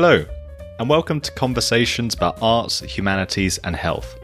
Hello, 0.00 0.24
and 0.78 0.88
welcome 0.88 1.20
to 1.20 1.32
Conversations 1.32 2.14
about 2.14 2.38
Arts, 2.40 2.78
Humanities, 2.82 3.58
and 3.64 3.74
Health, 3.74 4.16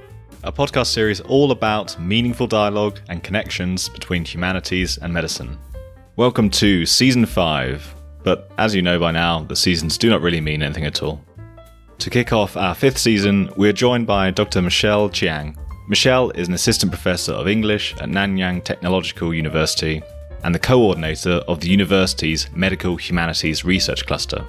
a 0.45 0.53
podcast 0.53 0.87
series 0.87 1.21
all 1.23 1.51
about 1.51 1.98
meaningful 1.98 2.47
dialogue 2.47 3.01
and 3.09 3.25
connections 3.25 3.89
between 3.89 4.25
humanities 4.25 4.98
and 4.98 5.12
medicine. 5.12 5.59
Welcome 6.15 6.48
to 6.51 6.87
Season 6.87 7.27
5, 7.27 7.93
but 8.23 8.52
as 8.57 8.73
you 8.73 8.83
know 8.83 9.01
by 9.01 9.11
now, 9.11 9.43
the 9.43 9.57
seasons 9.57 9.98
do 9.98 10.09
not 10.09 10.21
really 10.21 10.41
mean 10.41 10.62
anything 10.62 10.84
at 10.84 11.02
all. 11.02 11.21
To 11.98 12.09
kick 12.09 12.33
off 12.33 12.56
our 12.56 12.77
fifth 12.77 12.98
season, 12.98 13.51
we 13.56 13.69
are 13.69 13.73
joined 13.73 14.06
by 14.06 14.30
Dr. 14.30 14.62
Michelle 14.62 15.09
Chiang. 15.09 15.59
Michelle 15.88 16.30
is 16.37 16.47
an 16.47 16.55
assistant 16.55 16.93
professor 16.93 17.33
of 17.33 17.48
English 17.48 17.95
at 17.95 18.09
Nanyang 18.09 18.62
Technological 18.62 19.34
University 19.34 20.05
and 20.45 20.55
the 20.55 20.61
coordinator 20.61 21.43
of 21.48 21.59
the 21.59 21.69
university's 21.69 22.48
Medical 22.55 22.95
Humanities 22.95 23.65
Research 23.65 24.06
Cluster. 24.06 24.47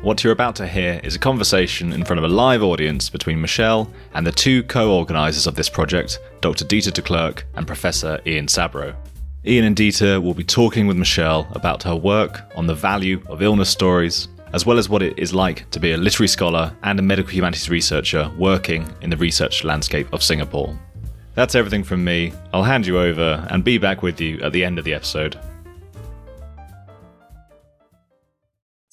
What 0.00 0.22
you're 0.22 0.32
about 0.32 0.56
to 0.56 0.66
hear 0.66 1.00
is 1.02 1.14
a 1.14 1.18
conversation 1.18 1.92
in 1.92 2.04
front 2.04 2.18
of 2.18 2.24
a 2.24 2.34
live 2.34 2.62
audience 2.62 3.08
between 3.08 3.40
Michelle 3.40 3.90
and 4.12 4.26
the 4.26 4.32
two 4.32 4.62
co 4.64 4.92
organisers 4.92 5.46
of 5.46 5.54
this 5.54 5.68
project, 5.68 6.18
Dr. 6.40 6.64
Dieter 6.64 6.92
Declercq 6.92 7.42
and 7.54 7.66
Professor 7.66 8.20
Ian 8.26 8.46
Sabroe. 8.46 8.94
Ian 9.46 9.64
and 9.64 9.76
Dieter 9.76 10.22
will 10.22 10.34
be 10.34 10.44
talking 10.44 10.86
with 10.86 10.96
Michelle 10.96 11.46
about 11.52 11.82
her 11.82 11.96
work 11.96 12.42
on 12.54 12.66
the 12.66 12.74
value 12.74 13.22
of 13.28 13.42
illness 13.42 13.70
stories, 13.70 14.28
as 14.52 14.66
well 14.66 14.78
as 14.78 14.88
what 14.88 15.02
it 15.02 15.18
is 15.18 15.34
like 15.34 15.68
to 15.70 15.80
be 15.80 15.92
a 15.92 15.96
literary 15.96 16.28
scholar 16.28 16.74
and 16.82 16.98
a 16.98 17.02
medical 17.02 17.32
humanities 17.32 17.70
researcher 17.70 18.30
working 18.38 18.88
in 19.00 19.10
the 19.10 19.16
research 19.16 19.64
landscape 19.64 20.12
of 20.12 20.22
Singapore. 20.22 20.78
That's 21.34 21.54
everything 21.54 21.82
from 21.82 22.04
me. 22.04 22.32
I'll 22.52 22.62
hand 22.62 22.86
you 22.86 22.98
over 22.98 23.46
and 23.50 23.64
be 23.64 23.78
back 23.78 24.02
with 24.02 24.20
you 24.20 24.38
at 24.40 24.52
the 24.52 24.64
end 24.64 24.78
of 24.78 24.84
the 24.84 24.94
episode. 24.94 25.38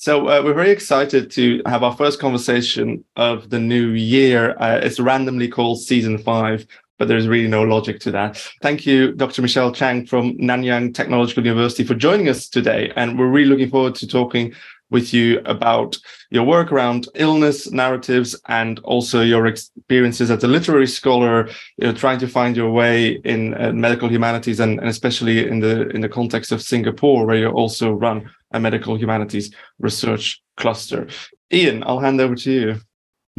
So 0.02 0.30
uh, 0.30 0.42
we're 0.44 0.56
very 0.56 0.72
excited 0.72 1.30
to 1.34 1.62
have 1.68 1.84
our 1.84 1.96
first 1.96 2.20
conversation 2.20 3.06
of 3.18 3.52
the 3.52 3.60
new 3.60 3.90
year. 3.90 4.58
Uh, 4.60 4.80
it's 4.82 5.00
randomly 5.00 5.48
called 5.48 5.80
season 5.80 6.18
five, 6.18 6.66
but 6.98 7.08
there's 7.08 7.28
really 7.28 7.48
no 7.48 7.62
logic 7.62 8.00
to 8.00 8.12
that. 8.14 8.38
Thank 8.64 8.88
you, 8.88 9.12
Dr. 9.12 9.44
Michelle 9.44 9.72
Chiang 9.72 10.08
from 10.08 10.36
Nanyang 10.40 10.96
Technological 10.96 11.46
University 11.46 11.84
for 11.84 11.94
joining 11.94 12.30
us 12.30 12.50
today. 12.50 12.92
And 12.96 13.20
we're 13.20 13.30
really 13.30 13.48
looking 13.48 13.70
forward 13.70 13.94
to 13.94 14.08
talking 14.08 14.56
with 14.92 15.14
you 15.14 15.40
about 15.46 15.98
your 16.30 16.44
work 16.44 16.72
around 16.72 17.08
illness 17.16 17.72
narratives 17.72 18.40
and 18.48 18.80
also 18.80 19.22
your 19.22 19.48
experiences 19.48 20.30
as 20.30 20.44
a 20.44 20.48
literary 20.48 20.88
scholar, 20.88 21.48
you 21.78 21.88
know, 21.88 21.94
trying 21.94 22.20
to 22.20 22.28
find 22.28 22.56
your 22.56 22.72
way 22.72 23.20
in 23.24 23.54
uh, 23.56 23.72
medical 23.72 24.10
humanities 24.10 24.60
and, 24.60 24.80
and, 24.80 24.90
especially 24.90 25.48
in 25.48 25.60
the 25.60 25.90
in 25.90 26.02
the 26.02 26.10
context 26.10 26.52
of 26.52 26.62
Singapore, 26.62 27.26
where 27.26 27.38
you 27.38 27.48
also 27.48 27.92
run 27.92 28.30
a 28.52 28.60
medical 28.60 28.98
humanities 28.98 29.54
research 29.80 30.42
cluster. 30.58 31.08
Ian, 31.52 31.84
I'll 31.84 32.00
hand 32.00 32.22
over 32.22 32.36
to 32.36 32.52
you. 32.52 32.76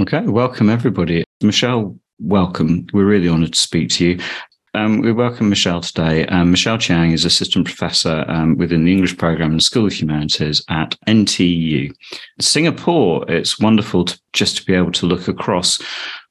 Okay, 0.00 0.20
welcome 0.20 0.68
everybody. 0.68 1.24
Michelle, 1.42 1.96
welcome. 2.18 2.86
We're 2.92 3.04
really 3.04 3.28
honoured 3.28 3.52
to 3.52 3.58
speak 3.58 3.90
to 3.90 4.06
you. 4.06 4.20
Um, 4.74 5.02
we 5.02 5.12
welcome 5.12 5.50
Michelle 5.50 5.82
today. 5.82 6.24
Um, 6.26 6.50
Michelle 6.50 6.78
Chiang 6.78 7.12
is 7.12 7.26
assistant 7.26 7.66
professor 7.66 8.24
um, 8.26 8.56
within 8.56 8.84
the 8.84 8.92
English 8.92 9.18
program 9.18 9.50
in 9.50 9.58
the 9.58 9.62
School 9.62 9.86
of 9.86 9.92
Humanities 9.92 10.64
at 10.70 10.96
NTU. 11.06 11.94
Singapore, 12.40 13.30
it's 13.30 13.58
wonderful 13.58 14.06
to, 14.06 14.18
just 14.32 14.56
to 14.56 14.64
be 14.64 14.72
able 14.72 14.92
to 14.92 15.04
look 15.04 15.28
across 15.28 15.78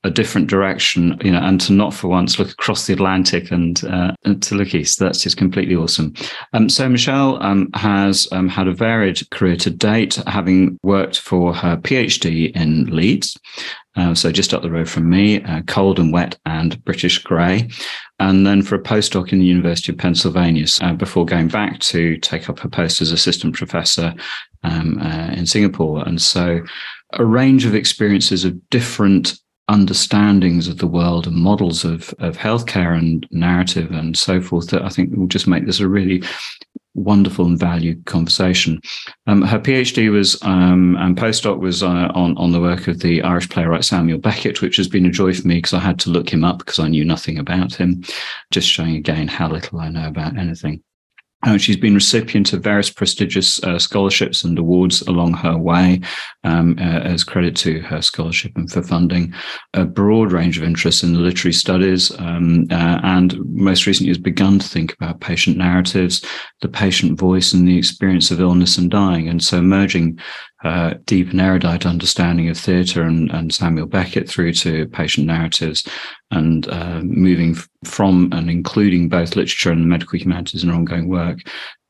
a 0.04 0.10
different 0.10 0.48
direction, 0.48 1.20
you 1.24 1.32
know, 1.32 1.42
and 1.42 1.62
to 1.62 1.74
not 1.74 1.94
for 1.94 2.08
once 2.08 2.40
look 2.40 2.50
across 2.50 2.88
the 2.88 2.94
Atlantic 2.94 3.52
and, 3.52 3.84
uh, 3.86 4.14
and 4.24 4.42
to 4.42 4.56
look 4.56 4.74
east. 4.74 4.98
That's 4.98 5.22
just 5.22 5.38
completely 5.38 5.76
awesome. 5.76 6.14
Um, 6.54 6.70
so 6.70 6.90
Michelle 6.90 7.42
um, 7.44 7.70
has 7.76 8.28
um, 8.32 8.50
had 8.50 8.68
a 8.68 8.74
varied 8.74 9.22
career 9.30 9.56
to 9.58 9.70
date, 9.70 10.16
having 10.28 10.80
worked 10.82 11.20
for 11.20 11.54
her 11.54 11.78
PhD 11.78 12.52
in 12.56 12.86
Leeds. 12.86 13.38
Uh, 13.96 14.16
so 14.16 14.32
just 14.32 14.54
up 14.54 14.62
the 14.62 14.72
road 14.72 14.90
from 14.90 15.10
me, 15.10 15.44
uh, 15.44 15.62
cold 15.64 16.00
and 16.00 16.14
wet 16.14 16.40
and 16.46 16.84
British 16.86 17.20
grey, 17.20 17.70
and 18.20 18.48
then 18.48 18.62
for 18.62 18.76
a 18.76 18.82
postdoc 18.82 19.34
in 19.34 19.40
the 19.40 19.46
University 19.46 19.92
of 19.92 19.98
Pennsylvania 19.98 20.66
uh, 20.82 20.94
before 20.94 21.26
going 21.26 21.50
back 21.50 21.80
to 21.80 22.18
take 22.18 22.50
up 22.50 22.60
her 22.60 22.70
post 22.70 23.02
as 23.02 23.12
assistant 23.12 23.54
professor 23.54 24.16
um, 24.64 24.98
uh, 25.02 25.34
in 25.34 25.46
Singapore. 25.46 26.08
And 26.08 26.22
so 26.22 26.62
a 27.14 27.26
range 27.26 27.66
of 27.66 27.76
experiences 27.76 28.46
of 28.46 28.70
different 28.70 29.38
understandings 29.72 30.68
of 30.68 30.80
the 30.80 30.88
world 30.88 31.26
and 31.26 31.36
models 31.38 31.86
of, 31.86 32.14
of 32.20 32.38
healthcare 32.38 32.98
and 32.98 33.26
narrative 33.32 33.90
and 33.92 34.18
so 34.18 34.42
forth 34.42 34.70
that 34.70 34.84
I 34.84 34.90
think 34.90 35.16
will 35.16 35.28
just 35.28 35.48
make 35.48 35.66
this 35.66 35.80
a 35.80 35.88
really 35.88 36.22
wonderful 36.94 37.46
and 37.46 37.58
valued 37.58 38.06
conversation. 38.06 38.82
Um, 39.28 39.44
her 39.44 39.60
PhD 39.60 40.12
was 40.12 40.38
um, 40.44 40.98
and 40.98 41.16
postdoc 41.16 41.60
was 41.60 41.84
uh, 41.84 42.12
on 42.14 42.38
on 42.38 42.52
the 42.52 42.60
work 42.60 42.90
of 42.90 43.00
the 43.00 43.22
Irish 43.22 43.48
playwright 43.50 43.86
Samuel 43.86 44.20
Beckett, 44.20 44.62
which 44.62 44.76
has 44.76 44.90
been 44.90 45.06
a 45.06 45.10
joy 45.10 45.34
for 45.34 45.48
me 45.48 45.56
because 45.56 45.74
I 45.74 45.80
had 45.80 46.00
to 46.02 46.10
look 46.10 46.32
him 46.32 46.44
up 46.44 46.60
because 46.60 46.80
I 46.80 46.90
knew 46.90 47.06
nothing 47.06 47.40
about 47.40 47.74
him. 47.74 48.04
Just 48.52 48.68
showing 48.68 48.96
again 48.98 49.30
how 49.30 49.50
little 49.50 49.80
I 49.80 49.88
know 49.88 50.08
about 50.08 50.38
anything. 50.38 50.84
Uh, 51.44 51.58
she's 51.58 51.78
been 51.78 51.96
recipient 51.96 52.54
of 52.54 52.64
various 52.64 52.90
prestigious 52.90 53.62
uh, 53.64 53.80
scholarships 53.80 54.44
and 54.44 54.60
awards 54.60 55.02
along 55.04 55.34
her 55.34 55.58
way, 55.58 56.00
um, 56.44 56.76
uh, 56.80 57.00
as 57.00 57.24
credit 57.24 57.56
to 57.56 57.80
her 57.82 58.02
scholarship 58.02 58.52
and 58.56 58.72
for 58.72 58.84
funding 58.84 59.34
a 59.74 59.86
broad 59.86 60.32
range 60.32 60.58
of 60.58 60.64
interests 60.64 61.04
in 61.04 61.24
literary 61.24 61.54
studies, 61.54 62.12
um, 62.20 62.68
uh, 62.72 63.00
and 63.04 63.40
most 63.46 63.88
recently 63.88 64.10
has 64.10 64.18
begun 64.18 64.60
to 64.60 64.68
think 64.68 64.94
about 64.94 65.20
patient 65.20 65.58
narratives, 65.58 66.24
the 66.62 66.70
patient 66.70 67.20
voice, 67.20 67.54
and 67.54 67.68
the 67.68 67.78
experience 67.78 68.30
of 68.32 68.40
illness 68.40 68.78
and 68.78 68.92
dying. 68.92 69.28
And 69.28 69.44
so, 69.44 69.62
merging 69.62 70.20
uh, 70.64 70.94
deep 71.06 71.32
and 71.32 71.42
erudite 71.42 71.86
understanding 71.86 72.50
of 72.50 72.58
theatre 72.58 73.04
and, 73.04 73.32
and, 73.32 73.54
Samuel 73.54 73.88
Beckett 73.88 74.30
through 74.30 74.54
to 74.54 74.88
patient 74.88 75.26
narratives 75.28 75.88
and 76.30 76.68
uh, 76.70 77.02
moving 77.04 77.56
from 77.84 78.30
and 78.32 78.50
including 78.50 79.10
both 79.10 79.36
literature 79.36 79.72
and 79.72 79.82
the 79.82 79.88
medical 79.88 80.20
humanities 80.20 80.64
in 80.64 80.70
her 80.70 80.76
ongoing 80.76 81.10
work 81.10 81.40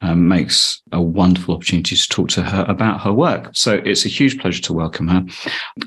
um, 0.01 0.27
makes 0.27 0.81
a 0.91 1.01
wonderful 1.01 1.53
opportunity 1.53 1.95
to 1.95 2.09
talk 2.09 2.29
to 2.29 2.41
her 2.41 2.65
about 2.67 3.01
her 3.01 3.13
work. 3.13 3.51
So 3.53 3.81
it's 3.85 4.05
a 4.05 4.09
huge 4.09 4.39
pleasure 4.39 4.61
to 4.63 4.73
welcome 4.73 5.07
her. 5.09 5.23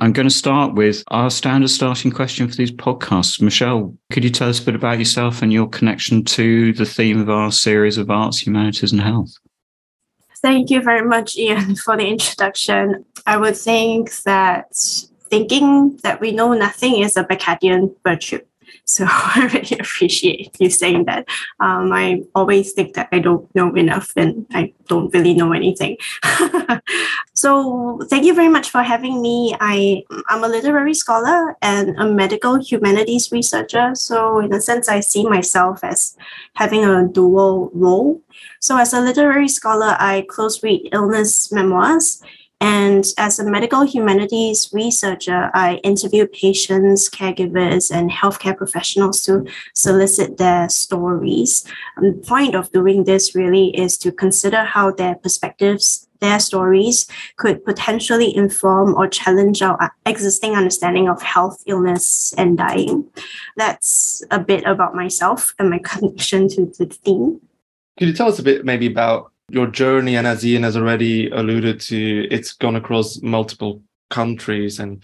I'm 0.00 0.12
going 0.12 0.28
to 0.28 0.34
start 0.34 0.74
with 0.74 1.02
our 1.08 1.30
standard 1.30 1.70
starting 1.70 2.12
question 2.12 2.48
for 2.48 2.54
these 2.54 2.70
podcasts. 2.70 3.40
Michelle, 3.40 3.96
could 4.12 4.24
you 4.24 4.30
tell 4.30 4.48
us 4.48 4.60
a 4.60 4.64
bit 4.64 4.74
about 4.76 4.98
yourself 4.98 5.42
and 5.42 5.52
your 5.52 5.68
connection 5.68 6.24
to 6.24 6.72
the 6.74 6.86
theme 6.86 7.20
of 7.20 7.30
our 7.30 7.50
series 7.50 7.98
of 7.98 8.10
arts, 8.10 8.38
humanities, 8.46 8.92
and 8.92 9.00
health? 9.00 9.32
Thank 10.44 10.68
you 10.68 10.82
very 10.82 11.08
much, 11.08 11.38
Ian, 11.38 11.74
for 11.84 11.96
the 11.96 12.06
introduction. 12.06 13.06
I 13.24 13.38
would 13.38 13.56
think 13.56 14.14
that 14.24 14.76
thinking 15.30 15.96
that 16.02 16.20
we 16.20 16.32
know 16.32 16.52
nothing 16.52 16.98
is 16.98 17.16
a 17.16 17.24
Beckettian 17.24 17.94
virtue. 18.04 18.40
So 18.84 19.06
I 19.08 19.50
really 19.52 19.78
appreciate 19.78 20.56
you 20.60 20.70
saying 20.70 21.04
that. 21.06 21.26
Um, 21.60 21.92
I 21.92 22.22
always 22.34 22.72
think 22.72 22.94
that 22.94 23.08
I 23.12 23.18
don't 23.18 23.52
know 23.54 23.74
enough 23.74 24.12
and 24.16 24.46
I 24.52 24.72
don't 24.88 25.12
really 25.14 25.34
know 25.34 25.52
anything. 25.52 25.96
so 27.34 28.00
thank 28.10 28.24
you 28.24 28.34
very 28.34 28.48
much 28.48 28.70
for 28.70 28.82
having 28.82 29.22
me. 29.22 29.56
I, 29.60 30.04
I'm 30.28 30.44
a 30.44 30.48
literary 30.48 30.94
scholar 30.94 31.56
and 31.62 31.98
a 31.98 32.06
medical 32.06 32.62
humanities 32.62 33.32
researcher. 33.32 33.94
So 33.94 34.38
in 34.40 34.52
a 34.52 34.60
sense, 34.60 34.88
I 34.88 35.00
see 35.00 35.24
myself 35.24 35.82
as 35.82 36.16
having 36.54 36.84
a 36.84 37.08
dual 37.08 37.70
role. 37.72 38.20
So 38.60 38.76
as 38.76 38.92
a 38.92 39.00
literary 39.00 39.48
scholar, 39.48 39.96
I 39.98 40.26
close 40.28 40.62
read 40.62 40.88
illness 40.92 41.50
memoirs 41.52 42.22
and 42.60 43.04
as 43.18 43.38
a 43.38 43.44
medical 43.44 43.82
humanities 43.82 44.70
researcher, 44.72 45.50
I 45.52 45.80
interview 45.84 46.26
patients, 46.26 47.10
caregivers, 47.10 47.94
and 47.94 48.10
healthcare 48.10 48.56
professionals 48.56 49.22
to 49.22 49.46
solicit 49.74 50.38
their 50.38 50.68
stories. 50.68 51.64
And 51.96 52.14
the 52.14 52.26
point 52.26 52.54
of 52.54 52.70
doing 52.72 53.04
this 53.04 53.34
really 53.34 53.76
is 53.76 53.98
to 53.98 54.12
consider 54.12 54.64
how 54.64 54.92
their 54.92 55.16
perspectives, 55.16 56.08
their 56.20 56.38
stories 56.38 57.06
could 57.36 57.64
potentially 57.64 58.34
inform 58.34 58.94
or 58.94 59.08
challenge 59.08 59.60
our 59.60 59.92
existing 60.06 60.54
understanding 60.54 61.08
of 61.08 61.20
health, 61.20 61.62
illness, 61.66 62.32
and 62.38 62.56
dying. 62.56 63.04
That's 63.56 64.22
a 64.30 64.38
bit 64.38 64.64
about 64.64 64.94
myself 64.94 65.54
and 65.58 65.68
my 65.68 65.78
connection 65.84 66.48
to 66.50 66.66
the 66.66 66.86
theme. 66.86 67.40
Could 67.98 68.08
you 68.08 68.14
tell 68.14 68.28
us 68.28 68.38
a 68.38 68.42
bit 68.42 68.64
maybe 68.64 68.86
about 68.86 69.32
your 69.50 69.66
journey, 69.66 70.16
and 70.16 70.26
as 70.26 70.44
Ian 70.44 70.62
has 70.62 70.76
already 70.76 71.30
alluded 71.30 71.80
to, 71.80 72.26
it's 72.30 72.52
gone 72.52 72.76
across 72.76 73.20
multiple 73.22 73.82
countries 74.10 74.78
and 74.78 75.02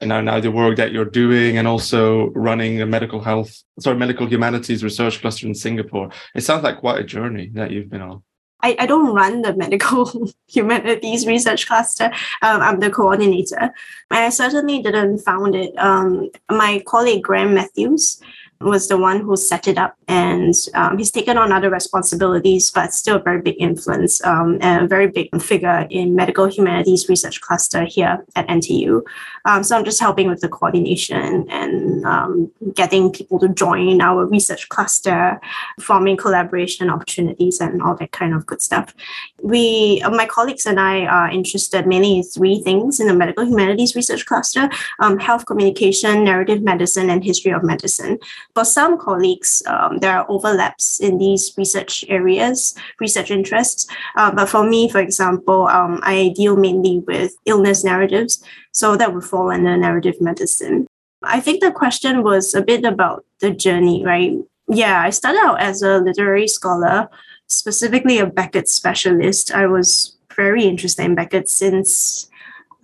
and 0.00 0.08
now, 0.08 0.20
now 0.20 0.40
the 0.40 0.50
work 0.50 0.76
that 0.76 0.92
you're 0.92 1.04
doing 1.04 1.58
and 1.58 1.66
also 1.66 2.28
running 2.30 2.80
a 2.80 2.86
medical 2.86 3.20
health 3.20 3.62
sorry 3.78 3.96
medical 3.96 4.26
humanities 4.26 4.82
research 4.82 5.20
cluster 5.20 5.46
in 5.46 5.54
singapore 5.54 6.08
it 6.34 6.40
sounds 6.42 6.64
like 6.64 6.78
quite 6.78 6.98
a 6.98 7.04
journey 7.04 7.50
that 7.54 7.70
you've 7.70 7.90
been 7.90 8.02
on 8.02 8.22
I, 8.60 8.74
I 8.80 8.86
don't 8.86 9.14
run 9.14 9.42
the 9.42 9.54
medical 9.54 10.32
humanities 10.48 11.28
research 11.28 11.68
cluster. 11.68 12.06
Um, 12.42 12.60
I'm 12.60 12.80
the 12.80 12.90
coordinator. 12.90 13.72
I 14.10 14.30
certainly 14.30 14.82
didn't 14.82 15.18
found 15.18 15.54
it. 15.54 15.78
Um, 15.78 16.30
my 16.50 16.82
colleague 16.84 17.22
Graham 17.22 17.54
Matthews 17.54 18.20
was 18.60 18.88
the 18.88 18.98
one 18.98 19.20
who 19.20 19.36
set 19.36 19.68
it 19.68 19.78
up, 19.78 19.96
and 20.08 20.52
um, 20.74 20.98
he's 20.98 21.12
taken 21.12 21.38
on 21.38 21.52
other 21.52 21.70
responsibilities, 21.70 22.72
but 22.72 22.92
still 22.92 23.16
a 23.16 23.22
very 23.22 23.40
big 23.40 23.54
influence 23.60 24.24
um, 24.24 24.58
and 24.60 24.84
a 24.84 24.88
very 24.88 25.06
big 25.06 25.28
figure 25.40 25.86
in 25.90 26.16
medical 26.16 26.46
humanities 26.46 27.08
research 27.08 27.40
cluster 27.40 27.84
here 27.84 28.24
at 28.34 28.48
NTU. 28.48 29.02
Um, 29.44 29.62
so 29.62 29.76
I'm 29.76 29.84
just 29.84 30.00
helping 30.00 30.28
with 30.28 30.40
the 30.40 30.48
coordination 30.48 31.48
and 31.48 32.04
um, 32.04 32.50
getting 32.74 33.12
people 33.12 33.38
to 33.38 33.48
join 33.48 34.00
our 34.00 34.26
research 34.26 34.68
cluster, 34.70 35.40
forming 35.80 36.16
collaboration 36.16 36.90
opportunities, 36.90 37.60
and 37.60 37.80
all 37.80 37.94
that 37.96 38.10
kind 38.10 38.34
of 38.34 38.44
good 38.44 38.60
stuff. 38.60 38.92
We, 39.40 40.02
my 40.10 40.26
colleagues 40.26 40.66
and 40.66 40.80
I, 40.80 41.06
are 41.06 41.30
interested 41.30 41.86
mainly 41.86 42.16
in 42.16 42.22
three 42.24 42.60
things 42.60 42.98
in 42.98 43.06
the 43.06 43.14
medical 43.14 43.46
humanities 43.46 43.94
research 43.94 44.26
cluster: 44.26 44.68
um, 44.98 45.20
health 45.20 45.46
communication, 45.46 46.24
narrative 46.24 46.60
medicine, 46.60 47.08
and 47.08 47.22
history 47.22 47.52
of 47.52 47.62
medicine 47.62 48.18
for 48.54 48.64
some 48.64 48.98
colleagues, 48.98 49.62
um, 49.66 49.98
there 49.98 50.12
are 50.18 50.26
overlaps 50.28 51.00
in 51.00 51.18
these 51.18 51.54
research 51.56 52.04
areas, 52.08 52.74
research 53.00 53.30
interests. 53.30 53.86
Uh, 54.16 54.30
but 54.30 54.48
for 54.48 54.68
me, 54.68 54.88
for 54.88 55.00
example, 55.00 55.68
um, 55.68 56.00
I 56.02 56.32
deal 56.34 56.56
mainly 56.56 57.00
with 57.06 57.36
illness 57.46 57.84
narratives. 57.84 58.42
So 58.72 58.96
that 58.96 59.14
would 59.14 59.24
fall 59.24 59.50
under 59.50 59.76
narrative 59.76 60.20
medicine. 60.20 60.86
I 61.22 61.40
think 61.40 61.60
the 61.60 61.72
question 61.72 62.22
was 62.22 62.54
a 62.54 62.62
bit 62.62 62.84
about 62.84 63.24
the 63.40 63.50
journey, 63.50 64.04
right? 64.04 64.36
Yeah, 64.68 65.00
I 65.02 65.10
started 65.10 65.40
out 65.40 65.60
as 65.60 65.82
a 65.82 65.98
literary 65.98 66.48
scholar, 66.48 67.08
specifically 67.46 68.18
a 68.18 68.26
Beckett 68.26 68.68
specialist. 68.68 69.52
I 69.52 69.66
was 69.66 70.16
very 70.36 70.64
interested 70.64 71.04
in 71.04 71.14
Beckett 71.14 71.48
since 71.48 72.28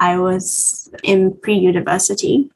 I 0.00 0.18
was 0.18 0.90
in 1.02 1.36
pre 1.36 1.54
university. 1.54 2.50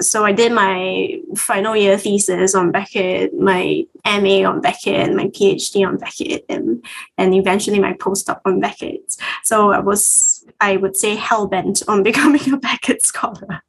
So 0.00 0.24
I 0.24 0.32
did 0.32 0.52
my 0.52 1.18
final 1.34 1.74
year 1.74 1.96
thesis 1.96 2.54
on 2.54 2.70
Beckett, 2.70 3.38
my 3.38 3.86
MA 4.04 4.48
on 4.48 4.60
Beckett, 4.60 5.14
my 5.14 5.26
PhD 5.26 5.86
on 5.86 5.96
Beckett, 5.96 6.44
and, 6.48 6.84
and 7.16 7.34
eventually 7.34 7.78
my 7.78 7.94
postdoc 7.94 8.40
on 8.44 8.60
Beckett. 8.60 9.16
So 9.44 9.72
I 9.72 9.78
was, 9.78 10.44
I 10.60 10.76
would 10.76 10.96
say, 10.96 11.16
hell 11.16 11.46
bent 11.46 11.82
on 11.88 12.02
becoming 12.10 12.52
a 12.52 12.56
Beckett 12.58 13.04
scholar. 13.04 13.62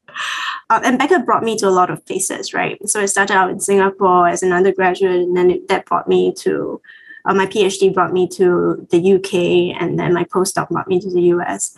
Uh, 0.69 0.81
and 0.83 1.00
Beckett 1.00 1.25
brought 1.25 1.44
me 1.44 1.57
to 1.57 1.68
a 1.68 1.71
lot 1.71 1.89
of 1.89 2.06
places, 2.06 2.54
right? 2.54 2.77
So 2.88 3.00
I 3.00 3.06
started 3.06 3.36
out 3.36 3.50
in 3.50 3.60
Singapore 3.60 4.27
as 4.27 4.44
an 4.44 4.51
undergraduate, 4.51 5.21
and 5.21 5.38
then 5.38 5.51
it, 5.51 5.68
that 5.69 5.86
brought 5.86 6.07
me 6.07 6.33
to 6.39 6.81
uh, 7.25 7.33
my 7.33 7.45
PhD 7.45 7.94
brought 7.94 8.13
me 8.13 8.27
to 8.27 8.88
the 8.92 9.13
UK, 9.16 9.81
and 9.81 10.00
then 10.00 10.13
my 10.13 10.24
postdoc 10.25 10.69
brought 10.69 10.88
me 10.88 11.00
to 11.00 11.10
the 11.10 11.21
US 11.33 11.75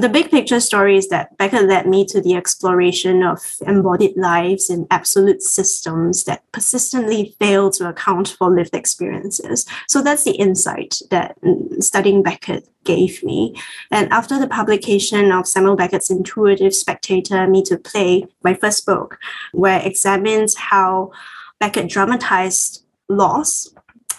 the 0.00 0.08
big 0.08 0.30
picture 0.30 0.60
story 0.60 0.96
is 0.96 1.08
that 1.08 1.36
Beckett 1.38 1.68
led 1.68 1.86
me 1.86 2.04
to 2.06 2.20
the 2.20 2.34
exploration 2.34 3.22
of 3.22 3.40
embodied 3.66 4.16
lives 4.16 4.70
in 4.70 4.86
absolute 4.90 5.42
systems 5.42 6.24
that 6.24 6.42
persistently 6.52 7.34
fail 7.38 7.70
to 7.72 7.88
account 7.88 8.28
for 8.28 8.50
lived 8.50 8.74
experiences. 8.74 9.66
So 9.88 10.02
that's 10.02 10.24
the 10.24 10.32
insight 10.32 11.00
that 11.10 11.36
studying 11.80 12.22
Beckett 12.22 12.68
gave 12.84 13.22
me. 13.22 13.60
And 13.90 14.12
after 14.12 14.38
the 14.38 14.48
publication 14.48 15.30
of 15.30 15.46
Samuel 15.46 15.76
Beckett's 15.76 16.10
intuitive 16.10 16.74
spectator, 16.74 17.46
Me 17.46 17.62
to 17.64 17.76
Play, 17.76 18.26
my 18.42 18.54
first 18.54 18.86
book, 18.86 19.18
where 19.52 19.80
it 19.80 19.86
examines 19.86 20.56
how 20.56 21.12
Beckett 21.60 21.88
dramatized 21.88 22.84
loss 23.08 23.68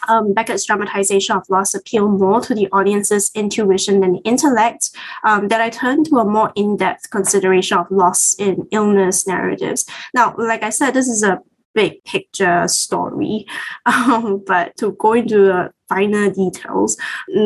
um, 0.08 0.34
Beckett's 0.34 0.66
dramatization 0.66 1.36
of 1.36 1.50
loss 1.50 1.74
appeal 1.74 2.08
more 2.08 2.42
to 2.42 2.54
the 2.54 2.68
audience's 2.72 3.32
intuition 3.36 4.00
than 4.02 4.18
intellect, 4.18 4.92
um, 5.24 5.48
that 5.48 5.62
I 5.62 5.70
turned 5.70 6.08
to 6.08 6.18
a 6.18 6.26
more 6.26 6.52
in-depth 6.56 7.10
consideration 7.10 7.78
of 7.78 7.90
loss 7.92 8.36
in 8.36 8.68
illness 8.72 9.28
narratives. 9.28 9.86
Now, 10.14 10.36
like 10.38 10.64
I 10.64 10.70
said, 10.70 10.92
this 10.92 11.08
is 11.08 11.24
a 11.24 11.40
big 11.74 12.04
picture 12.04 12.68
story, 12.68 13.46
um, 13.86 14.44
but 14.46 14.76
to 14.78 14.94
go 14.94 15.14
into 15.14 15.46
the 15.46 15.72
finer 15.90 16.30
details, 16.30 16.98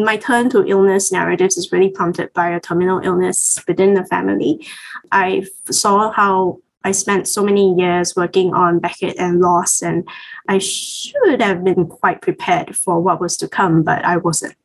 my 0.03 0.17
turn 0.17 0.49
to 0.49 0.65
illness 0.65 1.11
narratives 1.11 1.57
is 1.57 1.71
really 1.71 1.89
prompted 1.89 2.31
by 2.33 2.49
a 2.49 2.59
terminal 2.59 2.99
illness 2.99 3.59
within 3.67 3.93
the 3.93 4.05
family. 4.05 4.65
I 5.11 5.45
saw 5.69 6.11
how 6.11 6.59
I 6.87 6.91
spent 6.91 7.27
so 7.27 7.43
many 7.43 7.75
years 7.75 8.15
working 8.15 8.53
on 8.53 8.79
Beckett 8.79 9.19
and 9.19 9.41
loss, 9.41 9.81
and 9.81 10.07
I 10.47 10.57
should 10.59 11.41
have 11.41 11.61
been 11.61 11.85
quite 11.85 12.21
prepared 12.21 12.77
for 12.77 13.01
what 13.01 13.19
was 13.19 13.35
to 13.37 13.47
come, 13.49 13.83
but 13.83 14.05
I 14.05 14.15
wasn't. 14.15 14.55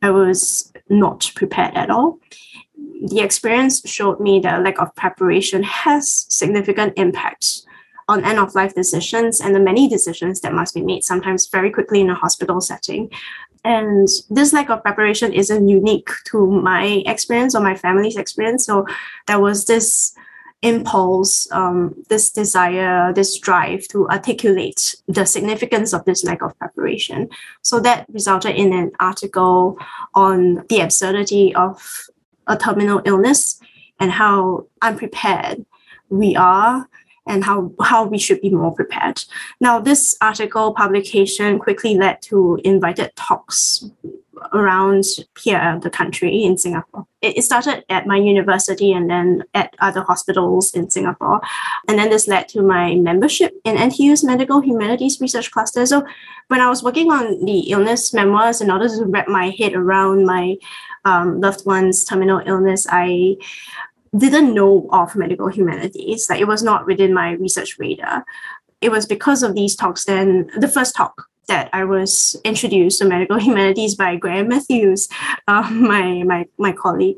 I 0.00 0.10
was 0.10 0.72
not 0.88 1.32
prepared 1.34 1.74
at 1.74 1.90
all. 1.90 2.20
The 3.08 3.18
experience 3.18 3.82
showed 3.84 4.20
me 4.20 4.38
that 4.40 4.62
lack 4.62 4.78
of 4.80 4.94
preparation 4.94 5.64
has 5.64 6.26
significant 6.28 6.92
impact 6.96 7.62
on 8.06 8.24
end 8.24 8.38
of 8.38 8.54
life 8.54 8.76
decisions 8.76 9.40
and 9.40 9.52
the 9.52 9.60
many 9.60 9.88
decisions 9.88 10.40
that 10.42 10.54
must 10.54 10.76
be 10.76 10.82
made 10.82 11.02
sometimes 11.02 11.48
very 11.48 11.72
quickly 11.72 12.00
in 12.00 12.10
a 12.10 12.14
hospital 12.14 12.60
setting. 12.60 13.10
And 13.64 14.06
this 14.30 14.52
lack 14.52 14.70
of 14.70 14.84
preparation 14.84 15.32
isn't 15.32 15.68
unique 15.68 16.10
to 16.26 16.46
my 16.46 17.02
experience 17.06 17.56
or 17.56 17.60
my 17.60 17.74
family's 17.74 18.16
experience. 18.16 18.66
So 18.66 18.86
there 19.26 19.40
was 19.40 19.64
this 19.64 20.14
impulse, 20.62 21.50
um, 21.52 21.94
this 22.08 22.30
desire, 22.30 23.12
this 23.12 23.38
drive 23.38 23.86
to 23.88 24.08
articulate 24.08 24.94
the 25.08 25.26
significance 25.26 25.92
of 25.92 26.04
this 26.04 26.24
lack 26.24 26.40
of 26.40 26.56
preparation. 26.58 27.28
So 27.62 27.80
that 27.80 28.06
resulted 28.12 28.54
in 28.54 28.72
an 28.72 28.92
article 29.00 29.76
on 30.14 30.64
the 30.68 30.80
absurdity 30.80 31.54
of 31.54 32.06
a 32.46 32.56
terminal 32.56 33.02
illness 33.04 33.60
and 33.98 34.12
how 34.12 34.66
unprepared 34.80 35.66
we 36.08 36.36
are 36.36 36.88
and 37.26 37.44
how, 37.44 37.72
how 37.80 38.04
we 38.04 38.18
should 38.18 38.40
be 38.40 38.50
more 38.50 38.74
prepared. 38.74 39.24
Now, 39.60 39.80
this 39.80 40.16
article 40.20 40.74
publication 40.74 41.58
quickly 41.58 41.96
led 41.96 42.22
to 42.22 42.60
invited 42.64 43.14
talks 43.16 43.84
around 44.52 45.04
here, 45.40 45.78
the 45.82 45.90
country 45.90 46.44
in 46.44 46.56
Singapore. 46.56 47.06
It, 47.20 47.38
it 47.38 47.42
started 47.42 47.84
at 47.88 48.06
my 48.06 48.16
university 48.16 48.92
and 48.92 49.08
then 49.10 49.44
at 49.54 49.74
other 49.80 50.02
hospitals 50.02 50.72
in 50.74 50.90
Singapore. 50.90 51.40
And 51.88 51.98
then 51.98 52.10
this 52.10 52.28
led 52.28 52.48
to 52.48 52.62
my 52.62 52.94
membership 52.94 53.52
in 53.64 53.76
NTU's 53.76 54.24
Medical 54.24 54.60
Humanities 54.60 55.20
Research 55.20 55.50
Cluster. 55.50 55.84
So 55.86 56.04
when 56.48 56.60
I 56.60 56.68
was 56.68 56.82
working 56.82 57.10
on 57.10 57.44
the 57.44 57.60
illness 57.70 58.12
memoirs, 58.12 58.60
in 58.60 58.70
order 58.70 58.88
to 58.88 59.04
wrap 59.06 59.28
my 59.28 59.50
head 59.58 59.74
around 59.74 60.26
my 60.26 60.56
um, 61.04 61.40
loved 61.40 61.66
one's 61.66 62.04
terminal 62.04 62.42
illness, 62.46 62.86
I 62.90 63.36
didn't 64.16 64.54
know 64.54 64.88
of 64.92 65.16
medical 65.16 65.48
humanities. 65.48 66.28
Like 66.28 66.40
it 66.40 66.48
was 66.48 66.62
not 66.62 66.86
within 66.86 67.14
my 67.14 67.32
research 67.32 67.78
radar. 67.78 68.24
It 68.80 68.90
was 68.90 69.06
because 69.06 69.42
of 69.42 69.54
these 69.54 69.76
talks. 69.76 70.04
Then 70.04 70.50
the 70.58 70.68
first 70.68 70.94
talk 70.94 71.28
that 71.48 71.68
I 71.72 71.84
was 71.84 72.36
introduced 72.44 72.98
to 72.98 73.04
medical 73.04 73.38
humanities 73.48 73.94
by 73.94 74.16
Graham 74.16 74.48
Matthews, 74.48 75.08
um, 75.48 75.82
my, 75.82 76.22
my, 76.22 76.46
my 76.58 76.72
colleague. 76.72 77.16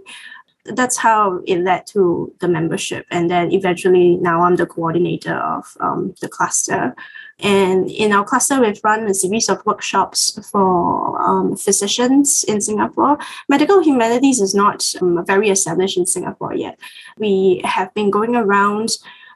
That's 0.67 0.97
how 0.97 1.43
it 1.47 1.59
led 1.59 1.87
to 1.89 2.33
the 2.41 2.49
membership. 2.49 3.05
And 3.11 3.31
then 3.31 3.53
eventually 3.53 4.17
now 4.17 4.41
I'm 4.43 4.57
the 4.57 4.65
coordinator 4.65 5.35
of 5.35 5.77
um, 5.79 6.15
the 6.23 6.29
cluster. 6.29 6.95
And 7.41 7.91
in 7.91 8.13
our 8.13 8.25
cluster, 8.25 8.61
we've 8.61 8.81
run 8.83 9.07
a 9.07 9.13
series 9.13 9.51
of 9.51 9.65
workshops 9.67 10.39
for 10.51 11.21
um, 11.21 11.57
physicians 11.57 12.45
in 12.45 12.63
Singapore. 12.63 13.19
Medical 13.49 13.83
humanities 13.83 14.41
is 14.41 14.55
not 14.55 14.95
um, 15.03 15.23
very 15.27 15.51
established 15.51 15.99
in 15.99 16.07
Singapore 16.07 16.55
yet. 16.55 16.79
We 17.19 17.61
have 17.65 17.93
been 17.93 18.11
going 18.11 18.35
around 18.35 18.91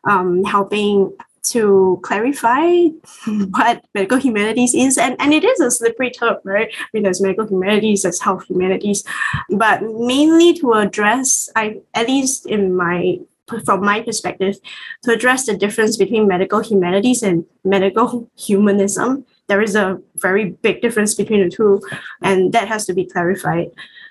um, 0.04 0.44
helping 0.44 1.12
to 1.44 2.00
clarify 2.02 2.88
what 3.26 3.84
medical 3.94 4.18
humanities 4.18 4.74
is. 4.74 4.98
And, 4.98 5.16
and 5.20 5.32
it 5.32 5.44
is 5.44 5.60
a 5.60 5.70
slippery 5.70 6.10
term, 6.10 6.36
right? 6.44 6.68
I 6.72 6.86
mean, 6.92 7.02
there's 7.02 7.20
medical 7.20 7.46
humanities, 7.46 8.02
there's 8.02 8.20
health 8.20 8.44
humanities, 8.46 9.04
but 9.50 9.82
mainly 9.82 10.54
to 10.54 10.72
address, 10.72 11.48
I 11.56 11.80
at 11.94 12.08
least 12.08 12.46
in 12.46 12.74
my 12.74 13.18
from 13.64 13.82
my 13.82 14.02
perspective, 14.02 14.56
to 15.02 15.12
address 15.12 15.46
the 15.46 15.56
difference 15.56 15.96
between 15.96 16.28
medical 16.28 16.60
humanities 16.60 17.22
and 17.22 17.46
medical 17.64 18.28
humanism. 18.36 19.24
There 19.46 19.62
is 19.62 19.74
a 19.74 20.02
very 20.16 20.50
big 20.50 20.82
difference 20.82 21.14
between 21.14 21.44
the 21.44 21.50
two, 21.50 21.80
and 22.20 22.52
that 22.52 22.68
has 22.68 22.84
to 22.86 22.92
be 22.92 23.06
clarified 23.06 23.70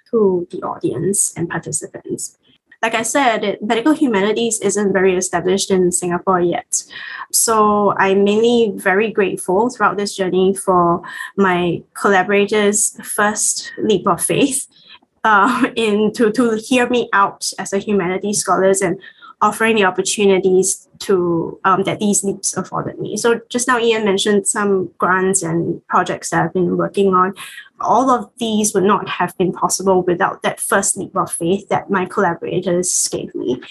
to 0.10 0.48
the 0.50 0.64
audience 0.64 1.34
and 1.38 1.48
participants 1.48 2.38
like 2.82 2.94
I 2.94 3.02
said, 3.02 3.44
it, 3.44 3.64
medical 3.64 3.94
humanities 3.94 4.60
isn't 4.60 4.94
very 4.94 5.16
established 5.16 5.72
in 5.72 5.92
Singapore 5.92 6.42
yet. 6.42 6.84
So 7.32 7.96
I'm 7.98 8.24
mainly 8.24 8.74
very 8.76 9.12
grateful 9.12 9.70
throughout 9.70 9.98
this 9.98 10.16
journey 10.16 10.54
for 10.54 11.02
my 11.36 11.82
collaborators' 11.96 12.98
first 13.04 13.74
leap 13.80 14.08
of 14.08 14.24
faith 14.24 14.68
uh, 15.24 15.70
in 15.76 16.14
to, 16.14 16.32
to 16.32 16.56
hear 16.56 16.88
me 16.90 17.10
out 17.14 17.52
as 17.58 17.74
a 17.74 17.80
humanities 17.80 18.40
scholars 18.40 18.82
and 18.82 19.00
offering 19.42 19.76
the 19.76 19.86
opportunities 19.86 20.88
to 21.00 21.60
um, 21.64 21.84
that 21.84 22.00
these 22.00 22.24
leaps 22.24 22.58
afforded 22.58 23.00
me. 23.00 23.18
So 23.18 23.40
just 23.50 23.68
now 23.68 23.78
Ian 23.80 24.04
mentioned 24.04 24.48
some 24.48 24.90
grants 24.98 25.44
and 25.44 25.86
projects 25.88 26.32
that 26.32 26.44
I've 26.44 26.54
been 26.54 26.76
working 26.76 27.14
on 27.14 27.36
all 27.80 28.10
of 28.10 28.30
these 28.40 28.74
would 28.74 28.84
not 28.84 29.08
have 29.08 29.38
been 29.38 29.52
possible 29.54 30.02
without 30.04 30.42
that 30.42 30.60
first 30.60 30.98
leap 30.98 31.16
of 31.16 31.32
faith 31.32 31.68
that 31.70 31.90
my 31.90 32.06
collaborators 32.06 33.08
gave 33.10 33.34
me. 33.36 33.62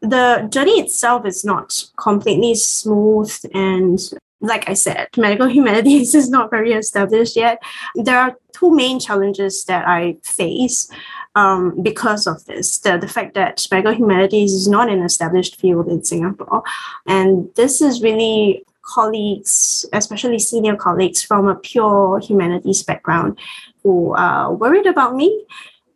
The 0.00 0.46
journey 0.50 0.80
itself 0.80 1.24
is 1.24 1.44
not 1.44 1.84
completely 1.96 2.54
smooth 2.54 3.34
and 3.54 3.98
like 4.44 4.68
I 4.68 4.74
said, 4.74 5.08
medical 5.16 5.48
humanities 5.58 6.14
is 6.14 6.28
not 6.28 6.50
very 6.50 6.72
established 6.72 7.36
yet. 7.36 7.62
There 7.94 8.18
are 8.18 8.36
two 8.52 8.74
main 8.74 9.00
challenges 9.00 9.64
that 9.64 9.86
I 9.88 10.16
face 10.22 10.88
um, 11.34 11.82
because 11.82 12.26
of 12.28 12.44
this 12.44 12.78
the, 12.78 12.96
the 12.96 13.08
fact 13.08 13.34
that 13.34 13.66
medical 13.70 13.92
humanities 13.92 14.52
is 14.52 14.68
not 14.68 14.88
an 14.88 15.02
established 15.02 15.60
field 15.60 15.88
in 15.88 16.04
Singapore. 16.04 16.62
And 17.06 17.50
this 17.56 17.80
is 17.80 18.02
really 18.02 18.64
colleagues, 18.82 19.86
especially 19.92 20.38
senior 20.38 20.76
colleagues 20.76 21.22
from 21.22 21.48
a 21.48 21.54
pure 21.56 22.20
humanities 22.20 22.82
background, 22.82 23.38
who 23.82 24.12
are 24.14 24.52
worried 24.52 24.86
about 24.86 25.16
me 25.16 25.44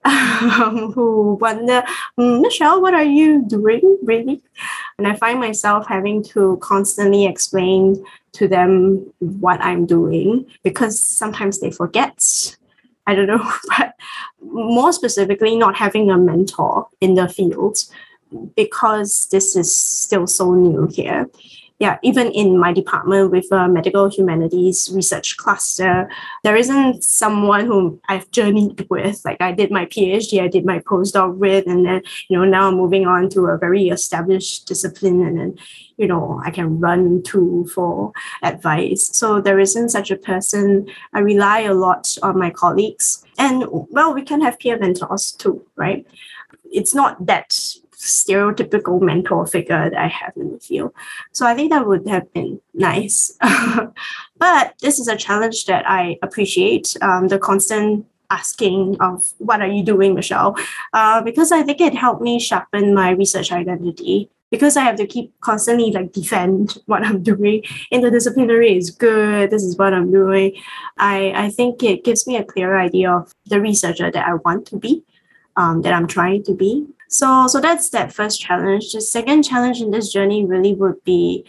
who 0.94 1.38
wonder, 1.40 1.82
mm, 2.18 2.40
Michelle, 2.40 2.80
what 2.80 2.94
are 2.94 3.04
you 3.04 3.42
doing 3.42 3.98
really? 4.02 4.40
And 4.96 5.06
I 5.06 5.14
find 5.14 5.40
myself 5.40 5.86
having 5.86 6.22
to 6.24 6.58
constantly 6.62 7.26
explain 7.26 8.04
to 8.32 8.48
them 8.48 9.12
what 9.18 9.60
I'm 9.62 9.86
doing 9.86 10.46
because 10.62 11.02
sometimes 11.02 11.60
they 11.60 11.70
forget. 11.70 12.56
I 13.06 13.14
don't 13.14 13.26
know, 13.26 13.52
but 13.78 13.94
more 14.42 14.92
specifically, 14.92 15.56
not 15.56 15.76
having 15.76 16.10
a 16.10 16.18
mentor 16.18 16.88
in 17.00 17.14
the 17.14 17.28
field 17.28 17.84
because 18.56 19.28
this 19.30 19.56
is 19.56 19.74
still 19.74 20.26
so 20.26 20.52
new 20.52 20.86
here 20.86 21.26
yeah, 21.78 21.98
even 22.02 22.32
in 22.32 22.58
my 22.58 22.72
department 22.72 23.30
with 23.30 23.52
a 23.52 23.68
medical 23.68 24.10
humanities 24.10 24.90
research 24.92 25.36
cluster, 25.36 26.10
there 26.42 26.56
isn't 26.56 27.04
someone 27.04 27.66
whom 27.66 28.00
I've 28.08 28.28
journeyed 28.32 28.86
with. 28.90 29.24
Like 29.24 29.40
I 29.40 29.52
did 29.52 29.70
my 29.70 29.86
PhD, 29.86 30.42
I 30.42 30.48
did 30.48 30.66
my 30.66 30.80
postdoc 30.80 31.36
with, 31.36 31.66
and 31.68 31.86
then 31.86 32.02
you 32.28 32.36
know 32.36 32.44
now 32.44 32.68
I'm 32.68 32.74
moving 32.74 33.06
on 33.06 33.28
to 33.30 33.46
a 33.46 33.58
very 33.58 33.88
established 33.90 34.66
discipline, 34.66 35.22
and 35.22 35.38
then 35.38 35.58
you 35.96 36.08
know 36.08 36.40
I 36.44 36.50
can 36.50 36.80
run 36.80 37.22
to 37.24 37.68
for 37.72 38.12
advice. 38.42 39.10
So 39.12 39.40
there 39.40 39.60
isn't 39.60 39.90
such 39.90 40.10
a 40.10 40.16
person. 40.16 40.88
I 41.12 41.20
rely 41.20 41.60
a 41.60 41.74
lot 41.74 42.18
on 42.24 42.38
my 42.38 42.50
colleagues, 42.50 43.24
and 43.38 43.64
well, 43.68 44.12
we 44.12 44.22
can 44.22 44.40
have 44.40 44.58
peer 44.58 44.78
mentors 44.78 45.30
too, 45.30 45.64
right? 45.76 46.04
It's 46.72 46.94
not 46.94 47.24
that 47.26 47.56
stereotypical 47.98 49.00
mentor 49.00 49.46
figure 49.46 49.90
that 49.90 49.98
I 49.98 50.06
have 50.06 50.32
in 50.36 50.52
the 50.52 50.60
field. 50.60 50.92
So 51.32 51.46
I 51.46 51.54
think 51.54 51.70
that 51.72 51.86
would 51.86 52.06
have 52.08 52.32
been 52.32 52.60
nice. 52.72 53.36
but 54.38 54.74
this 54.80 54.98
is 54.98 55.08
a 55.08 55.16
challenge 55.16 55.66
that 55.66 55.84
I 55.88 56.16
appreciate 56.22 56.96
um, 57.02 57.28
the 57.28 57.38
constant 57.38 58.06
asking 58.30 58.96
of 59.00 59.32
what 59.38 59.60
are 59.60 59.68
you 59.68 59.82
doing, 59.82 60.14
Michelle? 60.14 60.56
Uh, 60.92 61.22
because 61.22 61.50
I 61.50 61.62
think 61.62 61.80
it 61.80 61.94
helped 61.94 62.22
me 62.22 62.38
sharpen 62.38 62.94
my 62.94 63.10
research 63.10 63.52
identity. 63.52 64.30
Because 64.50 64.78
I 64.78 64.82
have 64.84 64.96
to 64.96 65.06
keep 65.06 65.38
constantly 65.42 65.90
like 65.90 66.12
defend 66.12 66.78
what 66.86 67.04
I'm 67.04 67.22
doing. 67.22 67.62
Interdisciplinary 67.92 68.78
is 68.78 68.90
good. 68.90 69.50
This 69.50 69.62
is 69.62 69.76
what 69.76 69.92
I'm 69.92 70.10
doing. 70.10 70.56
I, 70.96 71.32
I 71.34 71.50
think 71.50 71.82
it 71.82 72.02
gives 72.02 72.26
me 72.26 72.36
a 72.36 72.44
clear 72.44 72.78
idea 72.78 73.12
of 73.12 73.34
the 73.44 73.60
researcher 73.60 74.10
that 74.10 74.26
I 74.26 74.34
want 74.34 74.66
to 74.68 74.78
be, 74.78 75.04
um, 75.56 75.82
that 75.82 75.92
I'm 75.92 76.06
trying 76.06 76.44
to 76.44 76.54
be. 76.54 76.86
So, 77.08 77.46
so 77.46 77.60
that's 77.60 77.88
that 77.90 78.12
first 78.12 78.40
challenge. 78.40 78.92
The 78.92 79.00
second 79.00 79.42
challenge 79.42 79.80
in 79.80 79.90
this 79.90 80.12
journey 80.12 80.44
really 80.44 80.74
would 80.74 81.02
be, 81.04 81.44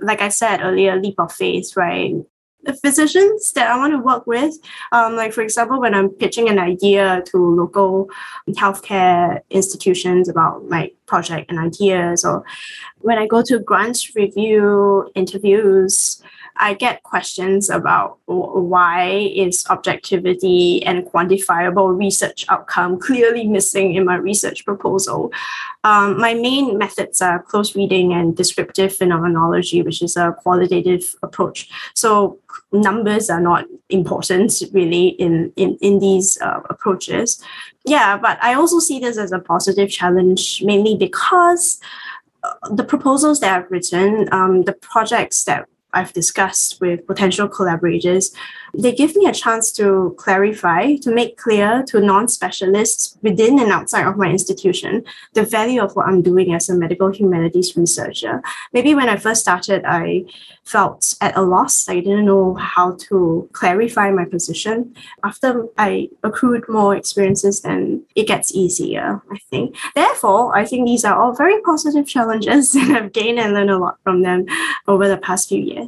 like 0.00 0.22
I 0.22 0.28
said 0.28 0.60
earlier, 0.62 1.00
leap 1.00 1.18
of 1.18 1.32
faith, 1.32 1.76
right? 1.76 2.14
The 2.62 2.74
physicians 2.74 3.52
that 3.52 3.70
I 3.70 3.76
want 3.76 3.92
to 3.94 3.98
work 3.98 4.26
with, 4.26 4.54
um, 4.92 5.16
like 5.16 5.32
for 5.32 5.40
example, 5.40 5.80
when 5.80 5.94
I'm 5.94 6.10
pitching 6.10 6.48
an 6.48 6.58
idea 6.58 7.22
to 7.26 7.38
local 7.38 8.08
healthcare 8.50 9.40
institutions 9.50 10.28
about 10.28 10.68
my 10.68 10.92
project 11.06 11.50
and 11.50 11.58
ideas, 11.58 12.24
or 12.24 12.44
when 12.98 13.18
I 13.18 13.26
go 13.26 13.42
to 13.42 13.58
grant 13.58 13.98
review 14.14 15.10
interviews, 15.14 16.22
I 16.60 16.74
get 16.74 17.02
questions 17.02 17.70
about 17.70 18.18
why 18.26 19.30
is 19.34 19.64
objectivity 19.70 20.84
and 20.84 21.06
quantifiable 21.06 21.98
research 21.98 22.44
outcome 22.50 22.98
clearly 22.98 23.48
missing 23.48 23.94
in 23.94 24.04
my 24.04 24.16
research 24.16 24.66
proposal. 24.66 25.32
Um, 25.84 26.20
my 26.20 26.34
main 26.34 26.76
methods 26.76 27.22
are 27.22 27.42
close 27.42 27.74
reading 27.74 28.12
and 28.12 28.36
descriptive 28.36 28.94
phenomenology, 28.94 29.80
which 29.80 30.02
is 30.02 30.16
a 30.18 30.36
qualitative 30.42 31.16
approach. 31.22 31.70
So 31.94 32.38
numbers 32.72 33.30
are 33.30 33.40
not 33.40 33.64
important 33.88 34.52
really 34.72 35.08
in 35.08 35.52
in, 35.56 35.78
in 35.80 35.98
these 35.98 36.38
uh, 36.42 36.60
approaches. 36.68 37.42
Yeah, 37.86 38.18
but 38.18 38.38
I 38.42 38.54
also 38.54 38.78
see 38.78 39.00
this 39.00 39.16
as 39.16 39.32
a 39.32 39.38
positive 39.38 39.88
challenge, 39.88 40.62
mainly 40.62 40.94
because 40.96 41.80
uh, 42.42 42.68
the 42.70 42.84
proposals 42.84 43.40
that 43.40 43.56
I've 43.56 43.70
written, 43.70 44.28
um, 44.30 44.62
the 44.64 44.74
projects 44.74 45.44
that 45.44 45.66
I've 45.92 46.12
discussed 46.12 46.80
with 46.80 47.06
potential 47.06 47.48
collaborators, 47.48 48.32
they 48.74 48.92
give 48.92 49.16
me 49.16 49.26
a 49.26 49.32
chance 49.32 49.72
to 49.72 50.14
clarify, 50.16 50.96
to 50.96 51.12
make 51.12 51.36
clear 51.36 51.82
to 51.88 52.00
non 52.00 52.28
specialists 52.28 53.18
within 53.22 53.58
and 53.58 53.72
outside 53.72 54.06
of 54.06 54.16
my 54.16 54.28
institution 54.28 55.04
the 55.34 55.42
value 55.42 55.82
of 55.82 55.96
what 55.96 56.06
I'm 56.06 56.22
doing 56.22 56.54
as 56.54 56.68
a 56.68 56.74
medical 56.74 57.10
humanities 57.10 57.76
researcher. 57.76 58.42
Maybe 58.72 58.94
when 58.94 59.08
I 59.08 59.16
first 59.16 59.40
started, 59.40 59.84
I 59.84 60.24
felt 60.64 61.16
at 61.20 61.36
a 61.36 61.42
loss. 61.42 61.88
I 61.88 62.00
didn't 62.00 62.26
know 62.26 62.54
how 62.54 62.96
to 63.08 63.48
clarify 63.52 64.10
my 64.10 64.24
position. 64.24 64.94
After 65.24 65.66
I 65.78 66.10
accrued 66.22 66.68
more 66.68 66.94
experiences, 66.94 67.62
then 67.62 68.04
it 68.14 68.26
gets 68.26 68.54
easier, 68.54 69.20
I 69.32 69.38
think. 69.50 69.76
Therefore, 69.94 70.56
I 70.56 70.64
think 70.64 70.86
these 70.86 71.04
are 71.04 71.20
all 71.20 71.34
very 71.34 71.60
positive 71.62 72.06
challenges, 72.06 72.74
and 72.80 72.96
I've 72.96 73.12
gained 73.12 73.40
and 73.40 73.54
learned 73.54 73.70
a 73.70 73.78
lot 73.78 73.98
from 74.04 74.22
them 74.22 74.46
over 74.86 75.08
the 75.08 75.16
past 75.16 75.48
few 75.48 75.60
years. 75.60 75.79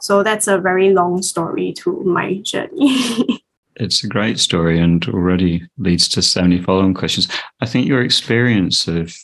So 0.00 0.22
that's 0.22 0.48
a 0.48 0.58
very 0.58 0.92
long 0.92 1.22
story 1.22 1.72
to 1.74 2.02
my 2.04 2.38
journey. 2.38 3.42
it's 3.76 4.02
a 4.04 4.08
great 4.08 4.38
story 4.38 4.80
and 4.80 5.06
already 5.08 5.66
leads 5.78 6.08
to 6.08 6.22
so 6.22 6.42
many 6.42 6.60
following 6.60 6.94
questions. 6.94 7.28
I 7.60 7.66
think 7.66 7.86
your 7.86 8.02
experience 8.02 8.88
of 8.88 9.14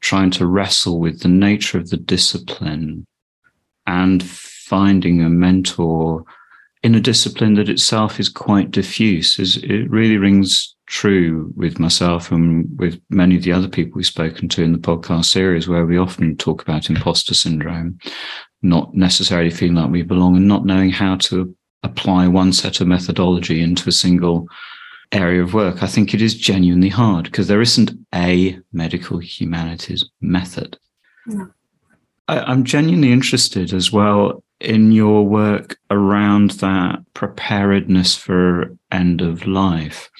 trying 0.00 0.30
to 0.30 0.46
wrestle 0.46 0.98
with 0.98 1.20
the 1.20 1.28
nature 1.28 1.78
of 1.78 1.90
the 1.90 1.96
discipline 1.96 3.06
and 3.86 4.22
finding 4.22 5.22
a 5.22 5.28
mentor 5.28 6.24
in 6.82 6.94
a 6.94 7.00
discipline 7.00 7.54
that 7.54 7.68
itself 7.68 8.18
is 8.18 8.28
quite 8.28 8.70
diffuse 8.70 9.38
is 9.38 9.58
it 9.58 9.90
really 9.90 10.16
rings 10.16 10.74
true 10.86 11.52
with 11.54 11.78
myself 11.78 12.32
and 12.32 12.66
with 12.78 13.00
many 13.10 13.36
of 13.36 13.42
the 13.42 13.52
other 13.52 13.68
people 13.68 13.92
we've 13.96 14.06
spoken 14.06 14.48
to 14.48 14.62
in 14.62 14.72
the 14.72 14.78
podcast 14.78 15.26
series 15.26 15.68
where 15.68 15.84
we 15.84 15.98
often 15.98 16.36
talk 16.36 16.62
about 16.62 16.88
imposter 16.88 17.34
syndrome 17.34 17.98
not 18.62 18.94
necessarily 18.94 19.50
feeling 19.50 19.76
like 19.76 19.90
we 19.90 20.02
belong 20.02 20.36
and 20.36 20.48
not 20.48 20.66
knowing 20.66 20.90
how 20.90 21.16
to 21.16 21.54
apply 21.82 22.28
one 22.28 22.52
set 22.52 22.80
of 22.80 22.86
methodology 22.86 23.62
into 23.62 23.88
a 23.88 23.92
single 23.92 24.46
area 25.12 25.42
of 25.42 25.54
work. 25.54 25.82
I 25.82 25.86
think 25.86 26.14
it 26.14 26.22
is 26.22 26.34
genuinely 26.34 26.88
hard 26.88 27.24
because 27.24 27.48
there 27.48 27.60
isn't 27.60 27.92
a 28.14 28.58
medical 28.72 29.18
humanities 29.18 30.04
method. 30.20 30.78
No. 31.26 31.48
I, 32.28 32.52
am 32.52 32.64
genuinely 32.64 33.12
interested 33.12 33.72
as 33.72 33.90
well 33.90 34.44
in 34.60 34.92
your 34.92 35.26
work 35.26 35.78
around 35.90 36.52
that 36.52 37.00
preparedness 37.14 38.14
for 38.14 38.76
end 38.92 39.20
of 39.20 39.46
life. 39.46 40.10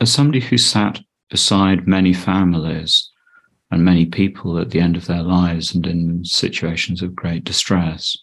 As 0.00 0.12
somebody 0.12 0.40
who 0.40 0.56
sat 0.56 1.00
beside 1.28 1.86
many 1.86 2.14
families, 2.14 3.10
and 3.72 3.84
many 3.84 4.04
people 4.04 4.58
at 4.58 4.70
the 4.70 4.80
end 4.80 4.96
of 4.96 5.06
their 5.06 5.22
lives 5.22 5.74
and 5.74 5.86
in 5.86 6.24
situations 6.24 7.00
of 7.00 7.16
great 7.16 7.42
distress. 7.42 8.16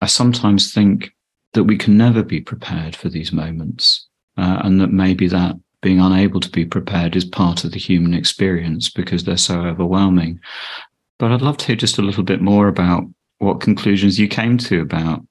I 0.00 0.06
sometimes 0.06 0.72
think 0.72 1.12
that 1.52 1.64
we 1.64 1.76
can 1.76 1.98
never 1.98 2.22
be 2.22 2.40
prepared 2.40 2.96
for 2.96 3.10
these 3.10 3.30
moments, 3.30 4.08
uh, 4.38 4.62
and 4.64 4.80
that 4.80 4.92
maybe 4.92 5.28
that 5.28 5.54
being 5.82 6.00
unable 6.00 6.40
to 6.40 6.50
be 6.50 6.64
prepared 6.64 7.14
is 7.14 7.26
part 7.26 7.62
of 7.62 7.72
the 7.72 7.78
human 7.78 8.14
experience 8.14 8.90
because 8.90 9.24
they're 9.24 9.36
so 9.36 9.60
overwhelming. 9.60 10.40
But 11.18 11.30
I'd 11.30 11.42
love 11.42 11.58
to 11.58 11.66
hear 11.66 11.76
just 11.76 11.98
a 11.98 12.02
little 12.02 12.24
bit 12.24 12.40
more 12.40 12.66
about 12.66 13.04
what 13.38 13.60
conclusions 13.60 14.18
you 14.18 14.28
came 14.28 14.56
to 14.58 14.80
about 14.80 15.26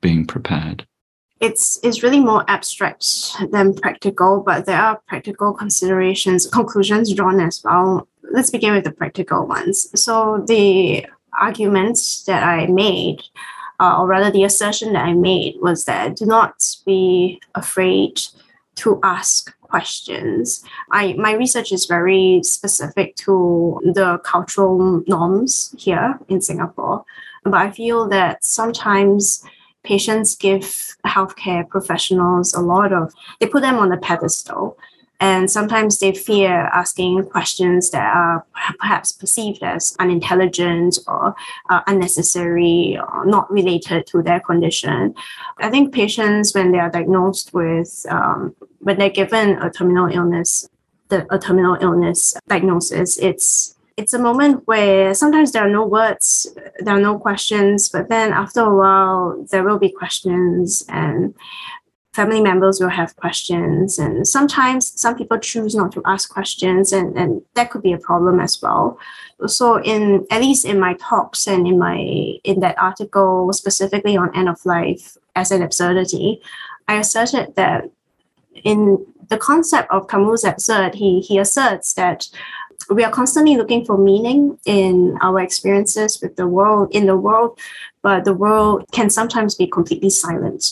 being 0.00 0.26
prepared 0.26 0.86
it's 1.40 1.78
it's 1.82 2.02
really 2.02 2.20
more 2.20 2.44
abstract 2.48 3.06
than 3.52 3.74
practical, 3.74 4.42
but 4.44 4.66
there 4.66 4.80
are 4.80 5.00
practical 5.06 5.52
considerations, 5.52 6.46
conclusions 6.46 7.14
drawn 7.14 7.40
as 7.40 7.62
well. 7.64 8.07
Let's 8.22 8.50
begin 8.50 8.74
with 8.74 8.84
the 8.84 8.92
practical 8.92 9.46
ones. 9.46 9.88
So 10.00 10.44
the 10.46 11.06
arguments 11.40 12.24
that 12.24 12.42
I 12.42 12.66
made, 12.66 13.22
uh, 13.80 13.96
or 13.98 14.06
rather 14.06 14.30
the 14.30 14.44
assertion 14.44 14.92
that 14.92 15.04
I 15.04 15.14
made, 15.14 15.56
was 15.60 15.84
that 15.84 16.16
do 16.16 16.26
not 16.26 16.76
be 16.84 17.40
afraid 17.54 18.20
to 18.76 19.00
ask 19.02 19.54
questions. 19.62 20.64
I 20.92 21.12
my 21.14 21.32
research 21.32 21.72
is 21.72 21.86
very 21.86 22.40
specific 22.42 23.16
to 23.16 23.80
the 23.84 24.18
cultural 24.24 25.02
norms 25.06 25.74
here 25.78 26.18
in 26.28 26.40
Singapore, 26.40 27.04
but 27.44 27.54
I 27.54 27.70
feel 27.70 28.08
that 28.08 28.44
sometimes 28.44 29.44
patients 29.84 30.36
give 30.36 30.96
healthcare 31.06 31.68
professionals 31.68 32.54
a 32.54 32.60
lot 32.60 32.92
of, 32.92 33.12
they 33.40 33.46
put 33.46 33.62
them 33.62 33.76
on 33.76 33.92
a 33.92 33.96
pedestal. 33.96 34.76
And 35.20 35.50
sometimes 35.50 35.98
they 35.98 36.12
fear 36.12 36.70
asking 36.72 37.24
questions 37.24 37.90
that 37.90 38.14
are 38.14 38.46
perhaps 38.78 39.10
perceived 39.10 39.62
as 39.62 39.96
unintelligent 39.98 40.98
or 41.08 41.34
uh, 41.70 41.80
unnecessary 41.88 42.98
or 43.00 43.26
not 43.26 43.50
related 43.50 44.06
to 44.08 44.22
their 44.22 44.38
condition. 44.38 45.14
I 45.58 45.70
think 45.70 45.92
patients, 45.92 46.54
when 46.54 46.70
they 46.70 46.78
are 46.78 46.90
diagnosed 46.90 47.52
with, 47.52 48.06
um, 48.08 48.54
when 48.78 48.98
they're 48.98 49.10
given 49.10 49.60
a 49.60 49.70
terminal 49.70 50.06
illness, 50.06 50.68
the, 51.08 51.26
a 51.34 51.38
terminal 51.38 51.76
illness 51.80 52.34
diagnosis, 52.46 53.18
it's 53.18 53.74
it's 53.96 54.14
a 54.14 54.18
moment 54.18 54.62
where 54.66 55.12
sometimes 55.12 55.50
there 55.50 55.66
are 55.66 55.70
no 55.70 55.84
words, 55.84 56.46
there 56.78 56.94
are 56.94 57.00
no 57.00 57.18
questions, 57.18 57.88
but 57.88 58.08
then 58.08 58.32
after 58.32 58.60
a 58.60 58.72
while, 58.72 59.44
there 59.50 59.64
will 59.64 59.78
be 59.78 59.90
questions 59.90 60.84
and 60.88 61.34
family 62.18 62.40
members 62.40 62.80
will 62.80 62.96
have 63.00 63.14
questions. 63.14 63.96
And 63.96 64.26
sometimes 64.26 65.00
some 65.00 65.14
people 65.14 65.38
choose 65.38 65.72
not 65.80 65.92
to 65.92 66.02
ask 66.04 66.28
questions, 66.28 66.92
and, 66.92 67.16
and 67.16 67.42
that 67.54 67.70
could 67.70 67.82
be 67.82 67.92
a 67.92 68.04
problem 68.10 68.40
as 68.40 68.60
well. 68.60 68.98
So 69.46 69.80
in 69.92 70.26
at 70.32 70.40
least 70.40 70.64
in 70.64 70.80
my 70.80 70.94
talks 70.94 71.46
and 71.46 71.62
in 71.70 71.78
my 71.78 71.98
in 72.50 72.58
that 72.64 72.76
article 72.88 73.52
specifically 73.52 74.16
on 74.16 74.34
end 74.34 74.48
of 74.48 74.66
life 74.66 75.16
as 75.36 75.52
an 75.52 75.62
absurdity, 75.62 76.42
I 76.88 76.94
asserted 76.96 77.54
that 77.54 77.88
in 78.64 79.06
the 79.28 79.38
concept 79.38 79.88
of 79.92 80.08
Camus' 80.08 80.42
absurd, 80.42 80.96
he 80.96 81.20
he 81.20 81.38
asserts 81.38 81.94
that 81.94 82.26
we 82.90 83.04
are 83.04 83.12
constantly 83.20 83.56
looking 83.56 83.84
for 83.84 83.96
meaning 83.96 84.58
in 84.64 85.18
our 85.20 85.38
experiences 85.40 86.20
with 86.22 86.34
the 86.34 86.48
world 86.48 86.88
in 86.90 87.06
the 87.06 87.16
world 87.16 87.58
but 88.02 88.24
the 88.24 88.38
world 88.44 88.84
can 88.92 89.10
sometimes 89.10 89.54
be 89.54 89.66
completely 89.66 90.10
silent 90.10 90.62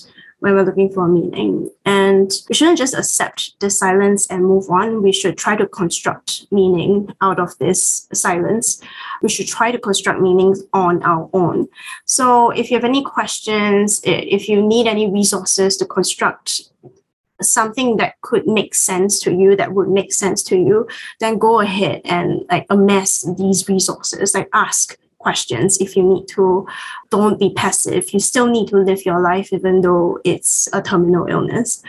when 0.46 0.54
we're 0.54 0.62
looking 0.62 0.92
for 0.92 1.08
meaning. 1.08 1.68
And 1.84 2.30
we 2.48 2.54
shouldn't 2.54 2.78
just 2.78 2.94
accept 2.94 3.58
the 3.58 3.68
silence 3.68 4.28
and 4.28 4.44
move 4.44 4.70
on. 4.70 5.02
We 5.02 5.10
should 5.10 5.36
try 5.36 5.56
to 5.56 5.66
construct 5.66 6.46
meaning 6.52 7.12
out 7.20 7.40
of 7.40 7.58
this 7.58 8.06
silence. 8.12 8.80
We 9.22 9.28
should 9.28 9.48
try 9.48 9.72
to 9.72 9.78
construct 9.78 10.20
meanings 10.20 10.62
on 10.72 11.02
our 11.02 11.28
own. 11.32 11.66
So 12.04 12.50
if 12.50 12.70
you 12.70 12.76
have 12.76 12.84
any 12.84 13.02
questions 13.02 14.00
if 14.04 14.48
you 14.48 14.62
need 14.62 14.86
any 14.86 15.10
resources 15.10 15.76
to 15.78 15.84
construct 15.84 16.62
something 17.42 17.96
that 17.96 18.20
could 18.20 18.46
make 18.46 18.74
sense 18.74 19.18
to 19.20 19.32
you 19.32 19.56
that 19.56 19.72
would 19.72 19.88
make 19.88 20.12
sense 20.12 20.42
to 20.44 20.56
you 20.56 20.86
then 21.18 21.38
go 21.38 21.60
ahead 21.60 22.00
and 22.04 22.44
like 22.50 22.66
amass 22.70 23.22
these 23.36 23.68
resources. 23.68 24.32
Like 24.32 24.48
ask 24.52 24.96
questions. 25.26 25.78
If 25.78 25.97
you 25.97 26.04
need 26.12 26.25
to 26.37 26.66
don't 27.11 27.38
be 27.45 27.50
passive. 27.64 28.02
You 28.14 28.21
still 28.21 28.49
need 28.56 28.68
to 28.68 28.76
live 28.88 29.00
your 29.04 29.21
life 29.30 29.49
even 29.52 29.80
though 29.80 30.21
it's 30.33 30.68
a 30.73 30.80
terminal 30.80 31.26
illness. 31.35 31.83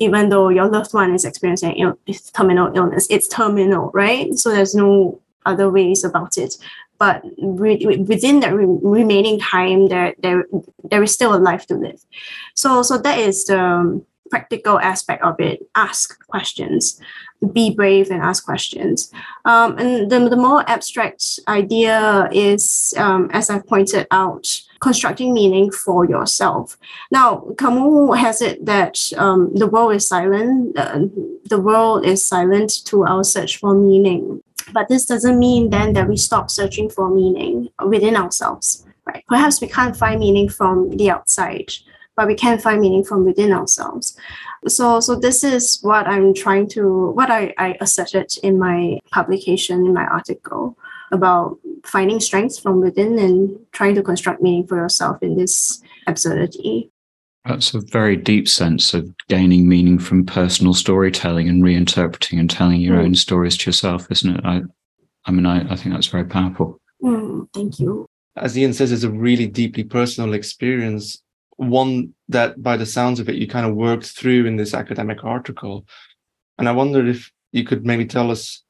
Even 0.00 0.30
though 0.30 0.48
your 0.58 0.68
loved 0.76 0.92
one 0.92 1.14
is 1.14 1.24
experiencing 1.24 1.74
Ill- 1.82 1.98
terminal 2.38 2.68
illness. 2.78 3.06
It's 3.14 3.28
terminal 3.28 3.84
right? 3.94 4.34
So 4.34 4.50
there's 4.50 4.74
no 4.74 5.20
other 5.46 5.68
ways 5.70 6.02
about 6.02 6.32
it. 6.44 6.52
But 6.98 7.22
re- 7.38 8.04
within 8.12 8.40
that 8.40 8.54
re- 8.60 8.80
remaining 8.98 9.38
time 9.38 9.88
there, 9.92 10.14
there 10.24 10.40
there 10.90 11.02
is 11.06 11.12
still 11.18 11.32
a 11.34 11.44
life 11.50 11.64
to 11.68 11.74
live. 11.86 12.00
So 12.54 12.82
so 12.82 12.98
that 12.98 13.18
is 13.28 13.44
the 13.44 13.62
practical 14.32 14.78
aspect 14.80 15.22
of 15.22 15.38
it 15.38 15.60
ask 15.74 16.04
questions 16.26 16.98
be 17.52 17.74
brave 17.74 18.10
and 18.10 18.22
ask 18.22 18.44
questions. 18.44 19.12
Um, 19.44 19.76
and 19.76 20.10
the, 20.10 20.28
the 20.28 20.36
more 20.36 20.64
abstract 20.70 21.40
idea 21.48 22.28
is 22.32 22.94
um, 22.96 23.30
as 23.32 23.50
i've 23.50 23.66
pointed 23.66 24.06
out 24.10 24.46
constructing 24.80 25.34
meaning 25.34 25.70
for 25.70 26.04
yourself. 26.14 26.78
Now 27.10 27.28
camus 27.58 28.18
has 28.18 28.40
it 28.48 28.64
that 28.64 28.96
um, 29.18 29.40
the 29.54 29.66
world 29.66 29.94
is 29.98 30.08
silent 30.08 30.78
uh, 30.78 31.00
the 31.44 31.60
world 31.60 32.06
is 32.06 32.24
silent 32.24 32.70
to 32.86 33.04
our 33.04 33.24
search 33.24 33.58
for 33.58 33.74
meaning. 33.74 34.42
But 34.72 34.88
this 34.88 35.04
doesn't 35.06 35.38
mean 35.38 35.70
then 35.70 35.92
that 35.92 36.08
we 36.08 36.16
stop 36.16 36.46
searching 36.48 36.88
for 36.88 37.10
meaning 37.10 37.68
within 37.92 38.16
ourselves 38.16 38.86
right? 39.06 39.24
Perhaps 39.28 39.60
we 39.60 39.68
can't 39.68 39.96
find 39.96 40.20
meaning 40.20 40.48
from 40.48 40.96
the 40.96 41.10
outside 41.10 41.72
but 42.16 42.26
we 42.26 42.34
can 42.34 42.58
find 42.58 42.80
meaning 42.80 43.04
from 43.04 43.24
within 43.24 43.52
ourselves. 43.52 44.16
So, 44.68 45.00
so 45.00 45.14
this 45.16 45.42
is 45.42 45.78
what 45.82 46.06
I'm 46.06 46.34
trying 46.34 46.68
to, 46.70 47.10
what 47.10 47.30
I, 47.30 47.54
I 47.58 47.76
asserted 47.80 48.34
in 48.42 48.58
my 48.58 48.98
publication, 49.10 49.86
in 49.86 49.94
my 49.94 50.04
article 50.04 50.76
about 51.10 51.58
finding 51.84 52.20
strength 52.20 52.60
from 52.60 52.80
within 52.80 53.18
and 53.18 53.58
trying 53.72 53.94
to 53.94 54.02
construct 54.02 54.40
meaning 54.40 54.66
for 54.66 54.76
yourself 54.76 55.22
in 55.22 55.36
this 55.36 55.82
absurdity. 56.06 56.90
That's 57.44 57.74
a 57.74 57.80
very 57.80 58.16
deep 58.16 58.48
sense 58.48 58.94
of 58.94 59.12
gaining 59.28 59.68
meaning 59.68 59.98
from 59.98 60.24
personal 60.24 60.74
storytelling 60.74 61.48
and 61.48 61.62
reinterpreting 61.62 62.38
and 62.38 62.48
telling 62.48 62.80
your 62.80 62.98
mm. 62.98 63.04
own 63.04 63.14
stories 63.16 63.56
to 63.58 63.68
yourself, 63.70 64.06
isn't 64.10 64.36
it? 64.36 64.44
I, 64.44 64.62
I 65.26 65.32
mean, 65.32 65.44
I, 65.44 65.72
I 65.72 65.76
think 65.76 65.94
that's 65.94 66.06
very 66.06 66.24
powerful. 66.24 66.80
Mm, 67.02 67.48
thank 67.52 67.80
you. 67.80 68.06
As 68.36 68.56
Ian 68.56 68.72
says, 68.72 68.92
it's 68.92 69.02
a 69.02 69.10
really 69.10 69.46
deeply 69.46 69.84
personal 69.84 70.34
experience 70.34 71.20
one 71.56 72.14
that 72.28 72.62
by 72.62 72.76
the 72.76 72.86
sounds 72.86 73.20
of 73.20 73.28
it 73.28 73.36
you 73.36 73.46
kind 73.46 73.66
of 73.66 73.74
worked 73.74 74.06
through 74.06 74.46
in 74.46 74.56
this 74.56 74.74
academic 74.74 75.24
article. 75.24 75.86
And 76.58 76.68
i 76.68 76.72
wondered 76.72 77.08
if 77.08 77.30
you 77.52 77.64
could 77.64 77.84
maybe 77.84 78.06
tell 78.06 78.30
us 78.30 78.62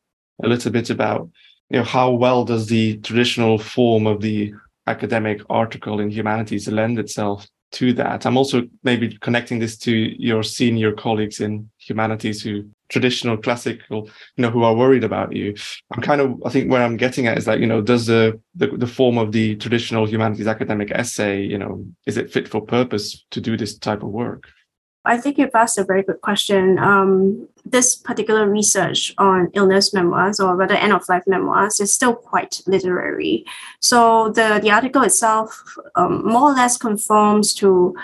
a 0.42 0.49
little 0.49 0.73
bit 0.73 0.90
about 0.90 1.29
you 1.71 1.79
know 1.79 1.85
how 1.85 2.11
well 2.11 2.45
does 2.45 2.66
the 2.66 2.99
traditional 2.99 3.59
form 3.59 4.07
of 4.07 4.21
the 4.21 4.53
academic 4.87 5.40
article 5.49 6.01
in 6.01 6.11
humanities 6.11 6.68
lend 6.68 6.99
itself 6.99 7.47
to 7.73 7.92
that? 7.95 8.27
I'm 8.27 8.37
also 8.37 8.68
maybe 8.83 9.16
connecting 9.18 9.59
this 9.59 9.79
to 9.79 9.92
your 9.92 10.42
senior 10.42 10.92
colleagues 10.92 11.40
in 11.40 11.71
humanities 11.79 12.42
who 12.42 12.68
traditional 12.92 13.37
classical 13.37 14.07
you 14.37 14.42
know 14.42 14.50
who 14.50 14.62
are 14.62 14.76
worried 14.76 15.02
about 15.02 15.35
you 15.35 15.55
i'm 15.92 16.02
kind 16.02 16.20
of 16.20 16.40
i 16.44 16.50
think 16.50 16.70
where 16.70 16.83
i'm 16.83 16.96
getting 16.96 17.26
at 17.26 17.38
is 17.38 17.46
like 17.46 17.59
you 17.59 17.66
know 17.66 17.81
does 17.81 18.07
the, 18.07 18.38
the 18.55 18.68
the 18.68 18.87
form 18.87 19.16
of 19.18 19.33
the 19.33 19.57
traditional 19.57 20.07
humanities 20.09 20.46
academic 20.46 20.90
essay 20.92 21.42
you 21.42 21.59
know 21.59 21.85
is 22.07 22.16
it 22.16 22.31
fit 22.31 22.46
for 22.46 22.61
purpose 22.61 23.24
to 23.31 23.40
do 23.40 23.57
this 23.57 23.76
type 23.76 24.02
of 24.02 24.11
work 24.11 24.44
I 25.05 25.18
think 25.18 25.38
you've 25.38 25.50
asked 25.55 25.78
a 25.78 25.85
very 25.85 26.05
good 26.05 26.20
question. 26.20 26.78
Um, 26.78 27.48
this 27.64 27.94
particular 27.94 28.48
research 28.48 29.14
on 29.18 29.51
illness 29.55 29.94
memoirs, 29.94 30.40
or 30.40 30.57
rather 30.57 30.75
end 30.75 30.92
of 30.92 31.09
life 31.09 31.22
memoirs, 31.27 31.81
is 31.81 31.92
still 31.92 32.14
quite 32.14 32.61
literary. 32.66 33.44
So 33.81 34.31
the, 34.31 34.59
the 34.62 34.70
article 34.70 35.03
itself 35.03 35.62
um, 35.94 36.27
more 36.27 36.51
or 36.51 36.55
less 36.55 36.77
conforms 36.77 37.55
to 37.55 37.94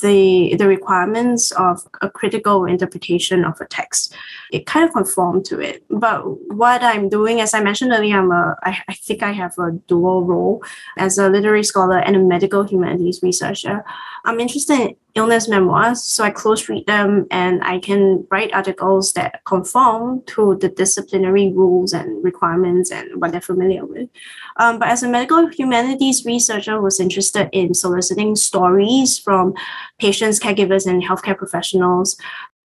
the, 0.00 0.56
the 0.56 0.66
requirements 0.66 1.52
of 1.52 1.86
a 2.02 2.10
critical 2.10 2.64
interpretation 2.64 3.44
of 3.44 3.60
a 3.60 3.66
text. 3.66 4.14
It 4.50 4.66
kind 4.66 4.86
of 4.86 4.92
conformed 4.92 5.44
to 5.46 5.60
it. 5.60 5.84
But 5.88 6.22
what 6.52 6.82
I'm 6.82 7.08
doing, 7.08 7.40
as 7.40 7.54
I 7.54 7.62
mentioned 7.62 7.92
earlier, 7.92 8.18
I'm 8.18 8.30
a, 8.32 8.56
I, 8.62 8.82
I 8.88 8.94
think 8.94 9.22
I 9.22 9.32
have 9.32 9.56
a 9.58 9.72
dual 9.86 10.24
role 10.24 10.64
as 10.98 11.18
a 11.18 11.28
literary 11.28 11.62
scholar 11.62 11.98
and 11.98 12.16
a 12.16 12.18
medical 12.18 12.64
humanities 12.64 13.20
researcher. 13.22 13.84
I'm 14.24 14.40
interested 14.40 14.80
in 14.80 14.96
illness 15.14 15.48
memoirs, 15.48 16.02
so 16.02 16.24
I 16.24 16.30
close 16.30 16.68
read 16.68 16.86
them 16.86 17.26
and 17.30 17.62
I 17.62 17.78
can 17.78 18.26
write 18.30 18.52
articles 18.52 19.03
that 19.12 19.44
conform 19.44 20.22
to 20.26 20.56
the 20.56 20.68
disciplinary 20.68 21.52
rules 21.52 21.92
and 21.92 22.24
requirements 22.24 22.90
and 22.90 23.20
what 23.20 23.32
they're 23.32 23.40
familiar 23.40 23.84
with. 23.84 24.08
Um, 24.56 24.78
but 24.78 24.88
as 24.88 25.02
a 25.02 25.08
medical 25.08 25.46
humanities 25.48 26.24
researcher, 26.24 26.80
was 26.80 26.98
interested 26.98 27.48
in 27.52 27.74
soliciting 27.74 28.36
stories 28.36 29.18
from 29.18 29.54
patients, 29.98 30.40
caregivers, 30.40 30.86
and 30.86 31.02
healthcare 31.02 31.36
professionals, 31.36 32.16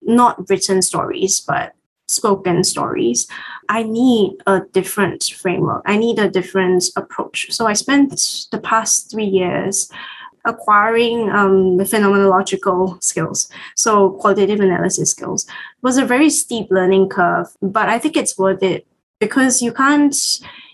not 0.02 0.48
written 0.48 0.82
stories, 0.82 1.40
but 1.40 1.74
spoken 2.08 2.64
stories. 2.64 3.28
I 3.68 3.84
need 3.84 4.36
a 4.46 4.62
different 4.72 5.22
framework. 5.24 5.82
I 5.86 5.96
need 5.96 6.18
a 6.18 6.28
different 6.28 6.84
approach. 6.96 7.52
So 7.52 7.66
I 7.66 7.72
spent 7.74 8.46
the 8.50 8.58
past 8.58 9.10
three 9.10 9.24
years 9.24 9.88
acquiring 10.44 11.30
um, 11.30 11.76
the 11.76 11.84
phenomenological 11.84 13.02
skills, 13.02 13.50
so 13.76 14.10
qualitative 14.10 14.60
analysis 14.60 15.10
skills, 15.10 15.46
was 15.82 15.98
a 15.98 16.04
very 16.04 16.30
steep 16.30 16.68
learning 16.70 17.08
curve, 17.08 17.48
but 17.62 17.88
I 17.88 17.98
think 17.98 18.16
it's 18.16 18.38
worth 18.38 18.62
it 18.62 18.86
because 19.18 19.60
you 19.60 19.72
can't 19.72 20.16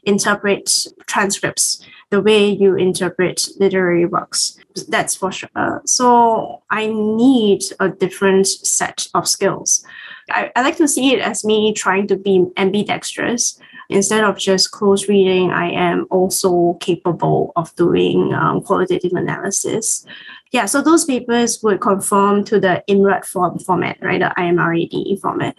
interpret 0.05 0.87
transcripts 1.07 1.85
the 2.11 2.23
way 2.23 2.49
you 2.49 2.77
interpret 2.77 3.49
literary 3.59 4.07
works. 4.07 4.59
That's 4.89 5.15
for 5.17 5.33
sure. 5.33 5.83
so 5.85 6.63
I 6.71 6.87
need 6.87 7.63
a 7.81 7.89
different 7.89 8.47
set 8.47 9.09
of 9.15 9.27
skills. 9.27 9.85
I, 10.31 10.53
I 10.55 10.63
like 10.63 10.77
to 10.77 10.89
see 10.89 11.13
it 11.13 11.21
as 11.21 11.45
me 11.45 11.73
trying 11.73 12.07
to 12.09 12.17
be 12.17 12.47
ambidextrous 12.57 13.59
instead 13.89 14.25
of 14.25 14.39
just 14.39 14.71
close 14.71 15.09
reading, 15.09 15.51
I 15.51 15.71
am 15.71 16.07
also 16.11 16.75
capable 16.81 17.53
of 17.57 17.75
doing 17.77 18.33
um, 18.35 18.63
qualitative 18.63 19.13
analysis. 19.13 20.07
Yeah, 20.53 20.67
so 20.67 20.81
those 20.81 21.05
papers 21.05 21.61
would 21.63 21.81
conform 21.81 22.45
to 22.45 22.61
the 22.61 22.83
IMRAD 22.89 23.25
form 23.25 23.59
format, 23.59 23.99
right? 24.01 24.21
The 24.21 24.33
IMRAD 24.39 25.21
format. 25.21 25.57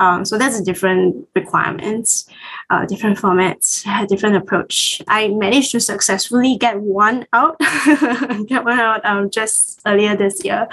Um, 0.00 0.24
so 0.24 0.38
that's 0.38 0.58
a 0.58 0.64
different 0.64 1.28
requirements, 1.34 2.26
uh, 2.70 2.86
different 2.86 3.18
formats, 3.18 3.84
different 4.08 4.36
approach. 4.36 5.02
I 5.08 5.28
managed 5.28 5.72
to 5.72 5.80
successfully 5.80 6.56
get 6.56 6.80
one 6.80 7.26
out, 7.34 7.58
get 8.46 8.64
one 8.64 8.80
out 8.80 9.04
um, 9.04 9.30
just 9.30 9.82
earlier 9.86 10.16
this 10.16 10.42
year. 10.44 10.66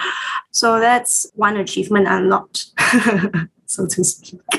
So 0.51 0.79
that's 0.79 1.29
one 1.35 1.57
achievement 1.57 2.07
unlocked, 2.07 2.67
so 3.65 3.85
to 3.85 4.03
speak. 4.03 4.56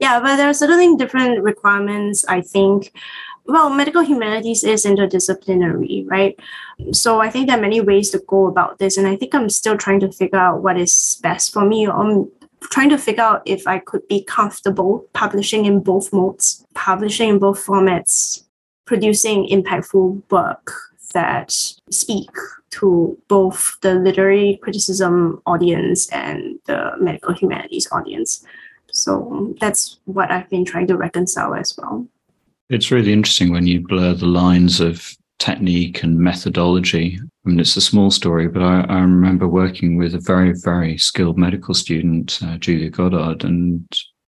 Yeah, 0.00 0.20
but 0.20 0.36
there 0.36 0.48
are 0.48 0.54
certainly 0.54 0.96
different 0.96 1.42
requirements, 1.42 2.24
I 2.26 2.40
think. 2.40 2.92
Well, 3.46 3.68
medical 3.68 4.02
humanities 4.02 4.64
is 4.64 4.86
interdisciplinary, 4.86 6.04
right? 6.08 6.38
So 6.92 7.20
I 7.20 7.28
think 7.28 7.46
there 7.46 7.58
are 7.58 7.60
many 7.60 7.80
ways 7.80 8.10
to 8.10 8.22
go 8.26 8.46
about 8.46 8.78
this. 8.78 8.96
And 8.96 9.06
I 9.06 9.16
think 9.16 9.34
I'm 9.34 9.50
still 9.50 9.76
trying 9.76 10.00
to 10.00 10.10
figure 10.10 10.38
out 10.38 10.62
what 10.62 10.78
is 10.78 11.18
best 11.22 11.52
for 11.52 11.64
me. 11.64 11.86
I'm 11.86 12.30
trying 12.70 12.88
to 12.88 12.98
figure 12.98 13.22
out 13.22 13.42
if 13.44 13.66
I 13.66 13.80
could 13.80 14.06
be 14.08 14.24
comfortable 14.24 15.06
publishing 15.12 15.66
in 15.66 15.80
both 15.80 16.12
modes, 16.12 16.64
publishing 16.74 17.28
in 17.28 17.38
both 17.38 17.64
formats, 17.64 18.44
producing 18.86 19.46
impactful 19.48 20.22
work 20.30 20.72
that 21.12 21.52
speak 21.90 22.30
to 22.70 23.16
both 23.28 23.76
the 23.82 23.94
literary 23.94 24.58
criticism 24.62 25.40
audience 25.46 26.08
and 26.10 26.58
the 26.66 26.92
medical 26.98 27.32
humanities 27.32 27.88
audience. 27.92 28.44
So 28.94 29.54
that's 29.60 29.98
what 30.04 30.30
I've 30.30 30.48
been 30.48 30.64
trying 30.64 30.86
to 30.86 30.96
reconcile 30.96 31.54
as 31.54 31.76
well. 31.76 32.06
It's 32.70 32.90
really 32.90 33.12
interesting 33.12 33.52
when 33.52 33.66
you 33.66 33.86
blur 33.86 34.14
the 34.14 34.26
lines 34.26 34.80
of 34.80 35.14
technique 35.38 36.02
and 36.02 36.18
methodology. 36.18 37.18
I 37.20 37.48
mean, 37.48 37.60
it's 37.60 37.76
a 37.76 37.80
small 37.80 38.10
story, 38.10 38.48
but 38.48 38.62
I, 38.62 38.82
I 38.82 39.00
remember 39.00 39.48
working 39.48 39.96
with 39.96 40.14
a 40.14 40.20
very, 40.20 40.54
very 40.62 40.96
skilled 40.96 41.36
medical 41.36 41.74
student, 41.74 42.38
uh, 42.42 42.56
Julia 42.56 42.88
Goddard, 42.88 43.44
and 43.44 43.84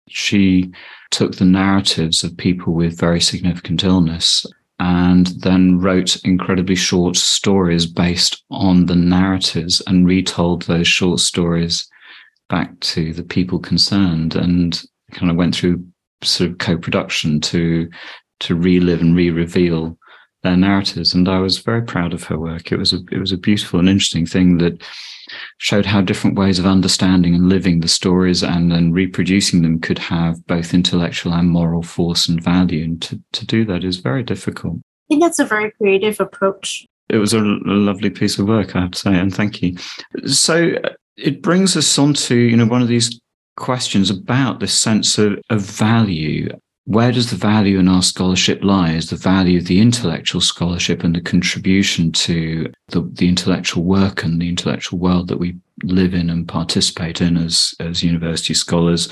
she 0.09 0.71
took 1.11 1.37
the 1.37 1.45
narratives 1.47 2.23
of 2.23 2.37
people 2.37 2.75
with 2.75 3.01
very 3.01 3.21
significant 3.21 3.83
illness 3.83 4.45
and 4.79 5.29
then 5.43 5.79
wrote 5.79 6.23
incredibly 6.25 6.75
short 6.75 7.17
stories 7.17 7.87
based 7.87 8.45
on 8.51 8.87
the 8.87 8.97
narratives 8.97 9.83
and 9.87 10.07
retold 10.07 10.63
those 10.63 10.87
short 10.87 11.21
stories 11.21 11.89
back 12.51 12.79
to 12.81 13.15
the 13.15 13.23
people 13.23 13.59
concerned 13.59 14.37
and 14.37 14.83
kind 15.13 15.31
of 15.31 15.37
went 15.37 15.55
through 15.55 15.83
sort 16.23 16.51
of 16.51 16.59
co-production 16.59 17.41
to 17.41 17.89
to 18.41 18.55
relive 18.55 19.01
and 19.01 19.17
re-reveal 19.17 19.97
their 20.43 20.57
narratives 20.57 21.15
and 21.15 21.29
I 21.29 21.39
was 21.39 21.59
very 21.59 21.83
proud 21.83 22.13
of 22.13 22.25
her 22.25 22.39
work 22.39 22.71
it 22.73 22.77
was 22.77 22.93
a 22.93 22.99
it 23.11 23.19
was 23.19 23.33
a 23.33 23.39
beautiful 23.39 23.81
and 23.81 23.89
interesting 23.89 24.27
thing 24.27 24.59
that 24.59 24.83
showed 25.59 25.87
how 25.87 26.01
different 26.01 26.37
ways 26.37 26.59
of 26.59 26.67
understanding 26.67 27.35
and 27.35 27.49
living 27.49 27.81
the 27.81 27.89
stories 27.89 28.43
and 28.43 28.71
then 28.71 28.93
reproducing 28.93 29.63
them 29.63 29.81
could 29.81 29.99
have 29.99 30.45
both 30.47 30.75
intellectual 30.75 31.33
and 31.33 31.51
moral 31.51 31.83
force 31.83 32.29
and 32.29 32.43
value. 32.43 32.85
And 32.85 33.03
to, 33.03 33.21
to 33.33 33.47
do 33.47 33.65
that 33.67 33.85
is 33.85 33.99
very 33.99 34.23
difficult. 34.23 34.77
I 34.77 35.15
think 35.15 35.23
that's 35.23 35.39
a 35.39 35.45
very 35.45 35.71
creative 35.73 36.21
approach. 36.21 36.87
It 37.09 37.19
was 37.19 37.35
a, 37.35 37.41
a 37.41 37.75
lovely 37.75 38.11
piece 38.11 38.39
of 38.39 38.47
work, 38.47 38.77
I 38.77 38.83
have 38.83 38.93
to 38.93 38.99
say, 38.99 39.15
and 39.15 39.35
thank 39.35 39.63
you. 39.63 39.77
So 40.27 40.75
it 41.21 41.43
brings 41.43 41.77
us 41.77 41.99
on 41.99 42.15
to, 42.15 42.37
you 42.37 42.57
know, 42.57 42.67
one 42.67 42.83
of 42.83 42.89
these 42.89 43.21
questions 43.57 44.11
about 44.11 44.61
this 44.61 44.79
sense 44.79 45.19
of, 45.19 45.39
of 45.51 45.61
value 45.61 46.49
where 46.91 47.13
does 47.13 47.31
the 47.31 47.37
value 47.37 47.79
in 47.79 47.87
our 47.87 48.03
scholarship 48.03 48.65
lie? 48.65 48.91
Is 48.91 49.11
the 49.11 49.17
value 49.17 49.59
of 49.59 49.67
the 49.67 49.81
intellectual 49.81 50.41
scholarship 50.41 51.05
and 51.05 51.15
the 51.15 51.21
contribution 51.21 52.11
to 52.13 52.73
the, 52.89 53.09
the 53.13 53.29
intellectual 53.29 53.85
work 53.85 54.25
and 54.25 54.41
the 54.41 54.49
intellectual 54.49 54.99
world 54.99 55.29
that 55.29 55.39
we 55.39 55.57
live 55.85 56.15
in 56.15 56.29
and 56.29 56.49
participate 56.49 57.21
in 57.21 57.37
as, 57.37 57.75
as 57.79 58.03
university 58.03 58.55
scholars? 58.55 59.09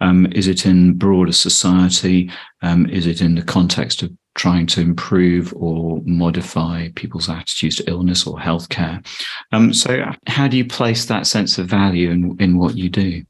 Um, 0.00 0.26
is 0.32 0.48
it 0.48 0.66
in 0.66 0.94
broader 0.94 1.30
society? 1.30 2.30
Um, 2.62 2.88
is 2.90 3.06
it 3.06 3.20
in 3.20 3.36
the 3.36 3.42
context 3.42 4.02
of 4.02 4.10
trying 4.40 4.66
to 4.66 4.80
improve 4.80 5.52
or 5.54 6.00
modify 6.06 6.88
people's 6.94 7.28
attitudes 7.28 7.76
to 7.76 7.84
illness 7.90 8.26
or 8.26 8.38
healthcare? 8.38 9.04
Um, 9.52 9.74
so, 9.74 10.10
how 10.26 10.48
do 10.48 10.56
you 10.56 10.64
place 10.64 11.04
that 11.06 11.26
sense 11.26 11.58
of 11.58 11.66
value 11.66 12.10
in, 12.10 12.36
in 12.40 12.56
what 12.56 12.74
you 12.74 12.88
do? 12.88 13.22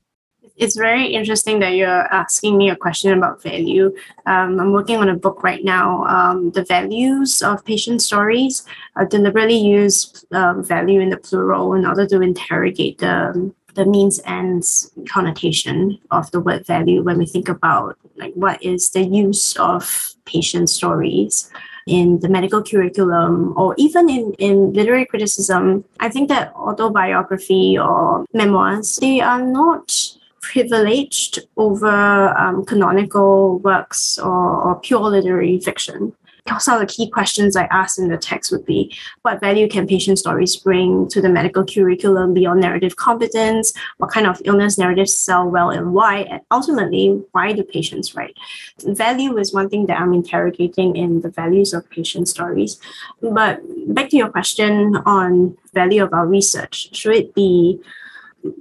it's 0.61 0.77
very 0.77 1.07
interesting 1.07 1.59
that 1.59 1.75
you're 1.75 2.07
asking 2.13 2.59
me 2.59 2.69
a 2.69 2.77
question 2.77 3.17
about 3.17 3.43
value. 3.43 3.87
Um, 4.27 4.61
I'm 4.61 4.73
working 4.73 4.99
on 4.99 5.09
a 5.09 5.17
book 5.17 5.43
right 5.43 5.65
now, 5.65 6.05
um, 6.05 6.51
The 6.51 6.65
Values 6.65 7.41
of 7.41 7.65
Patient 7.65 8.03
Stories. 8.03 8.63
I 8.95 9.07
deliberately 9.07 9.57
use 9.57 10.23
um, 10.33 10.63
value 10.63 11.01
in 11.01 11.09
the 11.09 11.17
plural 11.17 11.73
in 11.73 11.87
order 11.87 12.07
to 12.07 12.21
interrogate 12.21 12.99
the, 12.99 13.51
the 13.75 13.85
means 13.85 14.21
ends 14.25 14.91
connotation 15.09 15.99
of 16.11 16.31
the 16.31 16.41
word 16.41 16.67
value 16.67 17.03
when 17.03 17.19
we 17.19 17.27
think 17.27 17.49
about 17.49 17.97
like 18.17 18.33
what 18.35 18.63
is 18.63 18.91
the 18.91 19.03
use 19.03 19.57
of 19.57 20.15
patient 20.25 20.69
stories 20.69 21.51
in 21.87 22.21
the 22.21 22.29
medical 22.29 22.63
curriculum 22.63 23.53
or 23.57 23.75
even 23.77 24.09
in, 24.09 24.33
in 24.35 24.73
literary 24.73 25.05
criticism, 25.07 25.85
I 25.99 26.09
think 26.09 26.29
that 26.29 26.55
autobiography 26.55 27.79
or 27.79 28.27
memoirs, 28.33 28.97
they 28.97 29.21
are 29.21 29.43
not 29.43 30.17
privileged 30.41 31.41
over 31.57 32.29
um, 32.39 32.65
canonical 32.65 33.59
works 33.59 34.19
or, 34.19 34.63
or 34.63 34.81
pure 34.81 35.11
literary 35.11 35.59
fiction. 35.61 36.13
Some 36.59 36.81
of 36.81 36.87
the 36.87 36.93
key 36.93 37.11
questions 37.11 37.57
I 37.57 37.65
asked 37.65 37.99
in 37.99 38.09
the 38.09 38.19
text 38.19 38.53
would 38.53 38.65
be 38.65 38.97
what 39.23 39.41
value 39.41 39.69
can 39.69 39.87
patient 39.87 40.19
stories 40.19 40.57
bring 40.57 41.09
to 41.09 41.21
the 41.21 41.29
medical 41.29 41.65
curriculum 41.65 42.35
beyond 42.35 42.61
narrative 42.61 42.97
competence? 42.97 43.73
What 43.99 44.11
kind 44.11 44.27
of 44.27 44.41
illness 44.45 44.79
narratives 44.79 45.17
sell 45.17 45.49
well 45.49 45.71
and 45.71 45.93
why? 45.95 46.23
And 46.23 46.41
ultimately, 46.51 47.23
why 47.33 47.53
do 47.53 47.63
patients 47.63 48.15
write? 48.15 48.37
Value 48.83 49.39
is 49.39 49.55
one 49.55 49.69
thing 49.69 49.87
that 49.87 50.01
I'm 50.01 50.13
interrogating 50.13 50.97
in 50.97 51.21
the 51.21 51.31
values 51.31 51.73
of 51.73 51.89
patient 51.91 52.29
stories. 52.29 52.79
But 53.21 53.61
back 53.95 54.11
to 54.11 54.17
your 54.17 54.31
question 54.31 54.97
on 55.07 55.57
value 55.73 56.03
of 56.03 56.13
our 56.13 56.27
research, 56.27 56.95
should 56.95 57.15
it 57.15 57.35
be 57.35 57.81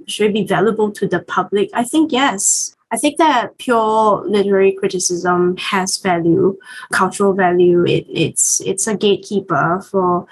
should 0.06 0.30
it 0.30 0.34
be 0.34 0.44
valuable 0.44 0.90
to 0.92 1.08
the 1.08 1.20
public? 1.20 1.70
I 1.72 1.84
think 1.84 2.12
yes. 2.12 2.76
I 2.92 2.96
think 2.96 3.18
that 3.18 3.56
pure 3.58 4.24
literary 4.26 4.72
criticism 4.72 5.56
has 5.58 5.98
value, 5.98 6.58
cultural 6.92 7.34
value. 7.34 7.84
It, 7.84 8.06
it's 8.08 8.60
it's 8.62 8.86
a 8.86 8.96
gatekeeper 8.96 9.80
for 9.90 10.26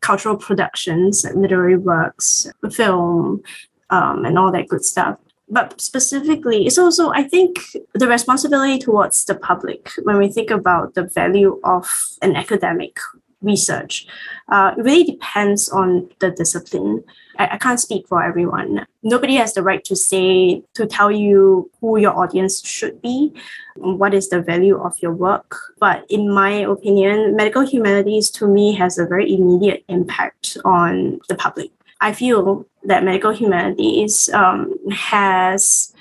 cultural 0.00 0.36
productions, 0.36 1.24
literary 1.34 1.76
works, 1.76 2.46
film, 2.70 3.42
um, 3.90 4.24
and 4.24 4.38
all 4.38 4.52
that 4.52 4.68
good 4.68 4.84
stuff. 4.84 5.18
But 5.48 5.80
specifically, 5.80 6.66
it's 6.66 6.78
also 6.78 7.10
I 7.10 7.24
think 7.24 7.58
the 7.94 8.08
responsibility 8.08 8.78
towards 8.78 9.24
the 9.24 9.34
public 9.34 9.90
when 10.04 10.18
we 10.18 10.28
think 10.28 10.50
about 10.50 10.94
the 10.94 11.04
value 11.04 11.60
of 11.64 12.16
an 12.22 12.36
academic 12.36 12.98
research. 13.44 14.06
Uh, 14.48 14.74
it 14.76 14.82
really 14.82 15.04
depends 15.04 15.68
on 15.68 16.08
the 16.18 16.30
discipline. 16.30 17.04
I, 17.38 17.48
I 17.52 17.56
can't 17.58 17.80
speak 17.80 18.08
for 18.08 18.22
everyone. 18.22 18.86
Nobody 19.02 19.36
has 19.36 19.54
the 19.54 19.62
right 19.62 19.84
to 19.84 19.96
say, 19.96 20.62
to 20.74 20.86
tell 20.86 21.10
you 21.10 21.70
who 21.80 21.98
your 21.98 22.16
audience 22.16 22.66
should 22.66 23.00
be, 23.02 23.32
what 23.76 24.14
is 24.14 24.28
the 24.28 24.40
value 24.40 24.80
of 24.80 25.00
your 25.00 25.12
work. 25.12 25.56
But 25.78 26.04
in 26.10 26.32
my 26.32 26.50
opinion, 26.50 27.36
medical 27.36 27.62
humanities 27.62 28.30
to 28.32 28.46
me 28.46 28.74
has 28.74 28.98
a 28.98 29.06
very 29.06 29.32
immediate 29.32 29.84
impact 29.88 30.56
on 30.64 31.20
the 31.28 31.34
public. 31.34 31.70
I 32.00 32.12
feel 32.12 32.66
that 32.84 33.04
medical 33.04 33.32
humanities 33.32 34.28
um, 34.30 34.74
has 34.90 35.94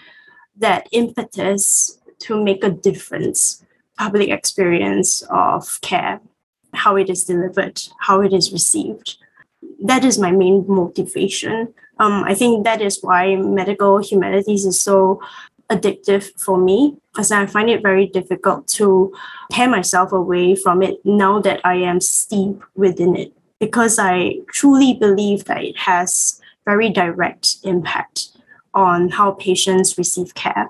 that 0.57 0.87
impetus 0.91 1.97
to 2.19 2.41
make 2.41 2.63
a 2.63 2.69
difference 2.69 3.63
public 3.97 4.29
experience 4.29 5.21
of 5.29 5.79
care 5.81 6.19
how 6.73 6.95
it 6.95 7.09
is 7.09 7.23
delivered, 7.23 7.81
how 7.99 8.21
it 8.21 8.33
is 8.33 8.51
received. 8.51 9.17
That 9.83 10.03
is 10.03 10.17
my 10.17 10.31
main 10.31 10.65
motivation. 10.67 11.73
Um, 11.99 12.23
I 12.23 12.33
think 12.33 12.63
that 12.63 12.81
is 12.81 12.99
why 13.01 13.35
medical 13.35 13.99
humanities 13.99 14.65
is 14.65 14.79
so 14.79 15.21
addictive 15.69 16.31
for 16.39 16.57
me, 16.57 16.97
because 17.11 17.31
I 17.31 17.45
find 17.45 17.69
it 17.69 17.81
very 17.81 18.07
difficult 18.07 18.67
to 18.79 19.13
tear 19.51 19.69
myself 19.69 20.11
away 20.11 20.55
from 20.55 20.81
it 20.83 21.03
now 21.05 21.39
that 21.41 21.61
I 21.63 21.75
am 21.75 22.01
steeped 22.01 22.63
within 22.75 23.15
it, 23.15 23.33
because 23.59 23.97
I 23.99 24.39
truly 24.47 24.93
believe 24.93 25.45
that 25.45 25.63
it 25.63 25.77
has 25.77 26.41
very 26.65 26.89
direct 26.89 27.57
impact 27.63 28.29
on 28.73 29.09
how 29.09 29.31
patients 29.31 29.97
receive 29.97 30.33
care 30.33 30.69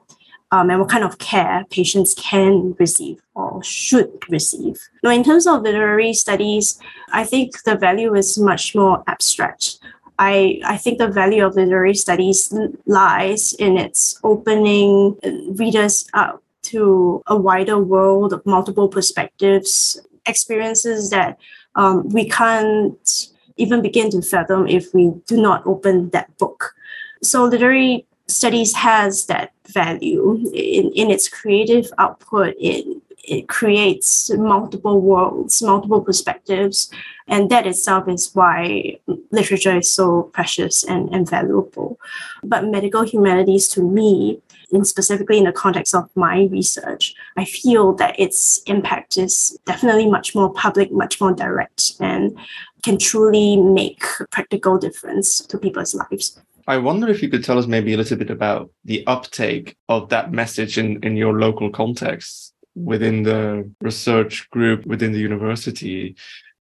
um, 0.53 0.69
and 0.69 0.79
what 0.79 0.89
kind 0.89 1.03
of 1.03 1.17
care 1.17 1.65
patients 1.71 2.13
can 2.13 2.75
receive 2.77 3.19
or 3.33 3.63
should 3.63 4.11
receive. 4.29 4.79
Now, 5.01 5.09
in 5.09 5.23
terms 5.23 5.47
of 5.47 5.63
literary 5.63 6.13
studies, 6.13 6.79
I 7.11 7.23
think 7.23 7.63
the 7.63 7.75
value 7.75 8.13
is 8.13 8.37
much 8.37 8.75
more 8.75 9.03
abstract. 9.07 9.79
I, 10.19 10.61
I 10.63 10.77
think 10.77 10.99
the 10.99 11.07
value 11.07 11.43
of 11.43 11.55
literary 11.55 11.95
studies 11.95 12.53
lies 12.85 13.53
in 13.53 13.79
its 13.79 14.19
opening 14.23 15.17
readers 15.57 16.07
up 16.13 16.43
to 16.73 17.23
a 17.25 17.35
wider 17.35 17.79
world 17.79 18.31
of 18.31 18.45
multiple 18.45 18.87
perspectives, 18.87 19.99
experiences 20.27 21.09
that 21.09 21.39
um, 21.73 22.07
we 22.09 22.29
can't 22.29 23.27
even 23.57 23.81
begin 23.81 24.11
to 24.11 24.21
fathom 24.21 24.67
if 24.67 24.93
we 24.93 25.13
do 25.25 25.41
not 25.41 25.65
open 25.65 26.11
that 26.11 26.37
book. 26.37 26.75
So, 27.23 27.43
literary 27.45 28.05
studies 28.27 28.73
has 28.73 29.25
that 29.25 29.51
value 29.67 30.39
in, 30.53 30.91
in 30.93 31.11
its 31.11 31.27
creative 31.27 31.91
output 31.97 32.55
it 32.59 32.85
it 33.25 33.47
creates 33.47 34.29
multiple 34.31 34.99
worlds 34.99 35.61
multiple 35.61 36.01
perspectives 36.01 36.91
and 37.27 37.49
that 37.49 37.65
itself 37.65 38.07
is 38.09 38.31
why 38.33 38.97
literature 39.31 39.77
is 39.77 39.89
so 39.89 40.23
precious 40.33 40.83
and, 40.83 41.13
and 41.13 41.29
valuable 41.29 41.97
but 42.43 42.65
medical 42.65 43.03
humanities 43.03 43.69
to 43.69 43.81
me 43.81 44.41
and 44.73 44.87
specifically 44.87 45.37
in 45.37 45.43
the 45.43 45.51
context 45.51 45.93
of 45.93 46.09
my 46.15 46.45
research, 46.51 47.13
I 47.37 47.45
feel 47.45 47.93
that 47.93 48.19
its 48.19 48.61
impact 48.65 49.17
is 49.17 49.57
definitely 49.65 50.09
much 50.09 50.33
more 50.33 50.51
public, 50.51 50.91
much 50.91 51.21
more 51.21 51.31
direct, 51.31 51.93
and 51.99 52.37
can 52.81 52.97
truly 52.97 53.55
make 53.55 54.03
practical 54.31 54.77
difference 54.77 55.39
to 55.39 55.57
people's 55.57 55.93
lives. 55.93 56.41
I 56.67 56.77
wonder 56.77 57.09
if 57.09 57.21
you 57.21 57.29
could 57.29 57.43
tell 57.43 57.59
us 57.59 57.67
maybe 57.67 57.93
a 57.93 57.97
little 57.97 58.17
bit 58.17 58.29
about 58.29 58.71
the 58.85 59.05
uptake 59.05 59.75
of 59.89 60.09
that 60.09 60.31
message 60.31 60.77
in, 60.77 61.03
in 61.03 61.17
your 61.17 61.39
local 61.39 61.69
context 61.69 62.53
within 62.75 63.23
the 63.23 63.69
research 63.81 64.49
group 64.49 64.85
within 64.85 65.11
the 65.11 65.19
university. 65.19 66.15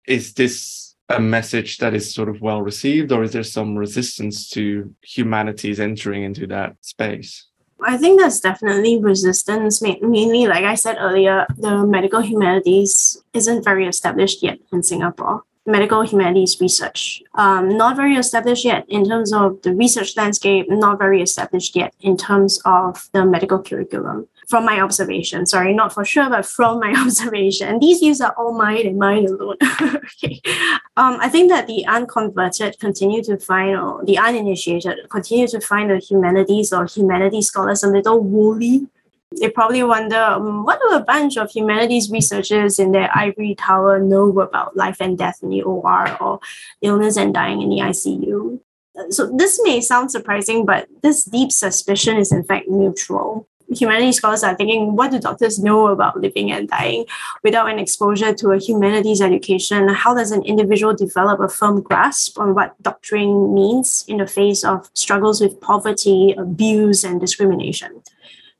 Is 0.08 0.34
this 0.34 0.96
a 1.10 1.20
message 1.20 1.78
that 1.80 1.94
is 1.94 2.14
sort 2.14 2.30
of 2.30 2.40
well 2.40 2.62
received, 2.62 3.12
or 3.12 3.24
is 3.24 3.34
there 3.34 3.44
some 3.44 3.76
resistance 3.76 4.48
to 4.50 4.94
humanities 5.02 5.80
entering 5.80 6.24
into 6.24 6.48
that 6.48 6.76
space? 6.82 7.48
I 7.82 7.98
think 7.98 8.20
there's 8.20 8.40
definitely 8.40 9.00
resistance. 9.00 9.82
Mainly, 9.82 10.48
like 10.48 10.66
I 10.66 10.76
said 10.76 10.98
earlier, 11.00 11.48
the 11.58 11.86
medical 11.86 12.22
humanities 12.22 13.22
isn't 13.34 13.64
very 13.64 13.88
established 13.88 14.44
yet 14.44 14.60
in 14.72 14.84
Singapore 14.84 15.44
medical 15.70 16.02
humanities 16.02 16.60
research. 16.60 17.22
Um, 17.36 17.78
not 17.78 17.96
very 17.96 18.16
established 18.16 18.66
yet 18.66 18.86
in 18.90 19.06
terms 19.06 19.32
of 19.32 19.62
the 19.62 19.74
research 19.74 20.18
landscape, 20.18 20.66
not 20.70 20.98
very 20.98 21.22
established 21.22 21.76
yet 21.76 21.94
in 22.02 22.18
terms 22.18 22.62
of 22.66 23.10
the 23.14 23.26
medical 23.26 23.62
curriculum. 23.62 24.28
From 24.48 24.66
my 24.66 24.82
observation, 24.82 25.46
sorry, 25.46 25.74
not 25.74 25.94
for 25.94 26.04
sure, 26.04 26.28
but 26.30 26.46
from 26.46 26.80
my 26.80 26.92
observation, 27.06 27.68
And 27.68 27.82
these 27.82 28.00
views 28.00 28.20
are 28.20 28.34
all 28.36 28.54
mine 28.54 28.88
and 28.88 28.98
mine 28.98 29.26
alone. 29.28 29.58
okay. 29.82 30.42
Um, 30.98 31.18
I 31.22 31.30
think 31.30 31.50
that 31.52 31.68
the 31.68 31.86
unconverted 31.86 32.80
continue 32.80 33.24
to 33.24 33.38
find, 33.38 33.78
or 33.78 34.04
the 34.04 34.18
uninitiated 34.18 34.98
continue 35.10 35.48
to 35.48 35.62
find 35.62 35.92
the 35.92 36.00
humanities 36.00 36.74
or 36.74 36.86
humanities 36.86 37.48
scholars 37.48 37.84
a 37.84 37.88
little 37.88 38.20
woolly 38.20 38.88
they 39.38 39.50
probably 39.50 39.84
wonder 39.84 40.18
um, 40.18 40.66
what 40.66 40.80
do 40.82 40.96
a 40.96 41.04
bunch 41.04 41.38
of 41.38 41.52
humanities 41.52 42.10
researchers 42.10 42.80
in 42.80 42.92
their 42.92 43.10
ivory 43.16 43.56
tower 43.56 44.00
know 44.00 44.28
about 44.40 44.76
life 44.76 44.98
and 45.00 45.18
death 45.18 45.40
in 45.44 45.50
the 45.50 45.62
OR 45.62 46.18
or 46.22 46.40
illness 46.82 47.16
and 47.16 47.34
dying 47.34 47.62
in 47.62 47.70
the 47.70 47.78
ICU. 47.78 48.60
So 49.12 49.32
this 49.34 49.60
may 49.64 49.82
sound 49.82 50.12
surprising, 50.12 50.66
but 50.66 50.88
this 51.04 51.24
deep 51.24 51.52
suspicion 51.52 52.18
is 52.18 52.32
in 52.32 52.44
fact 52.44 52.68
neutral. 52.68 53.48
Humanities 53.72 54.18
scholars 54.18 54.44
are 54.44 54.56
thinking, 54.56 54.96
what 54.96 55.12
do 55.12 55.20
doctors 55.20 55.60
know 55.60 55.88
about 55.88 56.20
living 56.20 56.52
and 56.52 56.68
dying 56.68 57.06
without 57.44 57.70
an 57.70 57.78
exposure 57.78 58.34
to 58.34 58.50
a 58.50 58.58
humanities 58.58 59.22
education? 59.22 59.88
How 59.90 60.16
does 60.16 60.32
an 60.32 60.42
individual 60.42 60.96
develop 60.96 61.40
a 61.40 61.48
firm 61.48 61.82
grasp 61.82 62.40
on 62.40 62.56
what 62.56 62.82
doctoring 62.82 63.54
means 63.54 64.06
in 64.08 64.18
the 64.18 64.26
face 64.26 64.64
of 64.64 64.90
struggles 64.96 65.40
with 65.40 65.62
poverty, 65.62 66.34
abuse, 66.36 67.04
and 67.04 67.22
discrimination? 67.22 68.02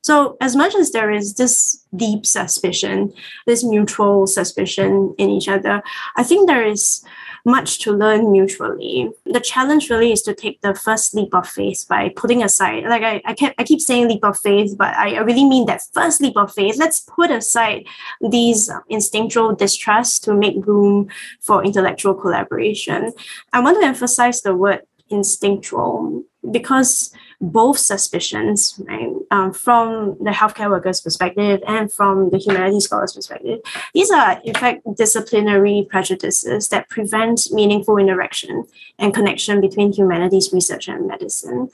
So, 0.02 0.36
as 0.40 0.56
much 0.56 0.74
as 0.74 0.92
there 0.92 1.10
is 1.10 1.34
this 1.34 1.84
deep 1.94 2.24
suspicion, 2.24 3.12
this 3.46 3.62
mutual 3.62 4.26
suspicion 4.26 5.14
in 5.18 5.28
each 5.28 5.48
other, 5.48 5.82
I 6.16 6.22
think 6.22 6.48
there 6.48 6.64
is 6.64 7.04
much 7.44 7.78
to 7.80 7.92
learn 7.92 8.30
mutually. 8.32 9.10
The 9.24 9.40
challenge 9.40 9.90
really 9.90 10.12
is 10.12 10.22
to 10.22 10.34
take 10.34 10.60
the 10.60 10.74
first 10.74 11.14
leap 11.14 11.34
of 11.34 11.48
faith 11.48 11.86
by 11.88 12.10
putting 12.10 12.42
aside, 12.42 12.84
like 12.84 13.02
I, 13.02 13.22
I, 13.24 13.34
keep, 13.34 13.52
I 13.58 13.64
keep 13.64 13.80
saying 13.80 14.08
leap 14.08 14.24
of 14.24 14.38
faith, 14.38 14.76
but 14.76 14.94
I 14.96 15.18
really 15.18 15.44
mean 15.44 15.66
that 15.66 15.82
first 15.92 16.20
leap 16.20 16.36
of 16.36 16.52
faith. 16.52 16.76
Let's 16.78 17.00
put 17.00 17.30
aside 17.30 17.86
these 18.20 18.70
instinctual 18.88 19.54
distrust 19.54 20.24
to 20.24 20.34
make 20.34 20.66
room 20.66 21.08
for 21.40 21.64
intellectual 21.64 22.14
collaboration. 22.14 23.12
I 23.52 23.60
want 23.60 23.80
to 23.80 23.86
emphasize 23.86 24.42
the 24.42 24.54
word 24.54 24.82
instinctual 25.08 26.22
because 26.50 27.12
both 27.40 27.78
suspicions, 27.78 28.78
right, 28.86 29.08
um, 29.30 29.52
from 29.52 30.16
the 30.20 30.30
healthcare 30.30 30.68
workers' 30.68 31.00
perspective 31.00 31.62
and 31.66 31.90
from 31.90 32.28
the 32.30 32.38
humanities 32.38 32.84
scholars' 32.84 33.14
perspective, 33.14 33.60
these 33.94 34.10
are 34.10 34.40
in 34.44 34.54
fact 34.54 34.82
disciplinary 34.96 35.86
prejudices 35.88 36.68
that 36.68 36.88
prevent 36.90 37.50
meaningful 37.50 37.96
interaction 37.96 38.64
and 38.98 39.14
connection 39.14 39.60
between 39.60 39.92
humanities 39.92 40.52
research 40.52 40.88
and 40.88 41.06
medicine. 41.06 41.70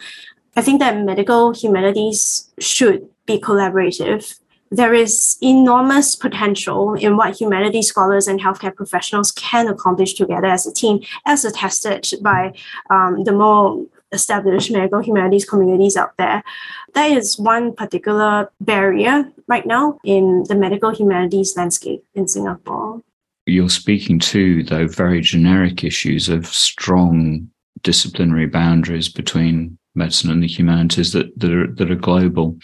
I 0.55 0.63
think 0.63 0.79
that 0.81 0.99
medical 0.99 1.53
humanities 1.53 2.49
should 2.61 3.09
be 3.27 3.41
collaborative. 3.41 4.39
There 4.71 4.95
is 4.95 5.37
enormous 5.43 6.15
potential 6.17 6.95
in 6.95 7.17
what 7.17 7.41
humanities 7.41 7.89
scholars 7.89 8.29
and 8.29 8.41
healthcare 8.41 8.75
professionals 8.75 9.33
can 9.33 9.69
accomplish 9.69 10.15
together 10.15 10.47
as 10.47 10.67
a 10.67 10.73
team, 10.73 11.01
as 11.25 11.45
attested 11.45 12.09
by 12.23 12.53
um, 12.89 13.25
the 13.25 13.33
more 13.33 13.85
established 14.17 14.73
medical 14.73 15.01
humanities 15.01 15.45
communities 15.45 15.97
out 15.97 16.13
there. 16.19 16.43
That 16.95 17.11
is 17.13 17.39
one 17.39 17.75
particular 17.75 18.51
barrier 18.61 19.31
right 19.47 19.67
now 19.67 19.99
in 20.05 20.45
the 20.49 20.57
medical 20.57 20.91
humanities 20.91 21.57
landscape 21.57 22.03
in 22.15 22.27
Singapore. 22.27 23.03
You're 23.47 23.71
speaking 23.71 24.19
to, 24.35 24.65
though, 24.65 24.89
very 24.89 25.21
generic 25.21 25.85
issues 25.85 26.29
of 26.29 26.47
strong 26.49 27.49
disciplinary 27.83 28.47
boundaries 28.47 29.09
between 29.09 29.79
medicine 29.95 30.31
and 30.31 30.43
the 30.43 30.49
humanities 30.49 31.13
that, 31.13 31.39
that 31.39 31.53
are 31.53 31.69
that 31.79 31.91
are 31.91 31.95
global 32.11 32.59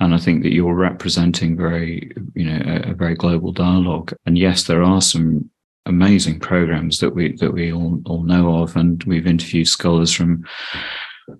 and 0.00 0.14
I 0.14 0.18
think 0.18 0.42
that 0.42 0.52
you're 0.52 0.74
representing 0.74 1.56
very, 1.56 2.12
you 2.34 2.44
know, 2.44 2.60
a, 2.64 2.90
a, 2.90 2.94
very 2.94 3.16
global 3.16 3.52
dialogue. 3.52 4.12
And 4.26 4.38
yes, 4.38 4.64
there 4.64 4.82
are 4.82 5.00
some 5.00 5.50
amazing 5.88 6.38
programs 6.40 6.98
that 6.98 7.14
we 7.14 7.32
that 7.36 7.52
we 7.52 7.72
all, 7.72 8.00
all 8.06 8.22
know 8.22 8.62
of, 8.62 8.76
and 8.76 9.02
we've 9.04 9.26
interviewed 9.26 9.68
scholars 9.68 10.12
from 10.12 10.44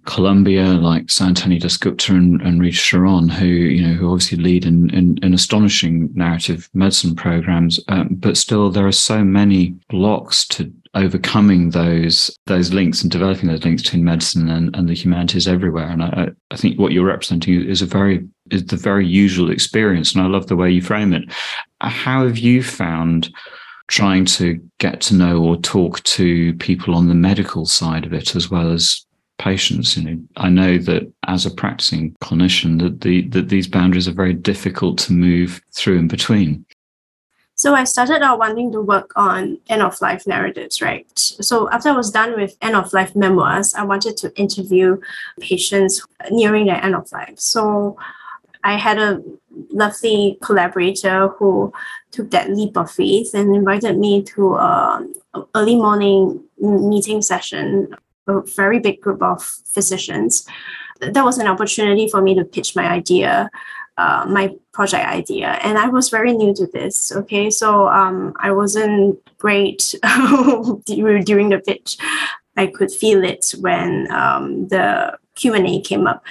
Columbia, 0.05 0.65
like 0.65 1.07
Sayantani 1.07 1.61
DasGupta 1.61 2.11
and, 2.11 2.43
and 2.43 2.61
Rita 2.61 2.77
Charon, 2.77 3.29
who 3.29 3.47
you 3.47 3.87
know 3.87 3.95
who 3.95 4.11
obviously 4.11 4.39
lead 4.39 4.65
in, 4.67 4.91
in, 4.91 5.19
in 5.23 5.33
astonishing 5.33 6.11
narrative 6.15 6.69
medicine 6.75 7.15
programs, 7.15 7.81
um, 7.89 8.09
but 8.11 8.37
still 8.37 8.71
there 8.71 8.87
are 8.87 8.93
so 8.93 9.25
many 9.25 9.75
blocks 9.89 10.47
to 10.49 10.73
overcoming 10.95 11.71
those 11.71 12.37
those 12.47 12.73
links 12.73 13.03
and 13.03 13.11
developing 13.11 13.49
those 13.49 13.65
links 13.65 13.83
between 13.83 14.05
medicine 14.05 14.49
and, 14.49 14.75
and 14.77 14.89
the 14.89 14.95
humanities 14.95 15.49
everywhere. 15.49 15.89
And 15.89 16.03
I, 16.03 16.29
I 16.51 16.57
think 16.57 16.79
what 16.79 16.93
you're 16.93 17.07
representing 17.07 17.65
is 17.65 17.81
a 17.81 17.87
very 17.87 18.27
is 18.51 18.67
the 18.67 18.77
very 18.77 19.07
usual 19.07 19.51
experience, 19.51 20.15
and 20.15 20.23
I 20.23 20.27
love 20.27 20.49
the 20.49 20.57
way 20.57 20.71
you 20.71 20.83
frame 20.83 21.13
it. 21.15 21.25
How 21.81 22.27
have 22.27 22.39
you 22.39 22.63
found? 22.63 23.33
Trying 23.89 24.25
to 24.25 24.61
get 24.79 25.01
to 25.01 25.15
know 25.15 25.43
or 25.43 25.57
talk 25.57 26.03
to 26.05 26.55
people 26.55 26.95
on 26.95 27.09
the 27.09 27.15
medical 27.15 27.67
side 27.67 28.07
of 28.07 28.13
it 28.13 28.37
as 28.37 28.51
well 28.51 28.71
as 28.71 29.05
patients 29.39 29.97
you 29.97 30.03
know 30.03 30.21
i 30.37 30.49
know 30.49 30.79
that 30.79 31.11
as 31.27 31.47
a 31.47 31.51
practicing 31.51 32.13
clinician 32.23 32.81
that 32.81 33.01
the 33.03 33.23
that 33.29 33.49
these 33.49 33.69
boundaries 33.69 34.09
are 34.09 34.13
very 34.13 34.35
difficult 34.35 34.99
to 34.99 35.13
move 35.13 35.63
through 35.73 35.99
and 35.99 36.09
between 36.09 36.65
so 37.59 37.75
I 37.75 37.83
started 37.83 38.23
out 38.23 38.39
wanting 38.39 38.71
to 38.71 38.81
work 38.81 39.13
on 39.17 39.59
end 39.69 39.83
of 39.83 40.01
life 40.01 40.29
narratives, 40.29 40.81
right? 40.81 41.05
So 41.19 41.69
after 41.71 41.89
I 41.89 41.93
was 41.93 42.13
done 42.13 42.37
with 42.37 42.57
end 42.63 42.77
of 42.77 42.93
life 42.93 43.17
memoirs, 43.17 43.75
I 43.75 43.83
wanted 43.83 44.17
to 44.19 44.33
interview 44.39 45.01
patients 45.41 46.07
nearing 46.31 46.67
their 46.67 46.81
end 46.81 46.95
of 46.95 47.11
life. 47.11 47.41
So 47.41 47.99
I 48.63 48.77
had 48.77 48.99
a 48.99 49.21
lovely 49.71 50.39
collaborator 50.43 51.29
who 51.29 51.73
took 52.11 52.31
that 52.31 52.51
leap 52.51 52.77
of 52.77 52.91
faith 52.91 53.35
and 53.35 53.55
invited 53.55 53.99
me 53.99 54.23
to 54.23 54.57
an 54.57 55.15
early 55.55 55.77
morning 55.77 56.43
meeting 56.59 57.23
session, 57.23 57.95
a 58.27 58.41
very 58.43 58.79
big 58.79 59.01
group 59.01 59.23
of 59.23 59.43
physicians. 59.43 60.47
That 61.01 61.25
was 61.25 61.39
an 61.39 61.47
opportunity 61.47 62.09
for 62.09 62.21
me 62.21 62.35
to 62.35 62.45
pitch 62.45 62.75
my 62.75 62.87
idea 62.89 63.51
uh, 63.99 64.25
my 64.29 64.55
project 64.73 65.05
idea 65.09 65.59
and 65.65 65.77
i 65.77 65.89
was 65.89 66.09
very 66.09 66.33
new 66.33 66.55
to 66.55 66.67
this 66.69 67.11
okay? 67.11 67.51
So 67.51 67.89
um, 67.89 68.33
i 68.39 68.53
wasn't 68.53 69.19
great 69.39 69.95
during 70.87 71.49
the 71.49 71.63
pitch. 71.65 71.99
I 72.57 72.67
could 72.67 72.91
feel 72.91 73.25
it 73.25 73.55
when 73.61 74.11
um, 74.13 74.69
the 74.69 75.19
q&a 75.35 75.81
came 75.81 76.07
up 76.07 76.23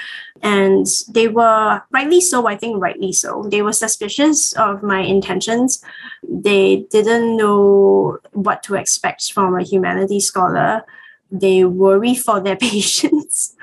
and 0.41 0.88
they 1.10 1.28
were 1.28 1.82
rightly 1.91 2.21
so 2.21 2.47
i 2.47 2.56
think 2.56 2.82
rightly 2.82 3.12
so. 3.12 3.43
They 3.50 3.62
were 3.62 3.73
suspicious 3.73 4.54
of 4.54 4.84
my 4.84 5.02
intentions. 5.02 5.84
They 6.28 6.88
didn't 6.89 7.38
know 7.38 8.19
what 8.34 8.63
to 8.63 8.76
expect 8.76 9.32
from 9.32 9.56
a 9.56 9.63
humanities 9.63 10.26
scholar 10.26 10.84
they 11.31 11.65
worry 11.65 12.15
for 12.15 12.39
their 12.39 12.55
patients 12.69 13.55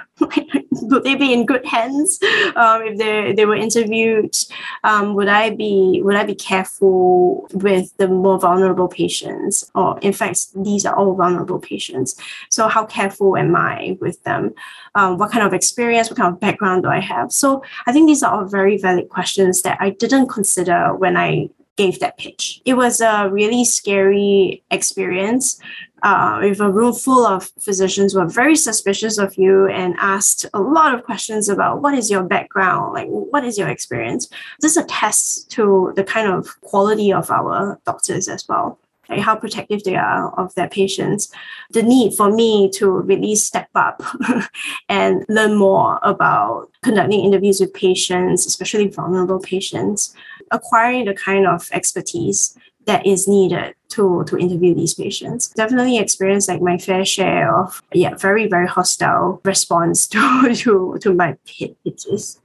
would 0.82 1.04
they 1.04 1.14
be 1.14 1.32
in 1.32 1.46
good 1.46 1.64
hands 1.66 2.18
um, 2.56 2.82
if 2.82 2.98
they, 2.98 3.32
they 3.32 3.46
were 3.46 3.56
interviewed? 3.56 4.36
Um, 4.84 5.14
would 5.14 5.28
I 5.28 5.50
be 5.50 6.00
would 6.04 6.16
I 6.16 6.24
be 6.24 6.34
careful 6.34 7.48
with 7.52 7.96
the 7.96 8.08
more 8.08 8.38
vulnerable 8.38 8.88
patients? 8.88 9.70
Or 9.74 9.98
in 10.00 10.12
fact, 10.12 10.46
these 10.62 10.86
are 10.86 10.96
all 10.96 11.14
vulnerable 11.14 11.58
patients. 11.58 12.14
So 12.48 12.68
how 12.68 12.84
careful 12.86 13.36
am 13.36 13.56
I 13.56 13.96
with 14.00 14.22
them? 14.24 14.54
Um, 14.94 15.18
what 15.18 15.30
kind 15.30 15.46
of 15.46 15.52
experience, 15.52 16.10
what 16.10 16.18
kind 16.18 16.32
of 16.32 16.40
background 16.40 16.84
do 16.84 16.88
I 16.88 17.00
have? 17.00 17.32
So 17.32 17.62
I 17.86 17.92
think 17.92 18.06
these 18.06 18.22
are 18.22 18.32
all 18.32 18.44
very 18.44 18.76
valid 18.78 19.08
questions 19.08 19.62
that 19.62 19.78
I 19.80 19.90
didn't 19.90 20.28
consider 20.28 20.94
when 20.94 21.16
I 21.16 21.50
gave 21.76 22.00
that 22.00 22.18
pitch. 22.18 22.60
It 22.64 22.74
was 22.74 23.00
a 23.00 23.28
really 23.30 23.64
scary 23.64 24.62
experience 24.70 25.60
uh, 26.04 26.38
with 26.42 26.60
a 26.60 26.70
room 26.70 26.92
full 26.92 27.26
of 27.26 27.50
physicians 27.58 28.12
who 28.12 28.20
are 28.20 28.28
very 28.28 28.54
suspicious 28.54 29.16
of 29.16 29.36
you 29.38 29.66
and 29.68 29.94
asked 29.98 30.44
a 30.52 30.60
lot 30.60 30.94
of 30.94 31.02
questions 31.02 31.48
about 31.48 31.80
what 31.80 31.94
is 31.94 32.10
your 32.10 32.22
background, 32.22 32.92
like 32.92 33.08
what 33.08 33.42
is 33.42 33.56
your 33.56 33.68
experience. 33.68 34.28
This 34.60 34.76
attests 34.76 35.44
to 35.44 35.92
the 35.96 36.04
kind 36.04 36.30
of 36.30 36.60
quality 36.60 37.12
of 37.12 37.30
our 37.30 37.80
doctors 37.86 38.28
as 38.28 38.46
well. 38.46 38.78
Like 39.08 39.20
how 39.20 39.36
protective 39.36 39.84
they 39.84 39.96
are 39.96 40.32
of 40.38 40.54
their 40.54 40.68
patients, 40.68 41.30
the 41.70 41.82
need 41.82 42.14
for 42.14 42.30
me 42.30 42.70
to 42.70 42.90
really 42.90 43.34
step 43.34 43.68
up 43.74 44.02
and 44.88 45.24
learn 45.28 45.56
more 45.56 45.98
about 46.02 46.70
conducting 46.82 47.22
interviews 47.22 47.60
with 47.60 47.74
patients, 47.74 48.46
especially 48.46 48.88
vulnerable 48.88 49.40
patients, 49.40 50.14
acquiring 50.50 51.06
the 51.06 51.14
kind 51.14 51.46
of 51.46 51.68
expertise 51.72 52.56
that 52.86 53.06
is 53.06 53.26
needed 53.26 53.74
to 53.88 54.24
to 54.26 54.36
interview 54.36 54.74
these 54.74 54.94
patients. 54.94 55.48
Definitely 55.48 55.98
experienced 55.98 56.48
like 56.48 56.60
my 56.60 56.78
fair 56.78 57.04
share 57.04 57.54
of 57.56 57.82
yeah, 57.92 58.14
very, 58.16 58.46
very 58.46 58.66
hostile 58.66 59.40
response 59.44 60.06
to 60.14 60.54
to, 60.54 60.98
to 61.00 61.14
my 61.14 61.36
pitches. 61.46 62.40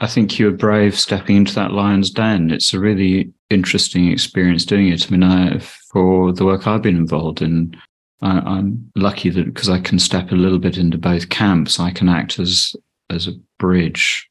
I 0.00 0.08
think 0.08 0.38
you 0.38 0.46
were 0.46 0.52
brave 0.52 0.98
stepping 0.98 1.36
into 1.36 1.54
that 1.54 1.72
lion's 1.72 2.10
den. 2.10 2.50
It's 2.50 2.74
a 2.74 2.80
really 2.80 3.32
interesting 3.50 4.10
experience 4.10 4.64
doing 4.64 4.88
it. 4.88 5.06
I 5.06 5.10
mean, 5.10 5.22
I, 5.22 5.58
for 5.92 6.32
the 6.32 6.44
work 6.44 6.66
I've 6.66 6.82
been 6.82 6.96
involved 6.96 7.40
in, 7.40 7.76
I, 8.20 8.58
am 8.58 8.90
lucky 8.96 9.30
that 9.30 9.44
because 9.46 9.68
I 9.68 9.78
can 9.78 10.00
step 10.00 10.32
a 10.32 10.36
little 10.36 10.58
bit 10.58 10.76
into 10.76 10.98
both 10.98 11.28
camps, 11.28 11.78
I 11.78 11.90
can 11.92 12.08
act 12.08 12.40
as 12.40 12.74
as 13.10 13.28
a 13.28 13.32
bridge, 13.58 14.28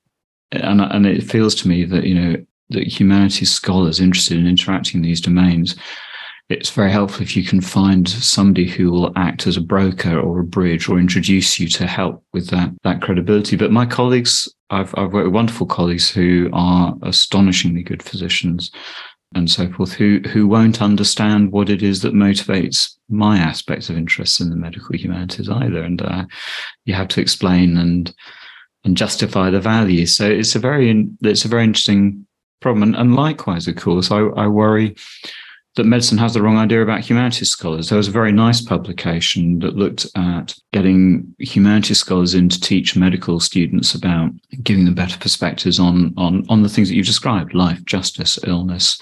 and 0.51 0.81
and 0.81 1.05
it 1.05 1.23
feels 1.23 1.55
to 1.55 1.69
me 1.69 1.85
that 1.85 2.03
you 2.03 2.15
know 2.15 2.45
the 2.71 2.83
humanities 2.83 3.51
scholars 3.51 3.99
interested 3.99 4.37
in 4.37 4.47
interacting 4.47 4.99
in 4.99 5.03
these 5.03 5.21
domains, 5.21 5.75
it's 6.49 6.69
very 6.69 6.91
helpful 6.91 7.21
if 7.21 7.37
you 7.37 7.45
can 7.45 7.61
find 7.61 8.09
somebody 8.09 8.67
who 8.67 8.91
will 8.91 9.13
act 9.15 9.47
as 9.47 9.55
a 9.55 9.61
broker 9.61 10.19
or 10.19 10.39
a 10.39 10.43
bridge 10.43 10.89
or 10.89 10.99
introduce 10.99 11.59
you 11.59 11.67
to 11.69 11.87
help 11.87 12.23
with 12.33 12.49
that 12.49 12.71
that 12.83 13.01
credibility. 13.01 13.55
But 13.55 13.71
my 13.71 13.85
colleagues, 13.85 14.53
I've, 14.69 14.93
I've 14.97 15.13
worked 15.13 15.27
with 15.27 15.35
wonderful 15.35 15.67
colleagues 15.67 16.09
who 16.09 16.49
are 16.51 16.95
astonishingly 17.03 17.83
good 17.83 18.03
physicians 18.03 18.71
and 19.33 19.49
so 19.49 19.71
forth, 19.71 19.93
who 19.93 20.19
who 20.27 20.47
won't 20.47 20.81
understand 20.81 21.51
what 21.51 21.69
it 21.69 21.81
is 21.81 22.01
that 22.01 22.13
motivates 22.13 22.97
my 23.09 23.37
aspects 23.37 23.89
of 23.89 23.97
interest 23.97 24.41
in 24.41 24.49
the 24.49 24.55
medical 24.55 24.95
humanities 24.95 25.49
either, 25.49 25.81
and 25.81 26.01
uh, 26.01 26.25
you 26.85 26.93
have 26.93 27.07
to 27.09 27.21
explain 27.21 27.77
and 27.77 28.13
and 28.83 28.97
justify 28.97 29.49
the 29.49 29.61
value. 29.61 30.05
So 30.05 30.29
it's 30.29 30.55
a 30.55 30.59
very 30.59 31.07
it's 31.21 31.45
a 31.45 31.47
very 31.47 31.63
interesting 31.63 32.25
problem. 32.61 32.83
And, 32.83 32.95
and 32.95 33.15
likewise, 33.15 33.67
of 33.67 33.75
course, 33.75 34.11
I, 34.11 34.19
I 34.19 34.47
worry 34.47 34.95
that 35.75 35.85
medicine 35.85 36.17
has 36.17 36.33
the 36.33 36.41
wrong 36.41 36.57
idea 36.57 36.81
about 36.81 36.99
humanities 36.99 37.49
scholars. 37.49 37.89
There 37.89 37.97
was 37.97 38.09
a 38.09 38.11
very 38.11 38.31
nice 38.31 38.61
publication 38.61 39.59
that 39.59 39.77
looked 39.77 40.05
at 40.15 40.53
getting 40.73 41.33
humanities 41.39 41.99
scholars 41.99 42.33
in 42.33 42.49
to 42.49 42.59
teach 42.59 42.95
medical 42.95 43.39
students 43.39 43.95
about 43.95 44.31
giving 44.63 44.83
them 44.85 44.95
better 44.95 45.17
perspectives 45.17 45.79
on, 45.79 46.13
on, 46.17 46.45
on 46.49 46.61
the 46.61 46.69
things 46.69 46.89
that 46.89 46.95
you've 46.95 47.05
described, 47.05 47.53
life, 47.53 47.83
justice, 47.85 48.37
illness. 48.45 48.99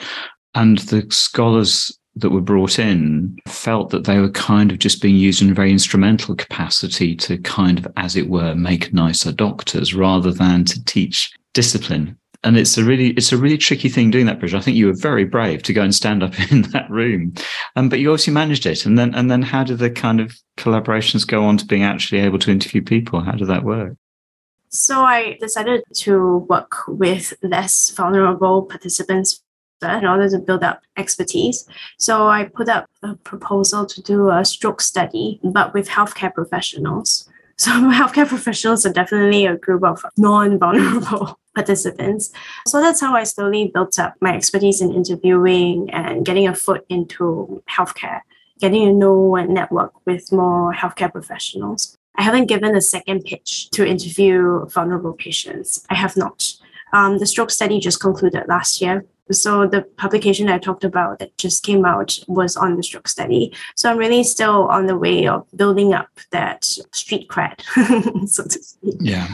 And 0.53 0.77
the 0.79 1.07
scholars 1.09 1.97
that 2.15 2.29
were 2.29 2.41
brought 2.41 2.77
in 2.77 3.37
felt 3.47 3.89
that 3.89 4.03
they 4.03 4.19
were 4.19 4.31
kind 4.31 4.71
of 4.71 4.77
just 4.77 5.01
being 5.01 5.15
used 5.15 5.41
in 5.41 5.49
a 5.49 5.55
very 5.55 5.71
instrumental 5.71 6.35
capacity 6.35 7.15
to 7.15 7.37
kind 7.39 7.79
of, 7.79 7.87
as 7.97 8.15
it 8.15 8.29
were, 8.29 8.53
make 8.53 8.93
nicer 8.93 9.31
doctors 9.31 9.95
rather 9.95 10.31
than 10.31 10.65
to 10.65 10.83
teach 10.85 11.31
discipline 11.53 12.18
and 12.43 12.57
it's 12.57 12.77
a 12.77 12.83
really 12.83 13.09
it's 13.11 13.31
a 13.31 13.37
really 13.37 13.57
tricky 13.57 13.89
thing 13.89 14.11
doing 14.11 14.25
that 14.27 14.39
bridge. 14.39 14.53
I 14.53 14.61
think 14.61 14.77
you 14.77 14.87
were 14.87 14.93
very 14.93 15.25
brave 15.25 15.61
to 15.63 15.73
go 15.73 15.81
and 15.81 15.93
stand 15.93 16.23
up 16.23 16.39
in 16.51 16.63
that 16.73 16.89
room. 16.89 17.33
Um, 17.75 17.89
but 17.89 17.99
you 17.99 18.09
obviously 18.09 18.33
managed 18.33 18.65
it. 18.65 18.85
And 18.85 18.97
then 18.97 19.13
and 19.13 19.29
then 19.29 19.41
how 19.41 19.63
did 19.63 19.79
the 19.79 19.89
kind 19.89 20.19
of 20.19 20.37
collaborations 20.57 21.27
go 21.27 21.43
on 21.43 21.57
to 21.57 21.65
being 21.65 21.83
actually 21.83 22.21
able 22.21 22.39
to 22.39 22.51
interview 22.51 22.81
people? 22.81 23.21
How 23.21 23.33
did 23.33 23.47
that 23.47 23.63
work? 23.63 23.95
So 24.71 25.01
i 25.01 25.35
decided 25.41 25.81
to 25.95 26.37
work 26.47 26.87
with 26.87 27.33
less 27.41 27.89
vulnerable 27.89 28.61
participants 28.61 29.41
in 29.81 30.05
order 30.05 30.29
to 30.29 30.37
build 30.37 30.63
up 30.63 30.81
expertise. 30.97 31.65
So 31.97 32.27
I 32.27 32.45
put 32.45 32.69
up 32.69 32.85
a 33.01 33.15
proposal 33.15 33.85
to 33.85 34.01
do 34.01 34.29
a 34.29 34.45
stroke 34.45 34.81
study, 34.81 35.39
but 35.43 35.73
with 35.73 35.89
healthcare 35.89 36.33
professionals. 36.33 37.27
So 37.59 37.71
healthcare 37.71 38.25
professionals 38.25 38.85
are 38.85 38.93
definitely 38.93 39.45
a 39.45 39.57
group 39.57 39.83
of 39.83 40.05
non-vulnerable 40.15 41.37
participants. 41.59 42.31
So 42.67 42.79
that's 42.79 43.01
how 43.01 43.15
I 43.15 43.23
slowly 43.25 43.71
built 43.73 43.99
up 43.99 44.13
my 44.21 44.33
expertise 44.33 44.79
in 44.81 44.93
interviewing 44.93 45.89
and 45.91 46.25
getting 46.25 46.47
a 46.47 46.55
foot 46.55 46.85
into 46.89 47.61
healthcare, 47.69 48.21
getting 48.59 48.85
to 48.85 48.93
know 48.93 49.35
and 49.35 49.53
network 49.53 49.93
with 50.05 50.31
more 50.31 50.73
healthcare 50.73 51.11
professionals. 51.11 51.97
I 52.15 52.23
haven't 52.23 52.47
given 52.47 52.75
a 52.75 52.81
second 52.81 53.25
pitch 53.25 53.69
to 53.71 53.85
interview 53.85 54.65
vulnerable 54.67 55.13
patients. 55.13 55.85
I 55.89 55.95
have 55.95 56.15
not. 56.15 56.53
Um, 56.93 57.19
the 57.19 57.25
stroke 57.25 57.51
study 57.51 57.79
just 57.79 57.99
concluded 57.99 58.43
last 58.47 58.81
year. 58.81 59.05
So 59.31 59.67
the 59.67 59.83
publication 59.97 60.49
I 60.49 60.57
talked 60.57 60.83
about 60.83 61.19
that 61.19 61.37
just 61.37 61.63
came 61.63 61.85
out 61.85 62.17
was 62.27 62.57
on 62.57 62.77
the 62.77 62.83
stroke 62.83 63.07
study. 63.07 63.53
So 63.75 63.91
I'm 63.91 63.97
really 63.97 64.23
still 64.23 64.67
on 64.69 64.87
the 64.87 64.97
way 64.97 65.27
of 65.27 65.45
building 65.55 65.93
up 65.93 66.09
that 66.31 66.63
street 66.63 67.27
cred, 67.29 67.61
so 68.27 68.43
to 68.43 68.63
speak. 68.63 68.95
Yeah. 68.99 69.27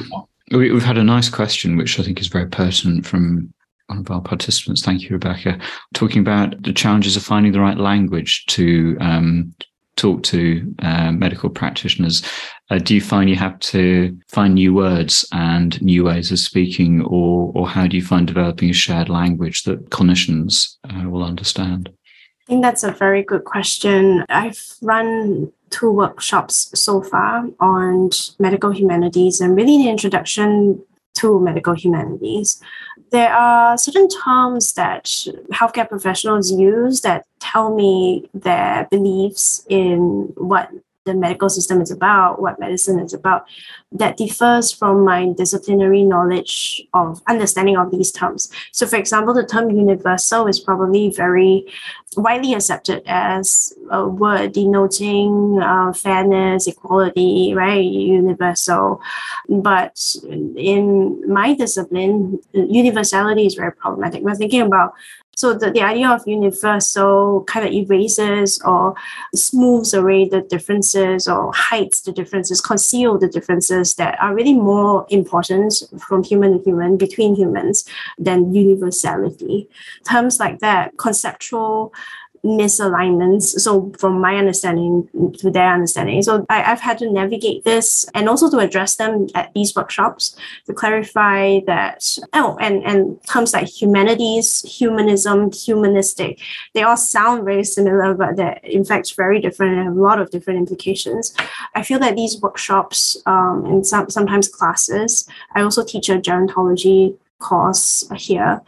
We've 0.51 0.83
had 0.83 0.97
a 0.97 1.03
nice 1.03 1.29
question, 1.29 1.75
which 1.75 1.99
I 1.99 2.03
think 2.03 2.19
is 2.19 2.27
very 2.27 2.47
pertinent 2.47 3.05
from 3.05 3.53
one 3.87 3.99
of 3.99 4.11
our 4.11 4.21
participants. 4.21 4.83
Thank 4.83 5.03
you, 5.03 5.09
Rebecca. 5.11 5.59
Talking 5.93 6.21
about 6.21 6.61
the 6.63 6.73
challenges 6.73 7.15
of 7.15 7.23
finding 7.23 7.51
the 7.51 7.61
right 7.61 7.77
language 7.77 8.45
to 8.47 8.97
um, 8.99 9.53
talk 9.95 10.23
to 10.23 10.75
uh, 10.79 11.11
medical 11.11 11.49
practitioners. 11.49 12.23
Uh, 12.69 12.77
do 12.77 12.95
you 12.95 13.01
find 13.01 13.29
you 13.29 13.35
have 13.35 13.59
to 13.59 14.17
find 14.27 14.55
new 14.55 14.73
words 14.73 15.27
and 15.31 15.81
new 15.81 16.03
ways 16.03 16.31
of 16.31 16.39
speaking, 16.39 17.01
or 17.01 17.51
or 17.55 17.67
how 17.67 17.87
do 17.87 17.95
you 17.95 18.03
find 18.03 18.27
developing 18.27 18.69
a 18.69 18.73
shared 18.73 19.09
language 19.09 19.63
that 19.63 19.89
clinicians 19.89 20.75
uh, 20.89 21.09
will 21.09 21.23
understand? 21.23 21.89
I 22.47 22.47
think 22.47 22.61
that's 22.61 22.83
a 22.83 22.91
very 22.91 23.23
good 23.23 23.45
question. 23.45 24.23
I've 24.29 24.63
run 24.81 25.51
two 25.75 25.91
workshops 25.91 26.71
so 26.73 27.01
far 27.01 27.45
on 27.59 28.09
medical 28.39 28.71
humanities 28.71 29.41
and 29.41 29.55
really 29.55 29.77
the 29.77 29.89
introduction 29.89 30.81
to 31.15 31.39
medical 31.39 31.73
humanities. 31.73 32.61
There 33.11 33.33
are 33.33 33.77
certain 33.77 34.07
terms 34.07 34.73
that 34.73 35.05
healthcare 35.51 35.87
professionals 35.87 36.51
use 36.51 37.01
that 37.01 37.25
tell 37.39 37.75
me 37.75 38.29
their 38.33 38.87
beliefs 38.89 39.65
in 39.69 40.33
what 40.37 40.69
the 41.05 41.13
medical 41.13 41.49
system 41.49 41.81
is 41.81 41.91
about, 41.91 42.41
what 42.41 42.59
medicine 42.59 42.99
is 42.99 43.13
about, 43.13 43.45
that 43.91 44.17
differs 44.17 44.71
from 44.71 45.05
my 45.05 45.31
disciplinary 45.37 46.03
knowledge 46.03 46.81
of 46.93 47.21
understanding 47.27 47.77
of 47.77 47.91
these 47.91 48.11
terms. 48.11 48.49
So, 48.71 48.87
for 48.87 48.97
example, 48.97 49.33
the 49.33 49.45
term 49.45 49.69
universal 49.69 50.47
is 50.47 50.59
probably 50.59 51.11
very 51.11 51.65
widely 52.17 52.53
accepted 52.53 53.03
as 53.05 53.73
a 53.91 54.07
word 54.07 54.53
denoting 54.53 55.59
uh, 55.61 55.93
fairness, 55.93 56.65
equality, 56.65 57.53
right? 57.53 57.83
Universal. 57.83 58.99
But 59.47 60.15
in 60.55 61.31
my 61.31 61.53
discipline, 61.53 62.39
universality 62.53 63.45
is 63.45 63.53
very 63.53 63.71
problematic. 63.71 64.23
We're 64.23 64.35
thinking 64.35 64.61
about 64.61 64.93
so 65.35 65.53
the, 65.53 65.69
the 65.69 65.81
idea 65.81 66.09
of 66.09 66.25
universal 66.25 67.43
kind 67.43 67.67
of 67.67 67.73
erases 67.73 68.61
or 68.63 68.95
smooths 69.33 69.93
away 69.93 70.27
the 70.27 70.41
differences 70.41 71.27
or 71.27 71.51
hides 71.53 72.01
the 72.01 72.13
differences, 72.13 72.61
conceal 72.61 73.17
the 73.17 73.27
differences 73.27 73.95
that 73.95 74.17
are 74.21 74.33
really 74.33 74.53
more 74.53 75.05
important 75.09 75.83
from 75.99 76.23
human 76.23 76.57
to 76.57 76.63
human, 76.63 76.95
between 76.95 77.35
humans, 77.35 77.85
than 78.17 78.53
universality. 78.53 79.69
Terms 80.09 80.39
like 80.39 80.59
that, 80.59 80.97
conceptual 80.97 81.93
misalignments. 82.45 83.59
So, 83.59 83.91
from 83.97 84.21
my 84.21 84.37
understanding 84.37 85.09
to 85.39 85.49
their 85.51 85.73
understanding. 85.73 86.21
So, 86.21 86.45
I, 86.49 86.61
have 86.61 86.79
had 86.79 86.97
to 86.99 87.11
navigate 87.11 87.63
this 87.65 88.05
and 88.13 88.29
also 88.29 88.49
to 88.51 88.59
address 88.59 88.95
them 88.95 89.27
at 89.35 89.53
these 89.53 89.75
workshops 89.75 90.35
to 90.67 90.73
clarify 90.73 91.59
that, 91.65 92.17
oh, 92.33 92.57
and, 92.61 92.83
and 92.83 93.21
terms 93.23 93.53
like 93.53 93.67
humanities, 93.67 94.61
humanism, 94.61 95.51
humanistic, 95.51 96.39
they 96.73 96.83
all 96.83 96.97
sound 96.97 97.45
very 97.45 97.63
similar, 97.63 98.13
but 98.13 98.35
they're 98.35 98.59
in 98.63 98.85
fact 98.85 99.15
very 99.15 99.41
different 99.41 99.75
and 99.75 99.83
have 99.83 99.97
a 99.97 100.01
lot 100.01 100.19
of 100.19 100.29
different 100.29 100.59
implications. 100.59 101.33
I 101.73 101.83
feel 101.83 101.99
that 101.99 102.15
these 102.15 102.39
workshops 102.41 103.17
um, 103.25 103.65
and 103.65 103.85
some, 103.85 104.09
sometimes 104.09 104.47
classes, 104.47 105.27
I 105.55 105.61
also 105.61 105.83
teach 105.83 106.09
a 106.09 106.17
gerontology 106.17 107.17
course 107.49 108.07
here 108.15 108.61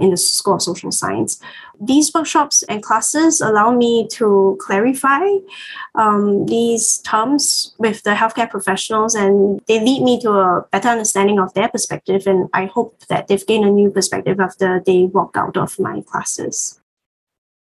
in 0.00 0.10
the 0.10 0.16
School 0.16 0.56
of 0.56 0.62
Social 0.62 0.92
Science. 0.92 1.40
These 1.80 2.12
workshops 2.12 2.64
and 2.68 2.82
classes 2.82 3.40
allow 3.40 3.70
me 3.70 4.08
to 4.18 4.58
clarify 4.60 5.24
um, 5.94 6.46
these 6.46 6.98
terms 6.98 7.74
with 7.78 8.02
the 8.02 8.14
healthcare 8.20 8.50
professionals, 8.50 9.14
and 9.14 9.60
they 9.68 9.78
lead 9.80 10.02
me 10.02 10.20
to 10.22 10.30
a 10.30 10.66
better 10.72 10.88
understanding 10.88 11.38
of 11.38 11.54
their 11.54 11.68
perspective. 11.68 12.26
And 12.26 12.48
I 12.52 12.66
hope 12.66 12.92
that 13.08 13.28
they've 13.28 13.46
gained 13.46 13.64
a 13.64 13.70
new 13.70 13.90
perspective 13.90 14.40
after 14.40 14.82
they 14.84 15.04
walk 15.04 15.36
out 15.36 15.56
of 15.56 15.78
my 15.78 16.02
classes. 16.10 16.80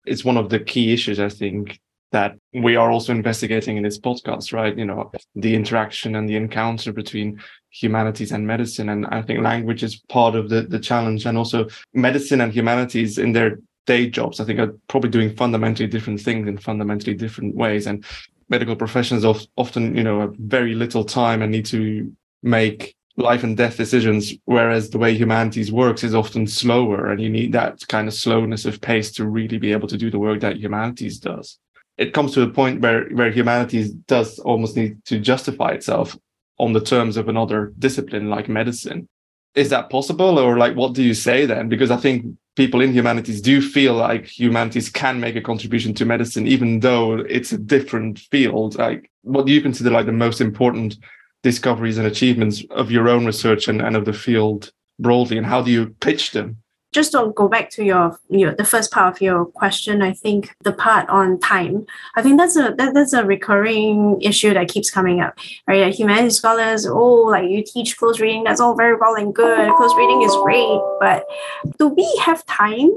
It's 0.05 0.23
one 0.23 0.37
of 0.37 0.49
the 0.49 0.59
key 0.59 0.93
issues, 0.93 1.19
I 1.19 1.29
think, 1.29 1.79
that 2.11 2.37
we 2.53 2.77
are 2.77 2.89
also 2.89 3.11
investigating 3.11 3.75
in 3.77 3.83
this 3.83 3.99
podcast, 3.99 4.53
right? 4.53 4.77
You 4.77 4.85
know, 4.85 5.11
the 5.35 5.53
interaction 5.53 6.15
and 6.15 6.27
the 6.29 6.37
encounter 6.37 6.93
between 6.93 7.41
humanities 7.81 8.31
and 8.31 8.47
medicine. 8.47 8.89
And 8.89 9.05
I 9.07 9.21
think 9.21 9.41
language 9.41 9.83
is 9.83 9.97
part 10.09 10.35
of 10.35 10.49
the, 10.49 10.61
the 10.61 10.79
challenge. 10.79 11.25
And 11.25 11.37
also 11.37 11.67
medicine 11.93 12.41
and 12.41 12.53
humanities 12.53 13.17
in 13.17 13.33
their 13.33 13.59
day 13.85 14.09
jobs, 14.09 14.39
I 14.39 14.45
think 14.45 14.59
are 14.59 14.73
probably 14.87 15.09
doing 15.09 15.35
fundamentally 15.35 15.87
different 15.87 16.21
things 16.21 16.47
in 16.47 16.57
fundamentally 16.57 17.15
different 17.15 17.55
ways. 17.55 17.87
And 17.87 18.05
medical 18.49 18.75
professionals 18.75 19.47
often, 19.55 19.95
you 19.95 20.03
know, 20.03 20.21
have 20.21 20.35
very 20.35 20.73
little 20.73 21.03
time 21.03 21.41
and 21.41 21.51
need 21.51 21.65
to 21.67 22.11
make 22.43 22.95
life 23.17 23.43
and 23.43 23.57
death 23.57 23.77
decisions, 23.77 24.33
whereas 24.45 24.89
the 24.89 24.97
way 24.97 25.13
humanities 25.13 25.71
works 25.71 26.03
is 26.03 26.13
often 26.13 26.45
slower, 26.45 27.09
and 27.09 27.19
you 27.19 27.29
need 27.29 27.51
that 27.51 27.79
kind 27.87 28.07
of 28.07 28.13
slowness 28.13 28.65
of 28.65 28.79
pace 28.79 29.11
to 29.11 29.25
really 29.25 29.57
be 29.57 29.71
able 29.71 29.87
to 29.87 29.97
do 29.97 30.11
the 30.11 30.19
work 30.19 30.39
that 30.41 30.57
humanities 30.57 31.17
does. 31.19 31.57
It 31.97 32.13
comes 32.13 32.33
to 32.33 32.43
a 32.43 32.49
point 32.49 32.81
where 32.81 33.09
where 33.09 33.31
humanities 33.31 33.91
does 33.91 34.37
almost 34.39 34.75
need 34.75 35.03
to 35.05 35.19
justify 35.19 35.71
itself 35.71 36.15
on 36.59 36.73
the 36.73 36.81
terms 36.81 37.17
of 37.17 37.29
another 37.29 37.73
discipline 37.79 38.29
like 38.29 38.49
medicine. 38.49 39.07
Is 39.55 39.69
that 39.69 39.89
possible, 39.89 40.37
or 40.37 40.57
like 40.57 40.75
what 40.75 40.93
do 40.93 41.03
you 41.03 41.13
say 41.13 41.45
then? 41.45 41.69
Because 41.69 41.89
I 41.89 41.97
think 41.97 42.25
people 42.55 42.81
in 42.81 42.93
humanities 42.93 43.41
do 43.41 43.61
feel 43.61 43.93
like 43.93 44.25
humanities 44.25 44.89
can 44.89 45.19
make 45.19 45.35
a 45.35 45.41
contribution 45.41 45.93
to 45.95 46.05
medicine, 46.05 46.47
even 46.47 46.79
though 46.79 47.13
it's 47.13 47.51
a 47.51 47.57
different 47.57 48.19
field. 48.19 48.77
Like, 48.77 49.09
what 49.21 49.45
do 49.45 49.51
you 49.51 49.61
consider 49.61 49.89
like 49.89 50.05
the 50.05 50.11
most 50.11 50.41
important 50.41 50.97
discoveries 51.43 51.97
and 51.97 52.07
achievements 52.07 52.63
of 52.71 52.91
your 52.91 53.09
own 53.09 53.25
research 53.25 53.67
and, 53.67 53.81
and 53.81 53.95
of 53.95 54.05
the 54.05 54.13
field 54.13 54.71
broadly, 54.99 55.37
and 55.37 55.45
how 55.45 55.61
do 55.61 55.71
you 55.71 55.87
pitch 56.01 56.31
them? 56.31 56.57
Just 56.91 57.11
to 57.11 57.31
go 57.35 57.47
back 57.47 57.69
to 57.71 57.83
your, 57.83 58.19
your 58.29 58.53
the 58.53 58.63
first 58.63 58.91
part 58.91 59.15
of 59.15 59.21
your 59.21 59.45
question, 59.45 60.01
I 60.01 60.13
think 60.13 60.55
the 60.63 60.71
part 60.71 61.07
on 61.09 61.39
time, 61.39 61.85
I 62.15 62.21
think 62.21 62.39
that's 62.39 62.55
a 62.55 62.73
that, 62.77 62.93
that's 62.93 63.13
a 63.13 63.25
recurring 63.25 64.21
issue 64.21 64.53
that 64.53 64.67
keeps 64.69 64.89
coming 64.89 65.21
up. 65.21 65.37
Right, 65.67 65.81
like 65.81 65.95
humanities 65.95 66.37
scholars, 66.37 66.85
oh, 66.85 67.23
like 67.23 67.49
you 67.49 67.63
teach 67.63 67.97
close 67.97 68.19
reading, 68.19 68.43
that's 68.43 68.61
all 68.61 68.75
very 68.75 68.95
well 68.95 69.15
and 69.15 69.33
good. 69.33 69.73
Close 69.75 69.95
reading 69.95 70.21
is 70.23 70.35
great, 70.37 70.79
but 70.99 71.25
do 71.77 71.87
we 71.87 72.21
have 72.23 72.45
time 72.45 72.89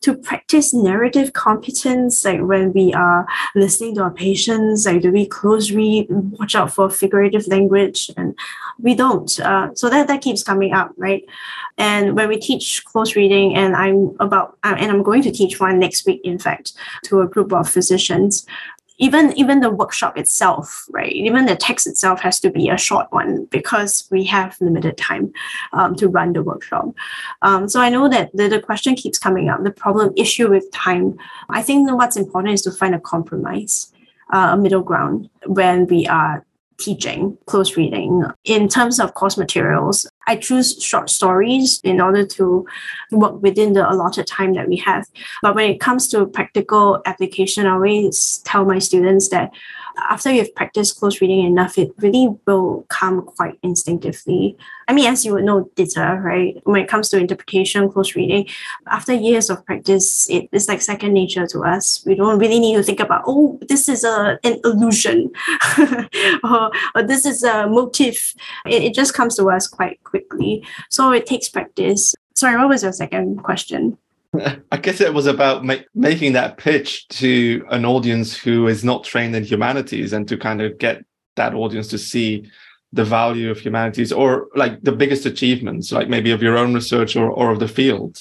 to 0.00 0.14
practice 0.14 0.72
narrative 0.72 1.32
competence, 1.32 2.24
like 2.24 2.40
when 2.40 2.72
we 2.72 2.92
are 2.94 3.26
listening 3.54 3.94
to 3.96 4.02
our 4.02 4.10
patients, 4.10 4.86
like 4.86 5.02
do 5.02 5.10
we 5.10 5.26
close 5.26 5.72
read, 5.72 6.06
watch 6.10 6.54
out 6.54 6.72
for 6.72 6.88
figurative 6.88 7.46
language, 7.48 8.10
and 8.16 8.36
we 8.78 8.94
don't. 8.94 9.38
Uh, 9.40 9.74
so 9.74 9.88
that 9.90 10.06
that 10.08 10.22
keeps 10.22 10.42
coming 10.42 10.72
up, 10.72 10.92
right? 10.96 11.24
And 11.76 12.16
when 12.16 12.28
we 12.28 12.38
teach 12.38 12.84
close 12.84 13.16
reading, 13.16 13.54
and 13.54 13.74
I'm 13.76 14.16
about, 14.20 14.58
uh, 14.64 14.74
and 14.78 14.90
I'm 14.90 15.02
going 15.02 15.22
to 15.22 15.30
teach 15.30 15.60
one 15.60 15.78
next 15.78 16.06
week, 16.06 16.20
in 16.24 16.38
fact, 16.38 16.72
to 17.04 17.20
a 17.20 17.28
group 17.28 17.52
of 17.52 17.68
physicians 17.68 18.46
even 18.98 19.32
even 19.38 19.60
the 19.60 19.70
workshop 19.70 20.18
itself, 20.18 20.86
right? 20.90 21.12
Even 21.12 21.46
the 21.46 21.56
text 21.56 21.86
itself 21.86 22.20
has 22.20 22.40
to 22.40 22.50
be 22.50 22.68
a 22.68 22.76
short 22.76 23.06
one 23.10 23.44
because 23.46 24.08
we 24.10 24.24
have 24.24 24.56
limited 24.60 24.96
time 24.96 25.32
um, 25.72 25.94
to 25.96 26.08
run 26.08 26.32
the 26.32 26.42
workshop. 26.42 26.94
Um, 27.42 27.68
so 27.68 27.80
I 27.80 27.88
know 27.88 28.08
that 28.08 28.30
the, 28.34 28.48
the 28.48 28.60
question 28.60 28.96
keeps 28.96 29.18
coming 29.18 29.48
up. 29.48 29.62
The 29.62 29.70
problem 29.70 30.12
issue 30.16 30.50
with 30.50 30.70
time. 30.72 31.16
I 31.48 31.62
think 31.62 31.90
what's 31.90 32.16
important 32.16 32.54
is 32.54 32.62
to 32.62 32.72
find 32.72 32.94
a 32.94 33.00
compromise, 33.00 33.92
uh, 34.32 34.50
a 34.52 34.56
middle 34.56 34.82
ground 34.82 35.30
when 35.46 35.86
we 35.86 36.06
are 36.06 36.44
teaching 36.78 37.36
close 37.46 37.76
reading. 37.76 38.24
In 38.44 38.68
terms 38.68 39.00
of 39.00 39.14
course 39.14 39.36
materials, 39.36 40.08
I 40.26 40.36
choose 40.36 40.82
short 40.82 41.10
stories 41.10 41.80
in 41.82 42.00
order 42.00 42.24
to 42.26 42.66
work 43.10 43.42
within 43.42 43.72
the 43.72 43.90
allotted 43.90 44.26
time 44.26 44.54
that 44.54 44.68
we 44.68 44.76
have. 44.76 45.06
But 45.42 45.54
when 45.54 45.70
it 45.70 45.80
comes 45.80 46.08
to 46.08 46.26
practical 46.26 47.02
application, 47.04 47.66
I 47.66 47.72
always 47.72 48.38
tell 48.44 48.64
my 48.64 48.78
students 48.78 49.28
that 49.30 49.50
after 50.08 50.30
you've 50.30 50.54
practiced 50.54 50.98
close 50.98 51.20
reading 51.20 51.44
enough, 51.44 51.78
it 51.78 51.92
really 51.98 52.28
will 52.46 52.84
come 52.88 53.22
quite 53.22 53.58
instinctively. 53.62 54.56
I 54.86 54.92
mean, 54.92 55.06
as 55.06 55.24
you 55.24 55.34
would 55.34 55.44
know, 55.44 55.70
Dieter, 55.76 56.22
right? 56.22 56.60
When 56.64 56.80
it 56.80 56.88
comes 56.88 57.08
to 57.10 57.18
interpretation, 57.18 57.90
close 57.90 58.14
reading, 58.14 58.48
after 58.86 59.12
years 59.12 59.50
of 59.50 59.64
practice, 59.66 60.28
it 60.30 60.48
is 60.52 60.68
like 60.68 60.80
second 60.80 61.12
nature 61.12 61.46
to 61.48 61.64
us. 61.64 62.02
We 62.06 62.14
don't 62.14 62.38
really 62.38 62.58
need 62.58 62.76
to 62.76 62.82
think 62.82 63.00
about, 63.00 63.24
oh, 63.26 63.58
this 63.68 63.88
is 63.88 64.04
a, 64.04 64.38
an 64.44 64.60
illusion 64.64 65.30
or, 66.44 66.70
or 66.94 67.02
this 67.02 67.26
is 67.26 67.42
a 67.42 67.66
motif. 67.66 68.34
It, 68.66 68.82
it 68.82 68.94
just 68.94 69.14
comes 69.14 69.36
to 69.36 69.50
us 69.50 69.66
quite 69.66 70.02
quickly. 70.04 70.64
So 70.90 71.12
it 71.12 71.26
takes 71.26 71.48
practice. 71.48 72.14
Sorry, 72.34 72.56
what 72.56 72.68
was 72.68 72.82
your 72.82 72.92
second 72.92 73.42
question? 73.42 73.98
I 74.72 74.76
guess 74.76 75.00
it 75.00 75.14
was 75.14 75.26
about 75.26 75.64
make, 75.64 75.86
making 75.94 76.34
that 76.34 76.58
pitch 76.58 77.08
to 77.08 77.64
an 77.70 77.84
audience 77.84 78.36
who 78.36 78.66
is 78.66 78.84
not 78.84 79.04
trained 79.04 79.34
in 79.34 79.44
humanities 79.44 80.12
and 80.12 80.28
to 80.28 80.36
kind 80.36 80.60
of 80.60 80.78
get 80.78 81.04
that 81.36 81.54
audience 81.54 81.88
to 81.88 81.98
see 81.98 82.50
the 82.92 83.04
value 83.04 83.50
of 83.50 83.58
humanities 83.58 84.12
or 84.12 84.48
like 84.54 84.82
the 84.82 84.92
biggest 84.92 85.26
achievements, 85.26 85.92
like 85.92 86.08
maybe 86.08 86.30
of 86.30 86.42
your 86.42 86.56
own 86.56 86.74
research 86.74 87.16
or, 87.16 87.30
or 87.30 87.50
of 87.50 87.60
the 87.60 87.68
field 87.68 88.18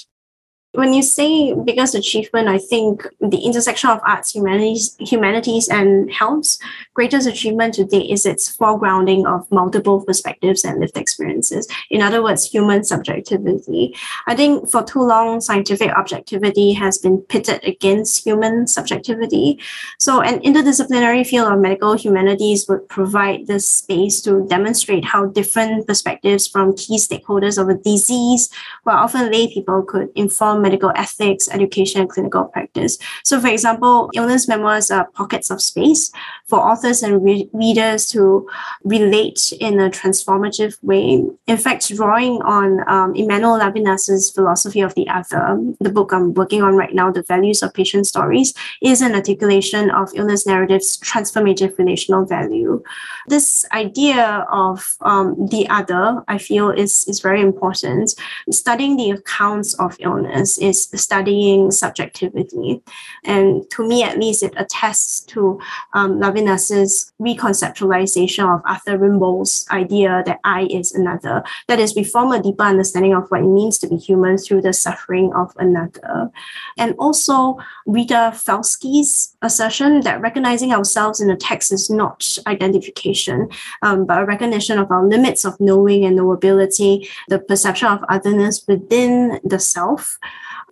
when 0.74 0.94
you 0.94 1.02
say 1.02 1.54
biggest 1.54 1.96
achievement, 1.96 2.48
I 2.48 2.58
think 2.58 3.08
the 3.20 3.38
intersection 3.38 3.90
of 3.90 4.00
arts, 4.06 4.36
humanities, 4.36 4.96
humanities 5.00 5.70
and 5.70 6.12
health, 6.12 6.58
greatest 6.94 7.28
achievement 7.28 7.74
to 7.76 7.86
date 7.86 8.12
is 8.12 8.26
its 8.26 8.56
foregrounding 8.56 9.26
of 9.26 9.50
multiple 9.52 10.04
perspectives 10.04 10.64
and 10.64 10.80
lived 10.80 10.98
experiences. 10.98 11.68
In 11.90 12.02
other 12.02 12.22
words, 12.22 12.46
human 12.46 12.84
subjectivity. 12.84 13.96
I 14.28 14.36
think 14.36 14.70
for 14.70 14.84
too 14.84 15.02
long, 15.02 15.42
scientific 15.42 15.92
objectivity 15.92 16.74
has 16.74 16.98
been 16.98 17.20
pitted 17.22 17.64
against 17.64 18.24
human 18.26 18.68
subjectivity. 18.68 19.60
So 19.98 20.22
an 20.22 20.40
interdisciplinary 20.42 21.26
field 21.26 21.52
of 21.52 21.60
medical 21.60 21.94
humanities 21.94 22.68
would 22.68 22.88
provide 22.90 23.48
the 23.48 23.60
space 23.60 24.22
to 24.22 24.46
demonstrate 24.48 25.06
how 25.06 25.28
different 25.28 25.88
perspectives 25.88 26.48
from 26.48 26.76
key 26.76 26.98
stakeholders 26.98 27.60
of 27.60 27.70
a 27.70 27.76
disease, 27.76 28.50
while 28.84 28.98
often 28.98 29.32
lay 29.32 29.52
people 29.52 29.82
could 29.82 30.10
inform 30.16 30.57
medical 30.62 30.92
ethics, 30.96 31.50
education, 31.50 32.02
and 32.02 32.10
clinical 32.10 32.46
practice. 32.46 32.98
So, 33.24 33.40
for 33.40 33.48
example, 33.48 34.10
illness 34.14 34.48
memoirs 34.48 34.92
are 34.92 35.08
pockets 35.12 35.50
of 35.50 35.62
space 35.62 36.12
for 36.48 36.60
authors 36.60 37.04
and 37.04 37.24
re- 37.24 37.50
readers 37.54 38.08
to 38.08 38.48
relate 38.84 39.54
in 39.60 39.80
a 39.80 39.90
transformative 39.90 40.78
way. 40.84 41.24
In 41.48 41.58
fact, 41.58 41.94
drawing 41.96 42.42
on 42.44 42.68
um, 42.88 43.16
Emmanuel 43.16 43.60
Levinas's 43.60 44.32
philosophy 44.32 44.82
of 44.82 44.94
the 44.96 45.08
other, 45.10 45.44
the 45.80 45.90
book 45.90 46.12
I'm 46.14 46.34
working 46.34 46.62
on 46.62 46.76
right 46.76 46.94
now, 46.94 47.12
The 47.12 47.24
Values 47.24 47.62
of 47.64 47.74
Patient 47.74 48.08
Stories, 48.08 48.54
is 48.82 49.02
an 49.02 49.16
articulation 49.16 49.90
of 49.92 50.10
illness 50.16 50.46
narrative's 50.46 50.98
transformative 51.00 51.78
relational 51.78 52.26
value. 52.26 52.82
This 53.28 53.66
idea 53.74 54.46
of 54.52 54.96
um, 55.02 55.48
the 55.48 55.68
other, 55.70 56.24
I 56.28 56.38
feel, 56.38 56.70
is, 56.70 57.06
is 57.08 57.20
very 57.20 57.42
important. 57.42 58.16
Studying 58.50 58.98
the 58.98 59.12
accounts 59.12 59.74
of 59.76 59.98
illness 60.00 60.47
is 60.58 60.88
studying 60.94 61.72
subjectivity. 61.72 62.82
And 63.26 63.68
to 63.72 63.88
me, 63.88 64.04
at 64.04 64.20
least, 64.20 64.44
it 64.44 64.54
attests 64.56 65.22
to 65.34 65.60
um, 65.94 66.20
Levinas's 66.20 67.12
reconceptualization 67.20 68.46
of 68.54 68.62
Arthur 68.66 69.00
Rimbaud's 69.00 69.66
idea 69.72 70.22
that 70.28 70.40
I 70.44 70.68
is 70.70 70.94
another. 70.94 71.44
That 71.68 71.80
is, 71.80 71.96
we 71.96 72.04
form 72.04 72.32
a 72.32 72.42
deeper 72.42 72.64
understanding 72.64 73.16
of 73.16 73.28
what 73.30 73.42
it 73.42 73.48
means 73.48 73.80
to 73.80 73.88
be 73.88 73.98
human 73.98 74.38
through 74.38 74.62
the 74.62 74.74
suffering 74.74 75.34
of 75.34 75.54
another. 75.58 76.30
And 76.78 76.94
also, 77.00 77.58
Rita 77.88 78.32
Felski's 78.36 79.36
assertion 79.42 80.02
that 80.02 80.22
recognizing 80.22 80.72
ourselves 80.74 81.20
in 81.20 81.30
a 81.30 81.38
text 81.38 81.72
is 81.72 81.90
not 81.90 82.38
identification, 82.46 83.50
um, 83.82 84.06
but 84.06 84.22
a 84.22 84.26
recognition 84.26 84.78
of 84.78 84.92
our 84.92 85.06
limits 85.06 85.46
of 85.46 85.60
knowing 85.60 86.06
and 86.06 86.20
knowability, 86.20 87.08
the 87.30 87.40
perception 87.40 87.88
of 87.88 88.04
otherness 88.10 88.66
within 88.68 89.40
the 89.44 89.60
self 89.60 90.20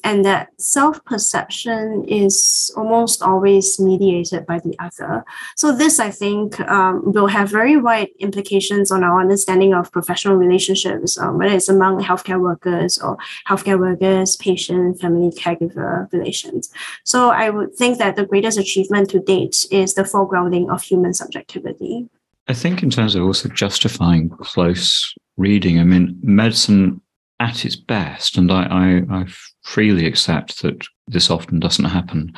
and 0.06 0.24
that 0.24 0.50
self 0.62 1.04
perception 1.04 2.06
is 2.08 2.72
almost 2.78 3.24
always 3.24 3.80
mediated 3.80 4.46
by 4.46 4.60
the 4.60 4.76
other. 4.80 5.26
So, 5.56 5.76
this 5.76 6.00
I 6.00 6.12
think 6.12 6.60
um, 6.70 7.12
will 7.12 7.28
have 7.28 7.50
very 7.50 7.76
wide 7.76 8.10
implications 8.20 8.92
on 8.92 9.04
our 9.04 9.20
understanding 9.20 9.74
of 9.74 9.92
professional 9.92 10.36
relationships, 10.36 11.18
um, 11.18 11.40
whether 11.40 11.56
it's 11.56 11.70
among 11.70 12.04
healthcare 12.04 12.40
workers 12.40 13.00
or 13.00 13.18
healthcare 13.50 13.80
workers, 13.80 14.36
patient, 14.36 15.02
family, 15.02 15.32
caregiver 15.32 16.12
relations. 16.14 16.70
So, 17.04 17.32
I 17.32 17.50
would 17.50 17.76
think 17.76 17.98
that 17.98 18.16
the 18.16 18.28
greatest 18.28 18.60
achievement 18.60 19.10
to 19.10 19.20
date 19.20 19.66
is 19.72 19.96
the 19.96 20.04
foregrounding 20.04 20.70
of 20.70 20.84
human 20.84 21.16
subjectivity. 21.16 22.08
I 22.48 22.54
think, 22.54 22.84
in 22.84 22.92
terms 22.92 23.16
of 23.16 23.24
also 23.24 23.50
justifying 23.50 24.30
close 24.30 25.16
reading, 25.36 25.80
I 25.80 25.84
mean, 25.84 26.18
medicine 26.22 27.02
at 27.40 27.66
its 27.66 27.76
best, 27.76 28.38
and 28.38 28.52
I, 28.52 28.64
I, 29.10 29.20
I 29.22 29.26
freely 29.64 30.06
accept 30.06 30.62
that 30.62 30.86
this 31.08 31.30
often 31.30 31.60
doesn't 31.60 31.86
happen, 31.86 32.34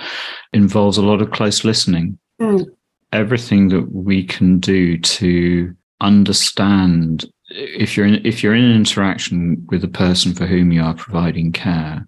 involves 0.54 0.98
a 0.98 1.04
lot 1.04 1.22
of 1.22 1.32
close 1.32 1.64
listening. 1.64 2.18
Mm. 2.42 2.66
Everything 3.14 3.70
that 3.70 3.92
we 3.92 4.24
can 4.24 4.60
do 4.60 4.98
to 4.98 5.76
understand 6.02 7.26
if 7.50 7.96
you're 7.96 8.06
in 8.06 8.26
if 8.26 8.44
you're 8.44 8.54
in 8.54 8.66
an 8.66 8.76
interaction 8.76 9.66
with 9.70 9.82
the 9.82 9.88
person 9.88 10.36
for 10.36 10.46
whom 10.46 10.72
you 10.72 10.82
are 10.84 10.94
providing 10.94 11.52
care 11.52 12.06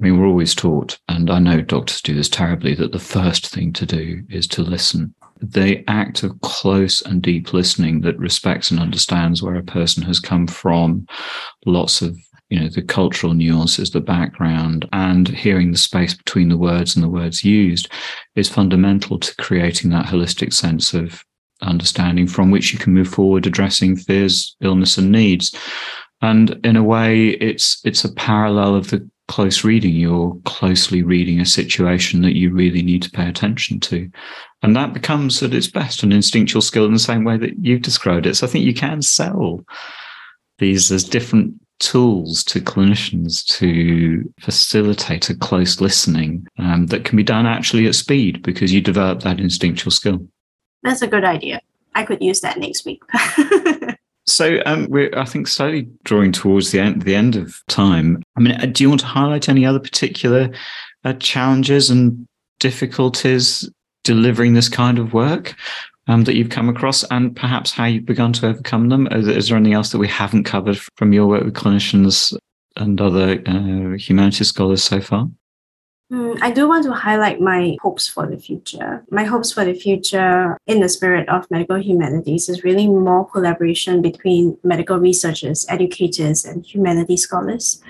I 0.00 0.04
mean, 0.04 0.18
we're 0.18 0.26
always 0.26 0.54
taught, 0.54 0.98
and 1.08 1.30
I 1.30 1.38
know 1.38 1.60
doctors 1.60 2.00
do 2.00 2.14
this 2.14 2.30
terribly, 2.30 2.74
that 2.76 2.92
the 2.92 2.98
first 2.98 3.48
thing 3.48 3.70
to 3.74 3.84
do 3.84 4.22
is 4.30 4.46
to 4.48 4.62
listen. 4.62 5.14
The 5.40 5.82
act 5.88 6.22
of 6.22 6.40
close 6.42 7.02
and 7.02 7.22
deep 7.22 7.52
listening 7.52 8.02
that 8.02 8.18
respects 8.18 8.70
and 8.70 8.78
understands 8.78 9.42
where 9.42 9.56
a 9.56 9.62
person 9.62 10.02
has 10.04 10.20
come 10.20 10.46
from, 10.46 11.06
lots 11.66 12.02
of 12.02 12.16
you 12.50 12.58
know 12.58 12.68
the 12.68 12.82
cultural 12.82 13.32
nuances 13.32 13.92
the 13.92 14.00
background 14.00 14.88
and 14.92 15.28
hearing 15.28 15.70
the 15.70 15.78
space 15.78 16.14
between 16.14 16.48
the 16.48 16.58
words 16.58 16.96
and 16.96 17.04
the 17.04 17.08
words 17.08 17.44
used 17.44 17.88
is 18.34 18.48
fundamental 18.48 19.18
to 19.20 19.34
creating 19.36 19.90
that 19.90 20.06
holistic 20.06 20.52
sense 20.52 20.92
of 20.92 21.24
understanding 21.62 22.26
from 22.26 22.50
which 22.50 22.72
you 22.72 22.78
can 22.78 22.92
move 22.92 23.08
forward 23.08 23.46
addressing 23.46 23.96
fears 23.96 24.56
illness 24.60 24.98
and 24.98 25.12
needs. 25.12 25.54
And 26.22 26.58
in 26.64 26.76
a 26.76 26.82
way 26.82 27.28
it's 27.28 27.80
it's 27.84 28.04
a 28.04 28.12
parallel 28.12 28.74
of 28.74 28.90
the 28.90 29.08
close 29.30 29.64
reading 29.64 29.94
you're 29.94 30.36
closely 30.44 31.02
reading 31.02 31.40
a 31.40 31.46
situation 31.46 32.22
that 32.22 32.36
you 32.36 32.52
really 32.52 32.82
need 32.82 33.02
to 33.02 33.10
pay 33.10 33.28
attention 33.28 33.78
to 33.78 34.10
and 34.62 34.74
that 34.74 34.92
becomes 34.92 35.42
at 35.42 35.54
its 35.54 35.68
best 35.68 36.02
an 36.02 36.12
instinctual 36.12 36.60
skill 36.60 36.84
in 36.84 36.92
the 36.92 36.98
same 36.98 37.24
way 37.24 37.38
that 37.38 37.54
you've 37.60 37.82
described 37.82 38.26
it 38.26 38.34
so 38.34 38.46
i 38.46 38.50
think 38.50 38.64
you 38.64 38.74
can 38.74 39.00
sell 39.00 39.60
these 40.58 40.90
as 40.90 41.04
different 41.04 41.54
tools 41.78 42.44
to 42.44 42.60
clinicians 42.60 43.44
to 43.46 44.22
facilitate 44.40 45.30
a 45.30 45.34
close 45.34 45.80
listening 45.80 46.46
um, 46.58 46.86
that 46.88 47.04
can 47.04 47.16
be 47.16 47.22
done 47.22 47.46
actually 47.46 47.86
at 47.86 47.94
speed 47.94 48.42
because 48.42 48.72
you 48.72 48.82
develop 48.82 49.22
that 49.22 49.40
instinctual 49.40 49.90
skill 49.90 50.20
that's 50.82 51.02
a 51.02 51.06
good 51.06 51.24
idea. 51.24 51.60
I 51.94 52.04
could 52.04 52.22
use 52.22 52.40
that 52.40 52.58
next 52.58 52.84
week. 52.84 53.02
so 54.30 54.60
um, 54.66 54.86
we're, 54.88 55.10
I 55.16 55.24
think, 55.24 55.48
slowly 55.48 55.88
drawing 56.04 56.32
towards 56.32 56.70
the 56.70 56.80
end, 56.80 57.02
the 57.02 57.14
end 57.14 57.36
of 57.36 57.60
time. 57.68 58.22
I 58.36 58.40
mean, 58.40 58.52
uh, 58.54 58.66
do 58.66 58.84
you 58.84 58.88
want 58.88 59.00
to 59.00 59.06
highlight 59.06 59.48
any 59.48 59.66
other 59.66 59.80
particular 59.80 60.50
uh, 61.04 61.14
challenges 61.14 61.90
and 61.90 62.26
difficulties 62.58 63.68
delivering 64.04 64.54
this 64.54 64.68
kind 64.68 64.98
of 64.98 65.12
work 65.12 65.54
um, 66.06 66.24
that 66.24 66.34
you've 66.36 66.50
come 66.50 66.68
across, 66.68 67.04
and 67.10 67.34
perhaps 67.34 67.72
how 67.72 67.84
you've 67.84 68.06
begun 68.06 68.32
to 68.34 68.48
overcome 68.48 68.88
them? 68.88 69.06
Is, 69.08 69.28
is, 69.28 69.48
there 69.48 69.56
anything 69.56 69.74
else 69.74 69.92
that 69.92 69.98
we 69.98 70.08
haven't 70.08 70.44
covered 70.44 70.78
from 70.96 71.12
your 71.12 71.26
work 71.26 71.44
with 71.44 71.54
clinicians 71.54 72.36
and 72.76 73.00
other 73.00 73.42
uh, 73.46 73.96
humanities 73.96 74.48
scholars 74.48 74.82
so 74.82 75.00
far? 75.00 75.28
Mm, 76.10 76.38
I 76.42 76.50
do 76.50 76.66
want 76.66 76.84
to 76.84 76.92
highlight 76.92 77.40
my 77.40 77.76
hopes 77.80 78.08
for 78.08 78.26
the 78.26 78.36
future. 78.36 79.04
My 79.10 79.22
hopes 79.22 79.52
for 79.52 79.64
the 79.64 79.74
future, 79.74 80.58
in 80.66 80.80
the 80.80 80.88
spirit 80.88 81.28
of 81.28 81.48
medical 81.50 81.76
humanities, 81.76 82.48
is 82.48 82.64
really 82.64 82.88
more 82.88 83.28
collaboration 83.28 84.02
between 84.02 84.58
medical 84.64 84.98
researchers, 84.98 85.64
educators, 85.68 86.44
and 86.44 86.66
humanities 86.66 87.22
scholars. 87.22 87.80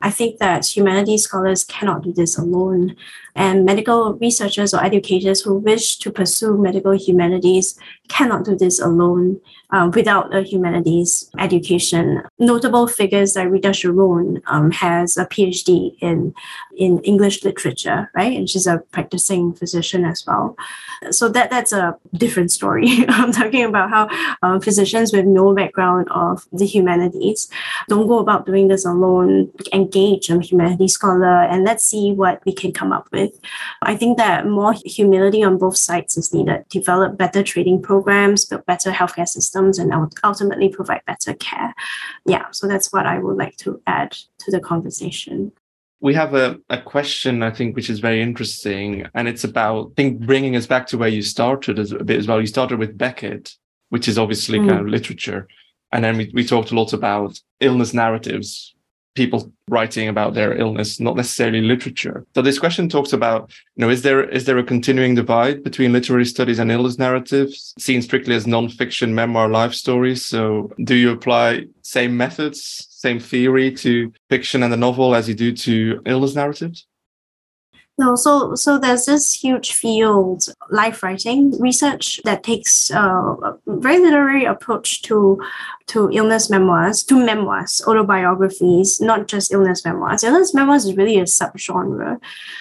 I 0.00 0.10
think 0.10 0.38
that 0.38 0.66
humanities 0.66 1.24
scholars 1.24 1.64
cannot 1.64 2.02
do 2.02 2.12
this 2.12 2.38
alone, 2.38 2.94
and 3.34 3.64
medical 3.64 4.14
researchers 4.14 4.72
or 4.72 4.84
educators 4.84 5.40
who 5.40 5.54
wish 5.54 5.98
to 5.98 6.12
pursue 6.12 6.56
medical 6.56 6.92
humanities 6.92 7.76
cannot 8.08 8.44
do 8.44 8.54
this 8.54 8.78
alone 8.78 9.40
um, 9.74 9.90
without 9.90 10.32
a 10.32 10.42
humanities 10.42 11.28
education. 11.38 12.22
Notable 12.38 12.86
figures 12.86 13.34
like 13.34 13.50
Rita 13.50 13.72
Charon 13.72 14.40
um, 14.46 14.70
has 14.70 15.16
a 15.16 15.26
PhD 15.26 15.96
in, 16.00 16.32
in 16.76 17.00
English 17.00 17.42
literature, 17.42 18.08
right? 18.14 18.36
And 18.38 18.48
she's 18.48 18.68
a 18.68 18.78
practicing 18.92 19.52
physician 19.52 20.04
as 20.04 20.24
well. 20.26 20.56
So 21.10 21.28
that 21.30 21.50
that's 21.50 21.72
a 21.72 21.96
different 22.14 22.52
story. 22.52 22.86
I'm 23.08 23.32
talking 23.32 23.64
about 23.64 23.90
how 23.90 24.08
um, 24.42 24.60
physicians 24.60 25.12
with 25.12 25.26
no 25.26 25.52
background 25.52 26.08
of 26.12 26.46
the 26.52 26.66
humanities 26.66 27.48
don't 27.88 28.06
go 28.06 28.20
about 28.20 28.46
doing 28.46 28.68
this 28.68 28.86
alone, 28.86 29.50
engage 29.72 30.30
a 30.30 30.40
humanities 30.40 30.94
scholar, 30.94 31.42
and 31.50 31.64
let's 31.64 31.84
see 31.84 32.12
what 32.12 32.40
we 32.46 32.52
can 32.52 32.72
come 32.72 32.92
up 32.92 33.08
with. 33.10 33.32
I 33.82 33.96
think 33.96 34.18
that 34.18 34.46
more 34.46 34.74
humility 34.84 35.42
on 35.42 35.58
both 35.58 35.76
sides 35.76 36.16
is 36.16 36.32
needed. 36.32 36.64
Develop 36.68 37.18
better 37.18 37.42
training 37.42 37.82
programs, 37.82 38.44
build 38.44 38.64
better 38.66 38.92
healthcare 38.92 39.26
systems 39.26 39.63
systems 39.72 39.78
and 39.92 40.12
ultimately 40.22 40.68
provide 40.68 41.02
better 41.06 41.34
care. 41.34 41.74
Yeah, 42.26 42.50
so 42.50 42.66
that's 42.68 42.92
what 42.92 43.06
I 43.06 43.18
would 43.18 43.36
like 43.36 43.56
to 43.58 43.80
add 43.86 44.12
to 44.38 44.50
the 44.50 44.60
conversation. 44.60 45.52
We 46.00 46.14
have 46.14 46.34
a, 46.34 46.58
a 46.68 46.80
question, 46.80 47.42
I 47.42 47.50
think, 47.50 47.76
which 47.76 47.88
is 47.88 48.00
very 48.00 48.20
interesting. 48.20 49.06
And 49.14 49.26
it's 49.26 49.44
about, 49.44 49.92
I 49.92 49.94
think, 49.96 50.20
bringing 50.20 50.56
us 50.56 50.66
back 50.66 50.86
to 50.88 50.98
where 50.98 51.08
you 51.08 51.22
started 51.22 51.78
as 51.78 51.92
a 51.92 52.04
bit 52.04 52.18
as 52.18 52.28
well. 52.28 52.40
You 52.40 52.46
started 52.46 52.78
with 52.78 52.98
Beckett, 52.98 53.54
which 53.88 54.08
is 54.08 54.18
obviously 54.18 54.58
mm. 54.58 54.68
kind 54.68 54.80
of 54.80 54.88
literature. 54.88 55.48
And 55.92 56.04
then 56.04 56.18
we, 56.18 56.30
we 56.34 56.44
talked 56.44 56.72
a 56.72 56.74
lot 56.74 56.92
about 56.92 57.40
illness 57.60 57.94
narratives, 57.94 58.73
people 59.14 59.52
writing 59.68 60.08
about 60.08 60.34
their 60.34 60.56
illness, 60.58 61.00
not 61.00 61.16
necessarily 61.16 61.60
literature. 61.60 62.26
So 62.34 62.42
this 62.42 62.58
question 62.58 62.88
talks 62.88 63.12
about, 63.12 63.52
you 63.76 63.82
know, 63.82 63.90
is 63.90 64.02
there 64.02 64.28
is 64.28 64.44
there 64.44 64.58
a 64.58 64.64
continuing 64.64 65.14
divide 65.14 65.62
between 65.62 65.92
literary 65.92 66.26
studies 66.26 66.58
and 66.58 66.70
illness 66.70 66.98
narratives, 66.98 67.74
seen 67.78 68.02
strictly 68.02 68.34
as 68.34 68.46
non-fiction 68.46 69.14
memoir 69.14 69.48
life 69.48 69.74
stories? 69.74 70.24
So 70.24 70.70
do 70.84 70.94
you 70.94 71.10
apply 71.12 71.66
same 71.82 72.16
methods, 72.16 72.86
same 72.90 73.20
theory 73.20 73.72
to 73.76 74.12
fiction 74.28 74.62
and 74.62 74.72
the 74.72 74.76
novel 74.76 75.14
as 75.14 75.28
you 75.28 75.34
do 75.34 75.52
to 75.52 76.02
illness 76.06 76.34
narratives? 76.34 76.86
No, 77.96 78.16
so 78.16 78.56
so 78.56 78.76
there's 78.76 79.06
this 79.06 79.32
huge 79.32 79.72
field, 79.72 80.46
life 80.68 81.00
writing 81.04 81.56
research 81.60 82.20
that 82.24 82.42
takes 82.42 82.90
uh, 82.90 83.36
a 83.40 83.56
very 83.68 84.00
literary 84.00 84.44
approach 84.44 85.02
to 85.02 85.40
to 85.86 86.10
illness 86.10 86.50
memoirs, 86.50 87.04
to 87.04 87.24
memoirs, 87.24 87.82
autobiographies, 87.86 89.00
not 89.00 89.28
just 89.28 89.52
illness 89.52 89.84
memoirs. 89.84 90.24
Illness 90.24 90.52
memoirs 90.52 90.86
is 90.86 90.96
really 90.96 91.20
a 91.20 91.22
subgenre. 91.22 92.18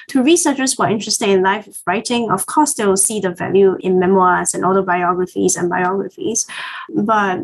To 0.09 0.21
researchers 0.21 0.73
who 0.73 0.84
are 0.84 0.91
interested 0.91 1.29
in 1.29 1.41
life 1.41 1.81
writing, 1.88 2.29
of 2.29 2.45
course, 2.45 2.75
they 2.75 2.86
will 2.86 2.95
see 2.95 3.19
the 3.19 3.31
value 3.31 3.75
in 3.79 3.97
memoirs 3.97 4.53
and 4.53 4.63
autobiographies 4.63 5.55
and 5.55 5.67
biographies, 5.67 6.45
but 6.93 7.39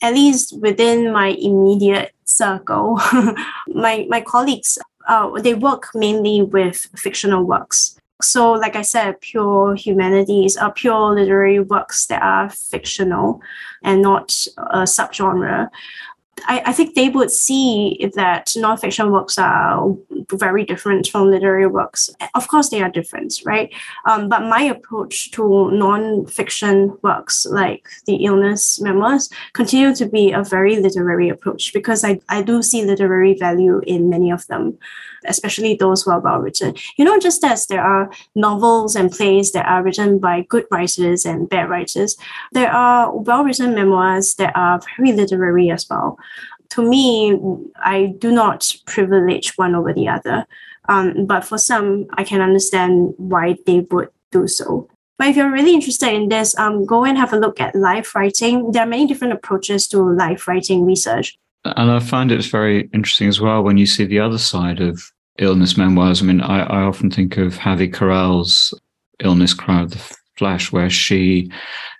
at 0.00 0.14
least 0.14 0.60
within 0.60 1.12
my 1.12 1.28
immediate 1.28 2.12
circle, 2.24 3.00
my 3.68 4.06
my 4.08 4.20
colleagues 4.20 4.78
uh, 5.08 5.30
they 5.40 5.54
work 5.54 5.90
mainly 5.94 6.42
with 6.42 6.88
fictional 6.96 7.44
works. 7.44 7.96
So, 8.20 8.52
like 8.52 8.76
I 8.76 8.82
said, 8.82 9.20
pure 9.20 9.74
humanities 9.74 10.56
are 10.56 10.72
pure 10.72 11.14
literary 11.14 11.58
works 11.58 12.06
that 12.06 12.22
are 12.22 12.50
fictional 12.50 13.40
and 13.82 14.00
not 14.00 14.46
a 14.58 14.82
subgenre. 14.82 15.68
I, 16.46 16.62
I 16.66 16.72
think 16.72 16.94
they 16.94 17.08
would 17.08 17.30
see 17.30 18.10
that 18.14 18.46
nonfiction 18.48 19.10
works 19.10 19.38
are 19.38 19.94
very 20.32 20.64
different 20.64 21.06
from 21.08 21.30
literary 21.30 21.66
works. 21.66 22.10
Of 22.34 22.48
course, 22.48 22.68
they 22.70 22.82
are 22.82 22.90
different, 22.90 23.40
right? 23.44 23.72
Um, 24.06 24.28
but 24.28 24.42
my 24.42 24.62
approach 24.62 25.30
to 25.32 25.42
nonfiction 25.42 27.00
works 27.02 27.46
like 27.46 27.88
the 28.06 28.24
illness 28.24 28.80
memoirs 28.80 29.30
continue 29.52 29.94
to 29.94 30.06
be 30.06 30.32
a 30.32 30.42
very 30.42 30.76
literary 30.76 31.28
approach 31.28 31.72
because 31.72 32.04
I, 32.04 32.20
I 32.28 32.42
do 32.42 32.62
see 32.62 32.84
literary 32.84 33.34
value 33.34 33.80
in 33.86 34.08
many 34.08 34.30
of 34.30 34.46
them 34.46 34.78
especially 35.24 35.74
those 35.74 36.02
who 36.02 36.10
are 36.10 36.20
well 36.20 36.38
written. 36.38 36.74
You 36.96 37.04
know, 37.04 37.18
just 37.18 37.44
as 37.44 37.66
there 37.66 37.82
are 37.82 38.10
novels 38.34 38.96
and 38.96 39.10
plays 39.10 39.52
that 39.52 39.66
are 39.66 39.82
written 39.82 40.18
by 40.18 40.42
good 40.48 40.66
writers 40.70 41.24
and 41.24 41.48
bad 41.48 41.68
writers, 41.68 42.16
there 42.52 42.70
are 42.70 43.14
well 43.16 43.44
written 43.44 43.74
memoirs 43.74 44.34
that 44.34 44.54
are 44.56 44.80
very 44.96 45.12
literary 45.12 45.70
as 45.70 45.88
well. 45.88 46.18
To 46.70 46.82
me, 46.82 47.38
I 47.76 48.14
do 48.18 48.32
not 48.32 48.74
privilege 48.86 49.56
one 49.58 49.74
over 49.74 49.92
the 49.92 50.08
other. 50.08 50.46
Um, 50.88 51.26
but 51.26 51.44
for 51.44 51.58
some, 51.58 52.06
I 52.14 52.24
can 52.24 52.40
understand 52.40 53.14
why 53.16 53.56
they 53.66 53.80
would 53.90 54.08
do 54.30 54.48
so. 54.48 54.88
But 55.18 55.28
if 55.28 55.36
you're 55.36 55.52
really 55.52 55.74
interested 55.74 56.12
in 56.12 56.28
this, 56.28 56.58
um, 56.58 56.84
go 56.84 57.04
and 57.04 57.16
have 57.16 57.32
a 57.32 57.38
look 57.38 57.60
at 57.60 57.76
life 57.76 58.14
writing. 58.14 58.72
There 58.72 58.82
are 58.82 58.86
many 58.86 59.06
different 59.06 59.34
approaches 59.34 59.86
to 59.88 60.02
life 60.02 60.48
writing 60.48 60.84
research. 60.84 61.38
And 61.64 61.90
I 61.90 62.00
find 62.00 62.32
it's 62.32 62.46
very 62.46 62.88
interesting 62.92 63.28
as 63.28 63.40
well 63.40 63.62
when 63.62 63.76
you 63.76 63.86
see 63.86 64.04
the 64.04 64.18
other 64.18 64.38
side 64.38 64.80
of 64.80 65.02
illness 65.38 65.76
memoirs. 65.76 66.20
I 66.20 66.24
mean, 66.24 66.40
I, 66.40 66.62
I 66.62 66.82
often 66.82 67.10
think 67.10 67.36
of 67.36 67.54
Havi 67.54 67.92
Carel's 67.92 68.74
Illness 69.20 69.54
Cry 69.54 69.82
of 69.82 69.90
the 69.90 70.16
Flesh, 70.36 70.72
where 70.72 70.90
she 70.90 71.50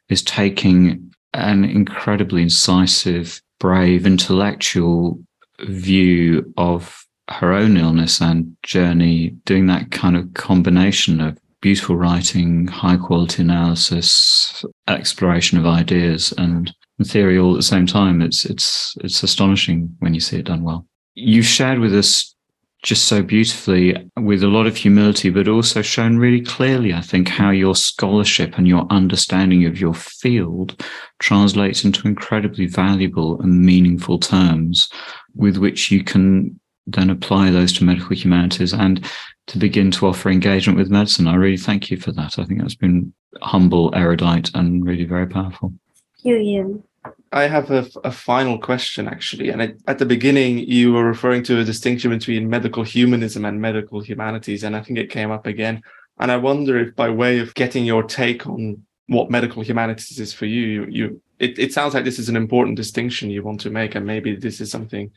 is 0.08 0.22
taking 0.22 1.12
an 1.34 1.64
incredibly 1.64 2.42
incisive, 2.42 3.40
brave, 3.58 4.06
intellectual 4.06 5.18
view 5.60 6.52
of 6.56 7.06
her 7.28 7.52
own 7.52 7.76
illness 7.76 8.20
and 8.20 8.56
journey, 8.62 9.28
doing 9.44 9.66
that 9.66 9.90
kind 9.90 10.16
of 10.16 10.34
combination 10.34 11.20
of 11.20 11.38
beautiful 11.60 11.96
writing, 11.96 12.66
high 12.66 12.96
quality 12.96 13.42
analysis, 13.42 14.64
exploration 14.88 15.56
of 15.58 15.66
ideas, 15.66 16.34
and 16.36 16.74
theory 17.04 17.38
all 17.38 17.54
at 17.54 17.58
the 17.58 17.62
same 17.62 17.86
time. 17.86 18.22
It's 18.22 18.44
it's 18.44 18.96
it's 19.02 19.22
astonishing 19.22 19.94
when 20.00 20.14
you 20.14 20.20
see 20.20 20.38
it 20.38 20.46
done 20.46 20.62
well. 20.62 20.86
You've 21.14 21.46
shared 21.46 21.78
with 21.78 21.94
us 21.94 22.34
just 22.82 23.04
so 23.04 23.22
beautifully 23.22 24.10
with 24.16 24.42
a 24.42 24.48
lot 24.48 24.66
of 24.66 24.76
humility, 24.76 25.30
but 25.30 25.46
also 25.46 25.82
shown 25.82 26.18
really 26.18 26.40
clearly, 26.40 26.92
I 26.92 27.00
think, 27.00 27.28
how 27.28 27.50
your 27.50 27.76
scholarship 27.76 28.58
and 28.58 28.66
your 28.66 28.86
understanding 28.90 29.64
of 29.66 29.80
your 29.80 29.94
field 29.94 30.84
translates 31.20 31.84
into 31.84 32.08
incredibly 32.08 32.66
valuable 32.66 33.40
and 33.40 33.64
meaningful 33.64 34.18
terms 34.18 34.88
with 35.34 35.58
which 35.58 35.92
you 35.92 36.02
can 36.02 36.58
then 36.86 37.10
apply 37.10 37.50
those 37.50 37.72
to 37.74 37.84
medical 37.84 38.16
humanities 38.16 38.72
and 38.72 39.08
to 39.46 39.58
begin 39.58 39.92
to 39.92 40.08
offer 40.08 40.28
engagement 40.28 40.76
with 40.76 40.90
medicine. 40.90 41.28
I 41.28 41.36
really 41.36 41.56
thank 41.56 41.88
you 41.88 41.96
for 41.96 42.10
that. 42.12 42.38
I 42.38 42.44
think 42.44 42.60
that's 42.60 42.74
been 42.74 43.12
humble, 43.42 43.94
erudite, 43.94 44.50
and 44.54 44.84
really 44.84 45.04
very 45.04 45.28
powerful. 45.28 45.72
Thank 46.16 46.24
you, 46.24 46.36
Ian. 46.36 46.84
I 47.32 47.46
have 47.46 47.70
a, 47.70 47.86
a 48.04 48.12
final 48.12 48.58
question, 48.58 49.08
actually. 49.08 49.48
And 49.48 49.80
at 49.86 49.98
the 49.98 50.06
beginning, 50.06 50.58
you 50.58 50.92
were 50.92 51.04
referring 51.04 51.42
to 51.44 51.60
a 51.60 51.64
distinction 51.64 52.10
between 52.10 52.50
medical 52.50 52.82
humanism 52.82 53.44
and 53.44 53.60
medical 53.60 54.00
humanities. 54.00 54.64
And 54.64 54.76
I 54.76 54.82
think 54.82 54.98
it 54.98 55.10
came 55.10 55.30
up 55.30 55.46
again. 55.46 55.82
And 56.18 56.30
I 56.30 56.36
wonder 56.36 56.78
if, 56.78 56.94
by 56.94 57.08
way 57.08 57.38
of 57.38 57.54
getting 57.54 57.84
your 57.84 58.02
take 58.02 58.46
on 58.46 58.82
what 59.06 59.30
medical 59.30 59.62
humanities 59.62 60.20
is 60.20 60.32
for 60.32 60.46
you, 60.46 60.62
you, 60.62 60.86
you 60.90 61.22
it, 61.38 61.58
it 61.58 61.72
sounds 61.72 61.94
like 61.94 62.04
this 62.04 62.18
is 62.18 62.28
an 62.28 62.36
important 62.36 62.76
distinction 62.76 63.30
you 63.30 63.42
want 63.42 63.60
to 63.62 63.70
make. 63.70 63.94
And 63.94 64.06
maybe 64.06 64.36
this 64.36 64.60
is 64.60 64.70
something 64.70 65.10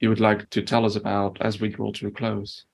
you 0.00 0.08
would 0.08 0.20
like 0.20 0.50
to 0.50 0.62
tell 0.62 0.84
us 0.84 0.96
about 0.96 1.40
as 1.40 1.60
we 1.60 1.68
draw 1.68 1.92
to 1.92 2.08
a 2.08 2.10
close. 2.10 2.64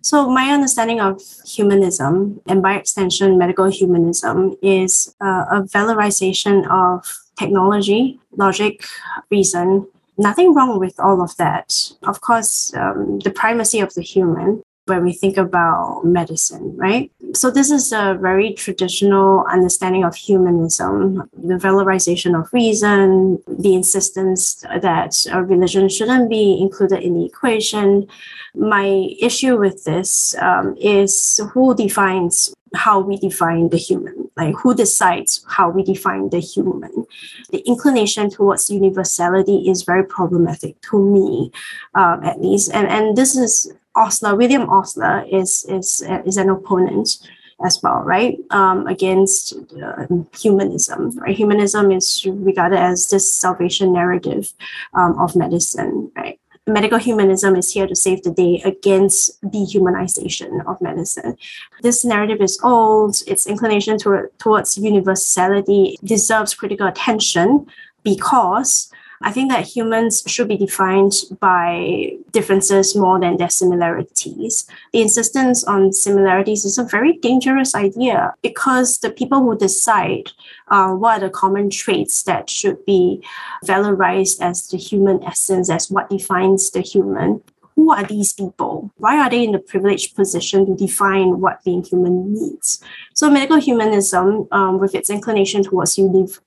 So, 0.00 0.30
my 0.30 0.50
understanding 0.52 1.00
of 1.00 1.20
humanism, 1.44 2.40
and 2.46 2.62
by 2.62 2.74
extension, 2.74 3.36
medical 3.36 3.68
humanism, 3.68 4.56
is 4.62 5.12
uh, 5.20 5.44
a 5.50 5.62
valorization 5.62 6.68
of 6.70 7.04
technology, 7.38 8.18
logic, 8.36 8.84
reason. 9.30 9.86
Nothing 10.18 10.52
wrong 10.54 10.78
with 10.78 10.98
all 10.98 11.22
of 11.22 11.36
that. 11.36 11.92
Of 12.02 12.20
course, 12.20 12.74
um, 12.74 13.20
the 13.20 13.30
primacy 13.30 13.80
of 13.80 13.94
the 13.94 14.02
human 14.02 14.62
when 14.88 15.04
we 15.04 15.12
think 15.12 15.36
about 15.36 16.02
medicine, 16.04 16.74
right? 16.76 17.10
So 17.34 17.50
this 17.50 17.70
is 17.70 17.92
a 17.92 18.18
very 18.20 18.54
traditional 18.54 19.44
understanding 19.50 20.04
of 20.04 20.14
humanism, 20.14 21.28
the 21.36 21.54
valorization 21.54 22.38
of 22.38 22.52
reason, 22.52 23.42
the 23.46 23.74
insistence 23.74 24.64
that 24.82 25.26
religion 25.34 25.88
shouldn't 25.88 26.30
be 26.30 26.58
included 26.60 27.02
in 27.02 27.14
the 27.14 27.26
equation. 27.26 28.08
My 28.54 29.14
issue 29.20 29.58
with 29.58 29.84
this 29.84 30.34
um, 30.40 30.74
is 30.80 31.40
who 31.52 31.74
defines 31.74 32.54
how 32.74 33.00
we 33.00 33.16
define 33.16 33.68
the 33.70 33.76
human, 33.76 34.30
like 34.36 34.54
who 34.56 34.74
decides 34.74 35.44
how 35.48 35.70
we 35.70 35.82
define 35.82 36.30
the 36.30 36.40
human. 36.40 37.06
The 37.50 37.58
inclination 37.66 38.30
towards 38.30 38.70
universality 38.70 39.68
is 39.68 39.82
very 39.82 40.04
problematic 40.04 40.80
to 40.90 40.98
me, 40.98 41.50
um, 41.94 42.24
at 42.24 42.40
least. 42.40 42.70
And, 42.72 42.86
and 42.88 43.16
this 43.16 43.36
is 43.36 43.72
Osler, 43.94 44.36
William 44.36 44.68
Osler 44.68 45.24
is, 45.30 45.64
is, 45.68 46.02
is 46.24 46.36
an 46.36 46.50
opponent 46.50 47.18
as 47.64 47.80
well, 47.82 48.02
right? 48.04 48.38
Um, 48.50 48.86
against 48.86 49.54
uh, 49.82 50.06
humanism, 50.36 51.10
right? 51.18 51.36
Humanism 51.36 51.90
is 51.90 52.24
regarded 52.26 52.78
as 52.78 53.10
this 53.10 53.32
salvation 53.32 53.92
narrative 53.92 54.52
um, 54.94 55.18
of 55.18 55.34
medicine, 55.34 56.12
right? 56.16 56.38
Medical 56.68 56.98
humanism 56.98 57.56
is 57.56 57.72
here 57.72 57.86
to 57.86 57.96
save 57.96 58.22
the 58.22 58.30
day 58.30 58.62
against 58.64 59.40
dehumanization 59.42 60.64
of 60.66 60.80
medicine. 60.80 61.36
This 61.82 62.04
narrative 62.04 62.40
is 62.40 62.60
old, 62.62 63.22
its 63.26 63.46
inclination 63.46 63.98
toward, 63.98 64.38
towards 64.38 64.78
universality 64.78 65.98
deserves 66.04 66.54
critical 66.54 66.86
attention 66.86 67.66
because 68.04 68.90
I 69.20 69.32
think 69.32 69.50
that 69.50 69.64
humans 69.64 70.22
should 70.26 70.46
be 70.46 70.56
defined 70.56 71.12
by 71.40 72.16
differences 72.30 72.94
more 72.94 73.18
than 73.18 73.36
their 73.36 73.50
similarities. 73.50 74.66
The 74.92 75.02
insistence 75.02 75.64
on 75.64 75.92
similarities 75.92 76.64
is 76.64 76.78
a 76.78 76.84
very 76.84 77.14
dangerous 77.14 77.74
idea 77.74 78.34
because 78.42 78.98
the 78.98 79.10
people 79.10 79.40
who 79.40 79.58
decide 79.58 80.30
uh, 80.70 80.92
what 80.92 81.22
are 81.22 81.26
the 81.26 81.30
common 81.30 81.70
traits 81.70 82.22
that 82.24 82.48
should 82.50 82.84
be 82.84 83.22
valorized 83.64 84.40
as 84.40 84.68
the 84.68 84.76
human 84.76 85.22
essence, 85.24 85.70
as 85.70 85.90
what 85.90 86.10
defines 86.10 86.70
the 86.70 86.80
human, 86.80 87.42
who 87.78 87.92
are 87.92 88.02
these 88.02 88.32
people? 88.32 88.90
Why 88.96 89.20
are 89.20 89.30
they 89.30 89.44
in 89.44 89.52
the 89.52 89.60
privileged 89.60 90.16
position 90.16 90.66
to 90.66 90.74
define 90.74 91.40
what 91.40 91.62
being 91.62 91.84
human 91.84 92.32
means? 92.32 92.82
So 93.14 93.30
medical 93.30 93.58
humanism, 93.58 94.48
um, 94.50 94.80
with 94.80 94.96
its 94.96 95.08
inclination 95.08 95.62
towards 95.62 95.94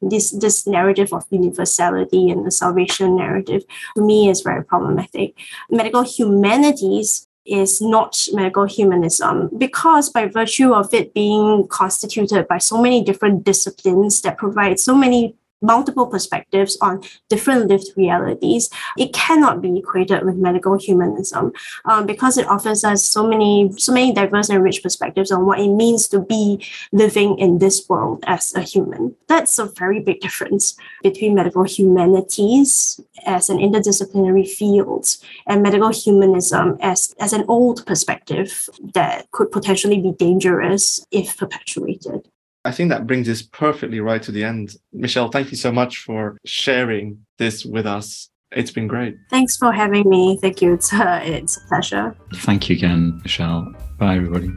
this, 0.01 0.31
this 0.31 0.67
narrative 0.67 1.13
of 1.13 1.23
universality 1.29 2.29
and 2.29 2.45
the 2.45 2.51
salvation 2.51 3.15
narrative, 3.15 3.63
to 3.95 4.01
me 4.01 4.29
is 4.29 4.41
very 4.41 4.65
problematic. 4.65 5.35
Medical 5.69 6.01
humanities 6.01 7.29
is 7.45 7.81
not 7.81 8.27
medical 8.33 8.65
humanism 8.65 9.49
because 9.57 10.09
by 10.09 10.27
virtue 10.27 10.73
of 10.73 10.93
it 10.93 11.13
being 11.13 11.67
constituted 11.67 12.47
by 12.47 12.57
so 12.57 12.81
many 12.81 13.03
different 13.03 13.43
disciplines 13.43 14.21
that 14.21 14.37
provide 14.37 14.79
so 14.79 14.95
many 14.95 15.35
multiple 15.61 16.07
perspectives 16.07 16.77
on 16.81 17.03
different 17.29 17.67
lived 17.67 17.91
realities, 17.95 18.69
it 18.97 19.13
cannot 19.13 19.61
be 19.61 19.77
equated 19.77 20.25
with 20.25 20.35
medical 20.35 20.77
humanism 20.77 21.51
um, 21.85 22.05
because 22.05 22.37
it 22.37 22.47
offers 22.47 22.83
us 22.83 23.03
so 23.05 23.27
many, 23.27 23.71
so 23.77 23.93
many 23.93 24.13
diverse 24.13 24.49
and 24.49 24.63
rich 24.63 24.81
perspectives 24.81 25.31
on 25.31 25.45
what 25.45 25.59
it 25.59 25.69
means 25.69 26.07
to 26.07 26.19
be 26.19 26.65
living 26.91 27.37
in 27.37 27.59
this 27.59 27.87
world 27.87 28.23
as 28.27 28.53
a 28.55 28.61
human. 28.61 29.15
That's 29.27 29.59
a 29.59 29.65
very 29.65 29.99
big 29.99 30.19
difference 30.19 30.75
between 31.03 31.35
medical 31.35 31.63
humanities 31.63 32.99
as 33.25 33.49
an 33.49 33.57
interdisciplinary 33.57 34.47
field 34.47 35.05
and 35.47 35.61
medical 35.61 35.89
humanism 35.89 36.77
as, 36.81 37.13
as 37.19 37.33
an 37.33 37.45
old 37.47 37.85
perspective 37.85 38.69
that 38.93 39.29
could 39.31 39.51
potentially 39.51 39.99
be 39.99 40.11
dangerous 40.11 41.05
if 41.11 41.37
perpetuated. 41.37 42.30
I 42.63 42.71
think 42.71 42.89
that 42.89 43.07
brings 43.07 43.27
us 43.27 43.41
perfectly 43.41 43.99
right 43.99 44.21
to 44.21 44.31
the 44.31 44.43
end. 44.43 44.75
Michelle, 44.93 45.29
thank 45.29 45.49
you 45.49 45.57
so 45.57 45.71
much 45.71 45.99
for 45.99 46.37
sharing 46.45 47.25
this 47.39 47.65
with 47.65 47.87
us. 47.87 48.29
It's 48.51 48.69
been 48.69 48.87
great. 48.87 49.15
Thanks 49.29 49.57
for 49.57 49.71
having 49.71 50.07
me. 50.07 50.37
Thank 50.41 50.61
you. 50.61 50.73
It's, 50.73 50.93
uh, 50.93 51.21
it's 51.23 51.57
a 51.57 51.67
pleasure. 51.67 52.15
Thank 52.35 52.69
you 52.69 52.75
again, 52.75 53.19
Michelle. 53.23 53.73
Bye, 53.97 54.17
everybody. 54.17 54.51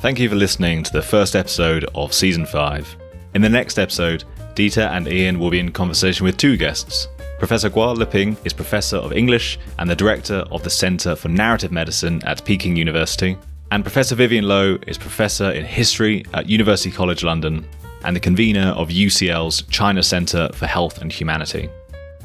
Thank 0.00 0.18
you 0.18 0.28
for 0.28 0.34
listening 0.34 0.82
to 0.82 0.92
the 0.92 1.00
first 1.00 1.34
episode 1.34 1.86
of 1.94 2.12
season 2.12 2.44
five. 2.44 2.94
In 3.34 3.40
the 3.40 3.48
next 3.48 3.78
episode, 3.78 4.24
Dieter 4.54 4.90
and 4.90 5.08
Ian 5.08 5.38
will 5.38 5.50
be 5.50 5.60
in 5.60 5.72
conversation 5.72 6.24
with 6.26 6.36
two 6.36 6.56
guests. 6.56 7.08
Professor 7.38 7.70
Guo 7.70 7.96
Liping 7.96 8.36
is 8.44 8.52
Professor 8.52 8.96
of 8.96 9.12
English 9.12 9.58
and 9.78 9.88
the 9.88 9.96
Director 9.96 10.44
of 10.50 10.62
the 10.62 10.70
Centre 10.70 11.16
for 11.16 11.28
Narrative 11.28 11.72
Medicine 11.72 12.22
at 12.24 12.44
Peking 12.44 12.76
University, 12.76 13.38
and 13.74 13.82
Professor 13.82 14.14
Vivienne 14.14 14.46
Lo 14.46 14.78
is 14.86 14.96
Professor 14.96 15.50
in 15.50 15.64
History 15.64 16.24
at 16.32 16.48
University 16.48 16.92
College 16.92 17.24
London 17.24 17.66
and 18.04 18.14
the 18.14 18.20
convener 18.20 18.68
of 18.68 18.88
UCL's 18.90 19.62
China 19.62 20.00
Centre 20.00 20.48
for 20.52 20.66
Health 20.66 21.02
and 21.02 21.10
Humanity. 21.10 21.68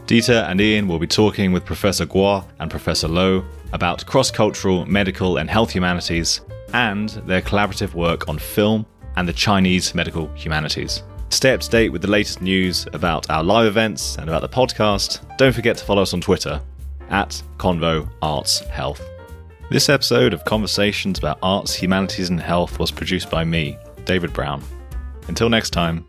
Dieter 0.05 0.47
and 0.47 0.61
Ian 0.61 0.87
will 0.87 0.99
be 0.99 1.07
talking 1.07 1.51
with 1.51 1.65
Professor 1.65 2.05
Guo 2.05 2.45
and 2.59 2.69
Professor 2.69 3.07
Lo 3.07 3.43
about 3.73 4.05
cross 4.05 4.29
cultural 4.29 4.85
medical 4.85 5.37
and 5.37 5.49
health 5.49 5.71
humanities 5.71 6.41
and 6.73 7.09
their 7.25 7.41
collaborative 7.41 7.95
work 7.95 8.29
on 8.29 8.37
film 8.37 8.85
and 9.15 9.27
the 9.27 9.33
Chinese 9.33 9.95
medical 9.95 10.27
humanities. 10.35 11.01
Stay 11.31 11.51
up 11.51 11.61
to 11.61 11.69
date 11.71 11.89
with 11.89 12.03
the 12.03 12.11
latest 12.11 12.43
news 12.43 12.85
about 12.93 13.27
our 13.31 13.43
live 13.43 13.65
events 13.65 14.17
and 14.17 14.29
about 14.29 14.43
the 14.43 14.49
podcast, 14.49 15.25
don't 15.39 15.55
forget 15.55 15.77
to 15.77 15.83
follow 15.83 16.03
us 16.03 16.13
on 16.13 16.21
Twitter 16.21 16.61
at 17.09 17.41
Convo 17.57 18.07
Arts 18.21 18.59
Health. 18.67 19.01
This 19.71 19.87
episode 19.87 20.33
of 20.33 20.45
Conversations 20.45 21.19
about 21.19 21.37
Arts, 21.43 21.75
Humanities, 21.75 22.29
and 22.29 22.39
Health 22.39 22.79
was 22.79 22.89
produced 22.89 23.29
by 23.29 23.43
me, 23.43 23.77
David 24.03 24.33
Brown. 24.33 24.63
Until 25.27 25.47
next 25.47 25.69
time, 25.69 26.07